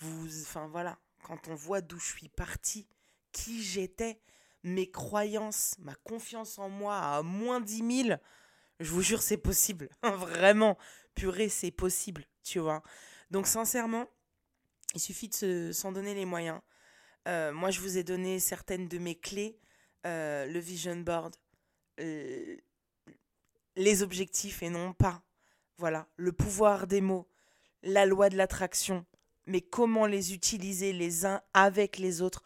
Vous, 0.00 0.42
enfin 0.42 0.68
voilà, 0.68 0.98
quand 1.22 1.48
on 1.48 1.54
voit 1.54 1.80
d'où 1.80 1.98
je 1.98 2.06
suis 2.06 2.28
partie, 2.28 2.86
qui 3.32 3.62
j'étais, 3.62 4.20
mes 4.62 4.90
croyances, 4.90 5.76
ma 5.78 5.94
confiance 5.96 6.58
en 6.58 6.68
moi 6.68 6.98
à 6.98 7.22
moins 7.22 7.60
10 7.60 8.06
000, 8.06 8.18
je 8.80 8.90
vous 8.90 9.02
jure, 9.02 9.22
c'est 9.22 9.36
possible. 9.36 9.88
Vraiment, 10.02 10.78
purée, 11.14 11.48
c'est 11.48 11.70
possible, 11.70 12.24
tu 12.42 12.58
vois. 12.58 12.82
Donc, 13.30 13.46
sincèrement, 13.46 14.06
il 14.94 15.00
suffit 15.00 15.28
de 15.28 15.70
s'en 15.72 15.92
donner 15.92 16.14
les 16.14 16.24
moyens. 16.24 16.60
Euh, 17.26 17.52
moi, 17.52 17.70
je 17.70 17.80
vous 17.80 17.98
ai 17.98 18.04
donné 18.04 18.38
certaines 18.38 18.88
de 18.88 18.98
mes 18.98 19.14
clés, 19.14 19.58
euh, 20.06 20.46
le 20.46 20.58
vision 20.58 20.96
board, 20.96 21.34
euh, 22.00 22.56
les 23.76 24.02
objectifs 24.02 24.62
et 24.62 24.70
non 24.70 24.92
pas. 24.92 25.22
Voilà, 25.76 26.08
le 26.16 26.32
pouvoir 26.32 26.86
des 26.86 27.00
mots, 27.00 27.28
la 27.82 28.06
loi 28.06 28.30
de 28.30 28.36
l'attraction, 28.36 29.04
mais 29.48 29.60
comment 29.60 30.06
les 30.06 30.34
utiliser 30.34 30.92
les 30.92 31.26
uns 31.26 31.42
avec 31.54 31.98
les 31.98 32.22
autres 32.22 32.42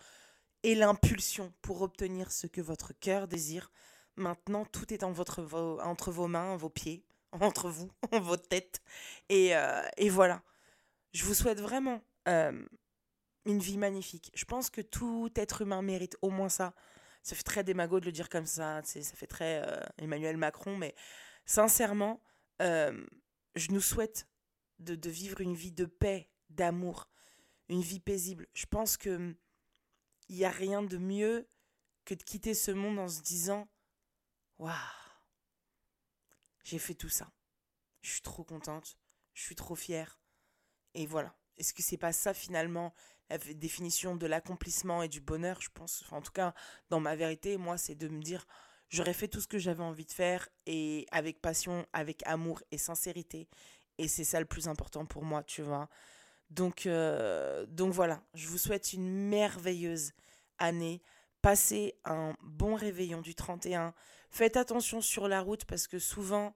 et 0.62 0.74
l'impulsion 0.74 1.52
pour 1.60 1.82
obtenir 1.82 2.30
ce 2.30 2.46
que 2.46 2.60
votre 2.60 2.92
cœur 2.92 3.28
désire. 3.28 3.70
Maintenant, 4.16 4.64
tout 4.64 4.92
est 4.94 5.02
en 5.02 5.12
entre 5.12 6.12
vos 6.12 6.28
mains, 6.28 6.56
vos 6.56 6.68
pieds, 6.68 7.04
entre 7.32 7.68
vous, 7.68 7.90
vos 8.12 8.36
têtes. 8.36 8.80
Et, 9.28 9.56
euh, 9.56 9.82
voilà. 10.10 10.42
Je 11.12 11.24
vous 11.24 11.34
souhaite 11.34 11.60
vraiment 11.60 12.00
euh, 12.28 12.66
une 13.44 13.58
vie 13.58 13.76
magnifique. 13.76 14.30
Je 14.34 14.44
pense 14.44 14.70
que 14.70 14.80
tout 14.80 15.30
être 15.36 15.62
humain 15.62 15.82
mérite 15.82 16.16
au 16.22 16.30
moins 16.30 16.48
ça. 16.48 16.72
ça 17.22 17.34
fait 17.34 17.42
très 17.42 17.64
démago 17.64 18.00
de 18.00 18.06
le 18.06 18.12
dire 18.12 18.30
comme 18.30 18.46
ça, 18.46 18.80
ça 18.84 19.02
fait 19.02 19.26
très 19.26 19.62
euh, 19.66 19.80
Emmanuel 19.98 20.36
Macron, 20.38 20.76
mais 20.76 20.94
sincèrement, 21.44 22.22
je 22.60 23.72
nous 23.72 23.80
souhaite 23.80 24.28
de, 24.78 25.10
vivre 25.10 25.40
une 25.40 25.54
vie 25.54 25.72
de 25.72 25.84
paix, 25.84 26.30
d'amour, 26.54 27.08
une 27.68 27.82
vie 27.82 28.00
paisible. 28.00 28.46
Je 28.54 28.66
pense 28.66 28.96
que 28.96 29.34
il 30.28 30.36
n'y 30.36 30.44
a 30.44 30.50
rien 30.50 30.82
de 30.82 30.98
mieux 30.98 31.48
que 32.04 32.14
de 32.14 32.22
quitter 32.22 32.54
ce 32.54 32.70
monde 32.70 32.98
en 32.98 33.08
se 33.08 33.20
disant 33.20 33.68
Waouh, 34.58 34.72
j'ai 36.64 36.78
fait 36.78 36.94
tout 36.94 37.08
ça. 37.08 37.30
Je 38.00 38.10
suis 38.10 38.22
trop 38.22 38.44
contente, 38.44 38.96
je 39.34 39.42
suis 39.42 39.54
trop 39.54 39.74
fière. 39.74 40.20
Et 40.94 41.06
voilà. 41.06 41.34
Est-ce 41.56 41.74
que 41.74 41.82
c'est 41.82 41.98
pas 41.98 42.12
ça 42.12 42.34
finalement 42.34 42.94
la 43.28 43.38
définition 43.38 44.16
de 44.16 44.26
l'accomplissement 44.26 45.02
et 45.02 45.08
du 45.08 45.20
bonheur, 45.20 45.60
je 45.60 45.70
pense? 45.70 46.04
en 46.10 46.20
tout 46.20 46.32
cas, 46.32 46.54
dans 46.90 47.00
ma 47.00 47.16
vérité, 47.16 47.56
moi, 47.56 47.78
c'est 47.78 47.94
de 47.94 48.08
me 48.08 48.22
dire 48.22 48.46
j'aurais 48.88 49.14
fait 49.14 49.28
tout 49.28 49.40
ce 49.40 49.48
que 49.48 49.58
j'avais 49.58 49.82
envie 49.82 50.04
de 50.04 50.12
faire 50.12 50.48
et 50.66 51.06
avec 51.12 51.40
passion, 51.40 51.86
avec 51.92 52.22
amour 52.26 52.62
et 52.70 52.78
sincérité. 52.78 53.48
Et 53.98 54.08
c'est 54.08 54.24
ça 54.24 54.40
le 54.40 54.46
plus 54.46 54.68
important 54.68 55.06
pour 55.06 55.24
moi, 55.24 55.42
tu 55.42 55.62
vois. 55.62 55.88
Donc, 56.52 56.84
euh, 56.84 57.64
donc 57.66 57.94
voilà, 57.94 58.22
je 58.34 58.46
vous 58.46 58.58
souhaite 58.58 58.92
une 58.92 59.10
merveilleuse 59.28 60.12
année. 60.58 61.00
Passez 61.40 61.94
un 62.04 62.34
bon 62.42 62.74
réveillon 62.74 63.22
du 63.22 63.34
31. 63.34 63.94
Faites 64.30 64.58
attention 64.58 65.00
sur 65.00 65.28
la 65.28 65.40
route 65.40 65.64
parce 65.64 65.86
que 65.86 65.98
souvent, 65.98 66.54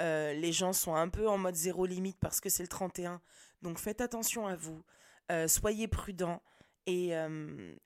euh, 0.00 0.32
les 0.32 0.52
gens 0.52 0.72
sont 0.72 0.96
un 0.96 1.08
peu 1.08 1.28
en 1.28 1.38
mode 1.38 1.54
zéro 1.54 1.86
limite 1.86 2.18
parce 2.20 2.40
que 2.40 2.48
c'est 2.48 2.64
le 2.64 2.68
31. 2.68 3.20
Donc 3.62 3.78
faites 3.78 4.00
attention 4.00 4.48
à 4.48 4.56
vous. 4.56 4.82
Euh, 5.30 5.46
soyez 5.46 5.86
prudents. 5.86 6.42
Et, 6.88 7.14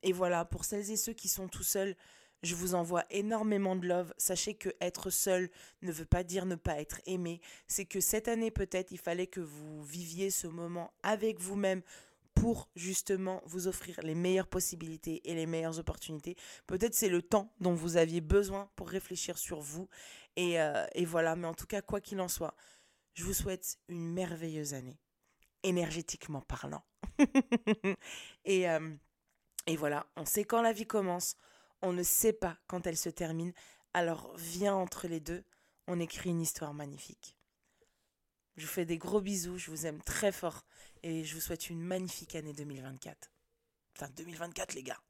et, 0.03 0.13
voilà, 0.13 0.45
pour 0.45 0.67
celles 0.67 0.91
et 0.91 0.97
ceux 0.99 1.15
qui 1.15 1.29
sont 1.29 1.49
tout 1.49 1.63
seuls, 1.63 1.97
je 2.43 2.55
vous 2.55 2.75
envoie 2.75 3.05
énormément 3.11 3.77
de 3.77 3.87
love. 3.87 4.15
Sachez 4.17 4.55
que 4.55 4.71
être 4.81 5.11
seul 5.11 5.51
ne 5.83 5.93
veut 5.93 6.05
pas 6.05 6.25
dire 6.25 6.47
ne 6.47 6.55
pas 6.55 6.81
être 6.81 7.01
aimé. 7.07 7.41
C'est 7.67 7.85
que 7.85 8.01
cette 8.01 8.29
année, 8.29 8.51
peut-être, 8.51 8.93
il 8.93 8.99
fallait 8.99 9.27
que 9.27 9.41
vous 9.41 9.83
viviez 9.85 10.31
ce 10.31 10.47
moment 10.47 10.93
avec 11.03 11.39
vous-même 11.39 11.83
pour 12.35 12.71
justement 12.75 13.43
vous 13.45 13.69
offrir 13.69 14.01
les 14.03 14.15
meilleures 14.15 14.47
possibilités 14.47 15.21
et 15.31 15.35
les 15.35 15.45
meilleures 15.45 15.79
opportunités. 15.79 16.37
Peut-être 16.67 16.95
c'est 16.95 17.11
le 17.11 17.21
temps 17.21 17.53
dont 17.61 17.75
vous 17.75 17.99
aviez 17.99 18.23
besoin 18.23 18.71
pour 18.77 18.89
réfléchir 18.89 19.37
sur 19.37 19.61
vous. 19.61 19.89
Et, 20.37 20.61
euh, 20.61 20.87
voilà, 21.07 21.37
mais 21.37 21.47
en 21.47 21.55
tout 21.55 21.67
cas, 21.67 21.83
quoi 21.83 22.01
qu'il 22.01 22.21
en 22.21 22.29
soit, 22.29 22.55
je 23.13 23.25
vous 23.25 23.35
souhaite 23.35 23.79
une 23.89 24.13
merveilleuse 24.13 24.73
année, 24.73 24.99
énergétiquement 25.63 26.41
parlant. 26.41 26.83
euh, 28.49 28.97
et 29.67 29.77
voilà, 29.77 30.07
on 30.17 30.25
sait 30.25 30.45
quand 30.45 30.63
la 30.63 30.73
vie 30.73 30.87
commence, 30.87 31.37
on 31.83 31.93
ne 31.93 32.03
sait 32.03 32.33
pas 32.33 32.59
quand 32.67 32.87
elle 32.87 32.97
se 32.97 33.09
termine, 33.09 33.53
alors 33.95 34.35
viens 34.37 34.75
entre 34.75 35.09
les 35.09 35.21
deux, 35.21 35.45
on 35.87 36.01
écrit 36.01 36.31
une 36.31 36.41
histoire 36.41 36.75
magnifique. 36.75 37.37
Je 38.57 38.67
vous 38.67 38.73
fais 38.73 38.85
des 38.85 38.99
gros 38.99 39.21
bisous, 39.21 39.59
je 39.59 39.71
vous 39.71 39.87
aime 39.87 40.03
très 40.03 40.33
fort 40.33 40.65
et 41.03 41.25
je 41.25 41.35
vous 41.35 41.41
souhaite 41.41 41.71
une 41.71 41.81
magnifique 41.81 42.35
année 42.35 42.53
2024. 42.53 43.31
Enfin, 43.97 44.11
2024 44.17 44.75
les 44.75 44.83
gars. 44.83 45.01